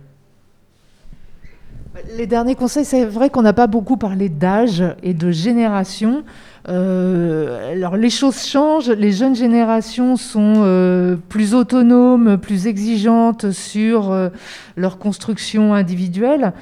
les 2.16 2.26
derniers 2.26 2.54
conseils, 2.54 2.84
c'est 2.84 3.04
vrai 3.04 3.30
qu'on 3.30 3.42
n'a 3.42 3.52
pas 3.52 3.66
beaucoup 3.66 3.96
parlé 3.96 4.28
d'âge 4.28 4.84
et 5.02 5.14
de 5.14 5.30
génération. 5.30 6.24
Euh, 6.68 7.72
alors 7.72 7.96
les 7.96 8.10
choses 8.10 8.44
changent, 8.44 8.90
les 8.90 9.12
jeunes 9.12 9.34
générations 9.34 10.16
sont 10.16 10.54
euh, 10.58 11.16
plus 11.28 11.54
autonomes, 11.54 12.36
plus 12.36 12.66
exigeantes 12.66 13.50
sur 13.50 14.12
euh, 14.12 14.28
leur 14.76 14.98
construction 14.98 15.72
individuelle. 15.74 16.52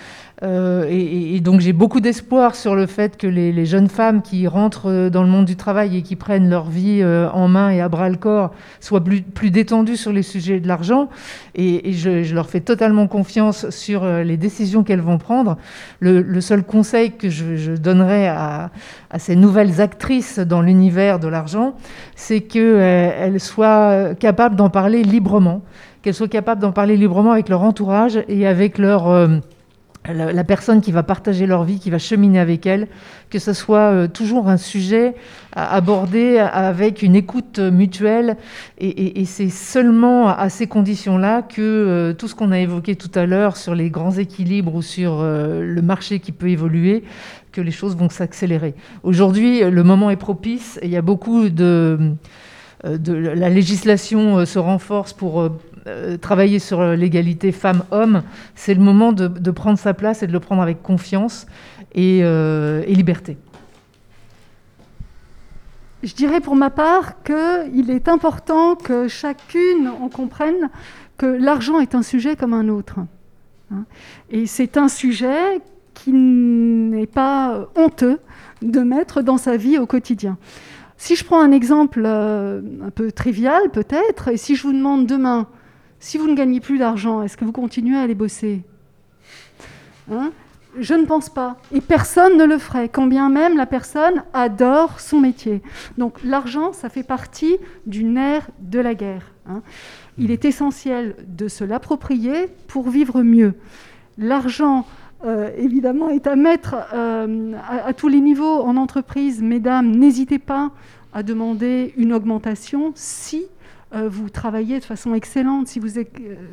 Euh, 0.44 0.86
et, 0.88 1.40
donc 1.40 1.60
j'ai 1.60 1.72
beaucoup 1.72 2.00
d'espoir 2.00 2.54
sur 2.54 2.76
le 2.76 2.86
fait 2.86 3.16
que 3.16 3.26
les, 3.26 3.66
jeunes 3.66 3.88
femmes 3.88 4.22
qui 4.22 4.46
rentrent 4.46 4.88
euh, 4.88 5.10
dans 5.10 5.24
le 5.24 5.28
monde 5.28 5.46
du 5.46 5.56
travail 5.56 5.96
et 5.96 6.02
qui 6.02 6.14
prennent 6.14 6.48
leur 6.48 6.70
vie 6.70 7.00
euh, 7.02 7.28
en 7.30 7.48
main 7.48 7.70
et 7.70 7.80
à 7.80 7.88
bras 7.88 8.08
le 8.08 8.16
corps 8.16 8.52
soient 8.78 9.02
plus, 9.02 9.50
détendues 9.50 9.96
sur 9.96 10.12
les 10.12 10.22
sujets 10.22 10.60
de 10.60 10.68
l'argent. 10.68 11.08
Et, 11.56 11.92
je, 11.92 12.34
leur 12.34 12.48
fais 12.48 12.60
totalement 12.60 13.08
confiance 13.08 13.68
sur 13.70 14.04
les 14.06 14.36
décisions 14.36 14.84
qu'elles 14.84 15.00
vont 15.00 15.18
prendre. 15.18 15.56
Le, 16.00 16.40
seul 16.40 16.62
conseil 16.62 17.12
que 17.12 17.30
je, 17.30 17.72
donnerais 17.72 18.28
à, 18.28 18.70
ces 19.18 19.34
nouvelles 19.34 19.80
actrices 19.80 20.38
dans 20.38 20.62
l'univers 20.62 21.18
de 21.18 21.26
l'argent, 21.26 21.74
c'est 22.14 22.42
qu'elles 22.42 23.40
soient 23.40 24.14
capables 24.14 24.54
d'en 24.54 24.70
parler 24.70 25.02
librement, 25.02 25.62
qu'elles 26.02 26.14
soient 26.14 26.28
capables 26.28 26.60
d'en 26.60 26.72
parler 26.72 26.96
librement 26.96 27.32
avec 27.32 27.48
leur 27.48 27.62
entourage 27.62 28.22
et 28.28 28.46
avec 28.46 28.78
leur 28.78 29.08
la, 30.06 30.44
personne 30.44 30.80
qui 30.80 30.92
va 30.92 31.02
partager 31.02 31.46
leur 31.46 31.64
vie, 31.64 31.78
qui 31.78 31.90
va 31.90 31.98
cheminer 31.98 32.38
avec 32.38 32.66
elle, 32.66 32.88
que 33.30 33.38
ce 33.38 33.52
soit 33.52 33.92
euh, 33.92 34.08
toujours 34.08 34.48
un 34.48 34.56
sujet 34.56 35.14
à 35.52 35.74
aborder 35.74 36.38
avec 36.38 37.02
une 37.02 37.14
écoute 37.14 37.58
mutuelle. 37.58 38.36
Et, 38.78 39.24
c'est 39.24 39.50
seulement 39.50 40.28
à 40.28 40.48
ces 40.48 40.66
conditions-là 40.66 41.42
que 41.42 41.60
euh, 41.60 42.12
tout 42.14 42.28
ce 42.28 42.34
qu'on 42.34 42.52
a 42.52 42.58
évoqué 42.58 42.96
tout 42.96 43.10
à 43.14 43.26
l'heure 43.26 43.56
sur 43.56 43.74
les 43.74 43.90
grands 43.90 44.12
équilibres 44.12 44.74
ou 44.74 44.82
sur 44.82 45.18
euh, 45.20 45.62
le 45.62 45.82
marché 45.82 46.20
qui 46.20 46.32
peut 46.32 46.48
évoluer, 46.48 47.04
que 47.52 47.60
les 47.60 47.72
choses 47.72 47.96
vont 47.96 48.08
s'accélérer. 48.08 48.74
Aujourd'hui, 49.02 49.60
le 49.60 49.82
moment 49.82 50.10
est 50.10 50.16
propice 50.16 50.78
et 50.80 50.86
il 50.86 50.92
y 50.92 50.96
a 50.96 51.02
beaucoup 51.02 51.48
de 51.48 52.14
la 52.84 53.48
législation 53.48 54.46
se 54.46 54.58
renforce 54.60 55.12
pour 55.12 55.50
euh, 55.88 56.16
travailler 56.16 56.58
sur 56.58 56.82
l'égalité 56.82 57.52
femmes-hommes, 57.52 58.22
c'est 58.54 58.74
le 58.74 58.80
moment 58.80 59.12
de, 59.12 59.50
prendre 59.50 59.78
sa 59.78 59.94
place 59.94 60.22
et 60.22 60.26
de 60.26 60.32
le 60.32 60.40
prendre 60.40 60.62
avec 60.62 60.82
confiance 60.82 61.46
et, 61.94 62.20
euh, 62.22 62.84
liberté. 62.84 63.36
Je 66.02 66.14
dirais 66.14 66.40
pour 66.40 66.54
ma 66.54 66.70
part 66.70 67.22
qu'il 67.22 67.90
est 67.90 68.08
important 68.08 68.76
que 68.76 69.08
chacune 69.08 69.88
en 69.88 70.08
comprenne 70.08 70.70
que 71.16 71.26
l'argent 71.26 71.80
est 71.80 71.94
un 71.94 72.02
sujet 72.02 72.36
comme 72.36 72.54
un 72.54 72.68
autre. 72.68 73.00
Hein. 73.72 73.84
Et 74.30 74.46
c'est 74.46 74.76
un 74.76 74.88
sujet 74.88 75.60
qui 75.94 76.12
n'est 76.12 77.06
pas 77.08 77.68
honteux 77.74 78.20
de 78.62 78.80
mettre 78.80 79.22
dans 79.22 79.38
sa 79.38 79.56
vie 79.56 79.78
au 79.78 79.86
quotidien. 79.86 80.38
Si 80.96 81.16
je 81.16 81.24
prends 81.24 81.40
un 81.40 81.52
exemple 81.52 82.02
euh, 82.04 82.60
un 82.84 82.90
peu 82.90 83.10
trivial 83.12 83.70
peut-être, 83.72 84.28
et 84.28 84.36
si 84.36 84.56
je 84.56 84.64
vous 84.64 84.72
demande 84.72 85.06
demain, 85.06 85.46
si 86.00 86.18
vous 86.18 86.28
ne 86.28 86.34
gagnez 86.34 86.60
plus 86.60 86.78
d'argent, 86.78 87.22
est-ce 87.22 87.36
que 87.36 87.44
vous 87.44 87.52
continuez 87.52 87.96
à 87.96 88.02
aller 88.02 88.14
bosser 88.14 88.62
hein 90.10 90.30
Je 90.78 90.94
ne 90.94 91.04
pense 91.06 91.28
pas. 91.28 91.56
Et 91.72 91.80
personne 91.80 92.36
ne 92.36 92.44
le 92.44 92.58
ferait, 92.58 92.88
quand 92.88 93.06
bien 93.06 93.28
même 93.28 93.56
la 93.56 93.66
personne 93.66 94.22
adore 94.32 95.00
son 95.00 95.20
métier. 95.20 95.62
Donc 95.96 96.18
l'argent, 96.22 96.72
ça 96.72 96.88
fait 96.88 97.02
partie 97.02 97.56
du 97.86 98.04
nerf 98.04 98.48
de 98.60 98.78
la 98.78 98.94
guerre. 98.94 99.32
Hein. 99.48 99.62
Il 100.18 100.30
est 100.30 100.44
essentiel 100.44 101.16
de 101.26 101.48
se 101.48 101.64
l'approprier 101.64 102.48
pour 102.66 102.90
vivre 102.90 103.22
mieux. 103.22 103.54
L'argent, 104.18 104.86
euh, 105.24 105.50
évidemment, 105.56 106.10
est 106.10 106.26
à 106.26 106.36
mettre 106.36 106.74
euh, 106.92 107.52
à, 107.68 107.92
tous 107.92 108.08
les 108.08 108.20
niveaux 108.20 108.62
en 108.62 108.76
entreprise. 108.76 109.42
Mesdames, 109.42 109.90
n'hésitez 109.90 110.38
pas 110.38 110.70
à 111.12 111.22
demander 111.22 111.94
une 111.96 112.12
augmentation 112.12 112.92
si 112.94 113.46
vous 113.92 114.28
travaillez 114.28 114.78
de 114.80 114.84
façon 114.84 115.14
excellente, 115.14 115.68
si 115.68 115.78
vous 115.78 115.98
euh, 115.98 116.04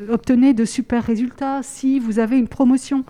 obtenez 0.10 0.54
de 0.54 0.64
super 0.64 1.04
résultats, 1.04 1.62
si 1.64 2.00
vous 2.00 2.20
avez 2.20 2.38
une 2.38 2.48
promotion. 2.48 3.04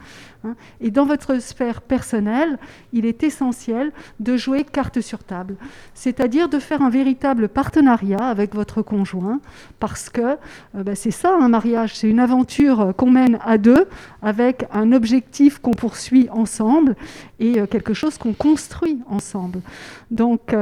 Hein. 0.44 0.56
Et 0.82 0.90
dans 0.90 1.06
votre 1.06 1.40
sphère 1.40 1.82
personnelle, 1.82 2.58
il 2.92 3.06
est 3.06 3.22
essentiel 3.22 3.92
de 4.20 4.36
jouer 4.36 4.64
carte 4.64 5.00
sur 5.00 5.24
table, 5.24 5.58
c'est-à-dire 5.94 6.50
de 6.50 6.58
faire 6.58 6.82
un 6.82 6.90
véritable 6.90 7.50
partenariat 7.50 8.26
avec 8.26 8.56
votre 8.56 8.82
conjoint, 8.82 9.42
parce 9.80 10.10
que 10.10 10.22
euh, 10.22 10.84
bah, 10.84 10.96
c'est 10.96 11.12
ça 11.12 11.38
un 11.40 11.50
mariage, 11.50 11.96
c'est 11.96 12.10
une 12.10 12.20
aventure 12.20 12.94
qu'on 12.98 13.12
mène 13.12 13.38
à 13.46 13.60
deux, 13.60 13.88
avec 14.24 14.66
un 14.72 14.92
objectif 14.92 15.60
qu'on 15.60 15.72
poursuit 15.72 16.30
ensemble 16.32 16.96
et 17.40 17.68
quelque 17.68 17.94
chose 17.94 18.18
qu'on 18.18 18.34
construit 18.34 19.00
ensemble. 19.08 19.60
Donc 20.10 20.56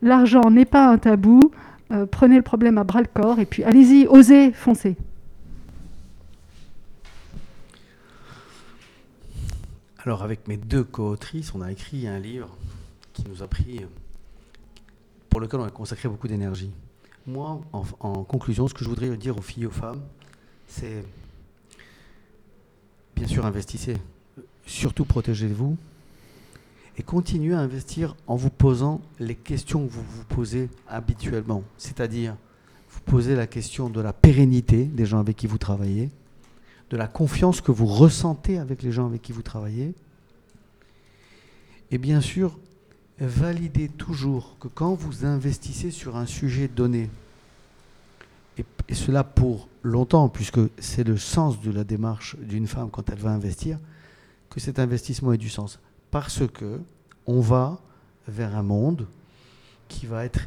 l'argent 0.00 0.50
n'est 0.50 0.64
pas 0.64 0.88
un 0.88 0.98
tabou. 0.98 1.40
Euh, 1.90 2.06
prenez 2.06 2.36
le 2.36 2.42
problème 2.42 2.78
à 2.78 2.84
bras 2.84 3.00
le 3.00 3.06
corps 3.06 3.38
et 3.38 3.46
puis 3.46 3.62
allez-y, 3.62 4.06
osez, 4.06 4.52
foncez. 4.52 4.96
Alors 9.98 10.22
avec 10.22 10.48
mes 10.48 10.56
deux 10.56 10.84
co-autrices, 10.84 11.54
on 11.54 11.62
a 11.62 11.72
écrit 11.72 12.06
un 12.06 12.18
livre 12.18 12.56
qui 13.12 13.24
nous 13.28 13.42
a 13.42 13.46
pris, 13.46 13.80
pour 15.30 15.40
lequel 15.40 15.60
on 15.60 15.64
a 15.64 15.70
consacré 15.70 16.08
beaucoup 16.08 16.28
d'énergie. 16.28 16.72
Moi, 17.26 17.60
en, 17.72 17.84
en, 18.00 18.24
conclusion, 18.24 18.68
ce 18.68 18.74
que 18.74 18.84
je 18.84 18.88
voudrais 18.90 19.16
dire 19.16 19.38
aux 19.38 19.42
filles 19.42 19.62
et 19.62 19.66
aux 19.66 19.70
femmes, 19.70 20.02
c'est 20.66 21.04
bien 23.16 23.26
sûr 23.26 23.46
investissez, 23.46 23.96
surtout 24.66 25.04
protégez-vous, 25.04 25.78
et 26.96 27.02
continuez 27.02 27.54
à 27.54 27.60
investir 27.60 28.16
en 28.26 28.36
vous 28.36 28.50
posant 28.50 29.00
les 29.18 29.34
questions 29.34 29.86
que 29.86 29.92
vous 29.92 30.02
vous 30.02 30.24
posez 30.24 30.68
habituellement. 30.88 31.62
C'est-à-dire, 31.76 32.36
vous 32.90 33.00
posez 33.00 33.34
la 33.34 33.46
question 33.46 33.90
de 33.90 34.00
la 34.00 34.12
pérennité 34.12 34.84
des 34.84 35.06
gens 35.06 35.18
avec 35.18 35.36
qui 35.36 35.46
vous 35.46 35.58
travaillez, 35.58 36.10
de 36.90 36.96
la 36.96 37.08
confiance 37.08 37.60
que 37.60 37.72
vous 37.72 37.86
ressentez 37.86 38.58
avec 38.58 38.82
les 38.82 38.92
gens 38.92 39.06
avec 39.06 39.22
qui 39.22 39.32
vous 39.32 39.42
travaillez. 39.42 39.94
Et 41.90 41.98
bien 41.98 42.20
sûr, 42.20 42.58
validez 43.18 43.88
toujours 43.88 44.56
que 44.60 44.68
quand 44.68 44.94
vous 44.94 45.24
investissez 45.24 45.90
sur 45.90 46.16
un 46.16 46.26
sujet 46.26 46.68
donné, 46.68 47.10
et, 48.56 48.94
cela 48.94 49.24
pour 49.24 49.68
longtemps, 49.82 50.28
puisque 50.28 50.60
c'est 50.78 51.04
le 51.04 51.16
sens 51.16 51.60
de 51.60 51.72
la 51.72 51.82
démarche 51.82 52.36
d'une 52.38 52.68
femme 52.68 52.90
quand 52.90 53.10
elle 53.10 53.18
va 53.18 53.30
investir, 53.30 53.78
que 54.50 54.60
cet 54.60 54.78
investissement 54.78 55.32
ait 55.32 55.38
du 55.38 55.48
sens 55.48 55.80
parce 56.14 56.46
que 56.46 56.80
on 57.26 57.40
va 57.40 57.80
vers 58.28 58.54
un 58.56 58.62
monde 58.62 59.08
qui 59.88 60.06
va 60.06 60.24
être, 60.24 60.46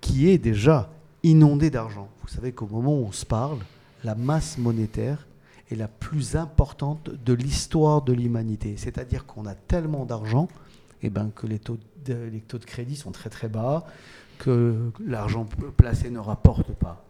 qui 0.00 0.30
est 0.30 0.38
déjà 0.38 0.88
inondé 1.22 1.68
d'argent. 1.68 2.08
Vous 2.22 2.28
savez 2.28 2.52
qu'au 2.52 2.66
moment 2.66 2.98
où 2.98 3.04
on 3.04 3.12
se 3.12 3.26
parle, 3.26 3.58
la 4.02 4.14
masse 4.14 4.56
monétaire 4.56 5.26
est 5.70 5.74
la 5.74 5.88
plus 5.88 6.36
importante 6.36 7.10
de 7.10 7.32
l'histoire 7.34 8.00
de 8.00 8.14
l'humanité. 8.14 8.78
C'est-à-dire 8.78 9.26
qu'on 9.26 9.44
a 9.44 9.54
tellement 9.54 10.06
d'argent 10.06 10.48
eh 11.02 11.10
ben, 11.10 11.30
que 11.36 11.46
les 11.46 11.58
taux, 11.58 11.76
de, 12.06 12.14
les 12.32 12.40
taux 12.40 12.56
de 12.56 12.64
crédit 12.64 12.96
sont 12.96 13.12
très 13.12 13.28
très 13.28 13.50
bas, 13.50 13.84
que 14.38 14.90
l'argent 15.06 15.46
placé 15.76 16.08
ne 16.08 16.18
rapporte 16.18 16.72
pas. 16.72 17.04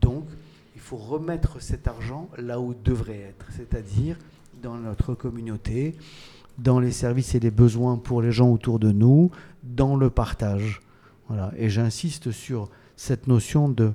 Donc, 0.00 0.24
il 0.76 0.80
faut 0.80 0.98
remettre 0.98 1.60
cet 1.60 1.88
argent 1.88 2.28
là 2.38 2.60
où 2.60 2.74
il 2.74 2.82
devrait 2.84 3.18
être, 3.18 3.46
c'est-à-dire 3.50 4.18
dans 4.62 4.76
notre 4.76 5.14
communauté, 5.14 5.96
dans 6.58 6.80
les 6.80 6.92
services 6.92 7.34
et 7.34 7.40
les 7.40 7.50
besoins 7.50 7.96
pour 7.96 8.22
les 8.22 8.32
gens 8.32 8.50
autour 8.50 8.78
de 8.78 8.92
nous, 8.92 9.30
dans 9.62 9.96
le 9.96 10.10
partage. 10.10 10.80
Voilà. 11.28 11.52
Et 11.56 11.68
j'insiste 11.68 12.30
sur 12.30 12.68
cette 12.96 13.26
notion 13.26 13.68
de 13.68 13.92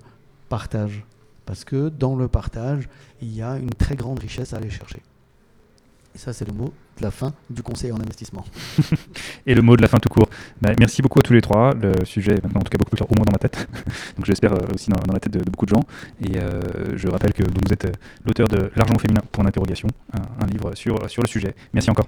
partage, 0.49 1.05
parce 1.45 1.63
que 1.63 1.89
dans 1.89 2.15
le 2.15 2.27
partage, 2.27 2.89
il 3.21 3.33
y 3.33 3.41
a 3.41 3.57
une 3.57 3.69
très 3.69 3.95
grande 3.95 4.19
richesse 4.19 4.53
à 4.53 4.57
aller 4.57 4.69
chercher. 4.69 5.01
Et 6.15 6.17
ça, 6.17 6.33
c'est 6.33 6.47
le 6.47 6.53
mot 6.53 6.73
la 7.01 7.11
fin 7.11 7.33
du 7.49 7.63
conseil 7.63 7.91
en 7.91 7.99
investissement. 7.99 8.43
Et 9.45 9.53
le 9.53 9.61
mot 9.61 9.75
de 9.75 9.81
la 9.81 9.87
fin 9.87 9.97
tout 9.99 10.09
court. 10.09 10.29
Bah, 10.61 10.71
merci 10.77 11.01
beaucoup 11.01 11.19
à 11.19 11.21
tous 11.21 11.33
les 11.33 11.41
trois. 11.41 11.73
Le 11.73 12.05
sujet 12.05 12.33
est 12.33 12.43
maintenant 12.43 12.61
en 12.61 12.63
tout 12.63 12.69
cas 12.69 12.77
beaucoup 12.77 12.91
plus 12.91 12.97
clair, 12.97 13.11
au 13.11 13.15
moins 13.15 13.25
dans 13.25 13.31
ma 13.31 13.37
tête. 13.37 13.67
donc 14.17 14.25
j'espère 14.25 14.53
euh, 14.53 14.73
aussi 14.73 14.89
dans, 14.89 15.13
la 15.13 15.19
tête 15.19 15.33
de, 15.33 15.39
de 15.39 15.49
beaucoup 15.49 15.65
de 15.65 15.71
gens. 15.71 15.83
Et 16.21 16.37
euh, 16.37 16.61
je 16.95 17.07
rappelle 17.07 17.33
que 17.33 17.43
vous 17.43 17.73
êtes 17.73 17.85
euh, 17.85 17.91
l'auteur 18.25 18.47
de 18.47 18.71
L'argent 18.75 18.97
féminin 18.99 19.21
pour 19.31 19.43
l'interrogation, 19.43 19.87
un, 20.13 20.43
un 20.43 20.47
livre 20.47 20.75
sur, 20.75 21.09
sur 21.09 21.21
le 21.21 21.27
sujet. 21.27 21.55
Merci 21.73 21.89
encore. 21.89 22.07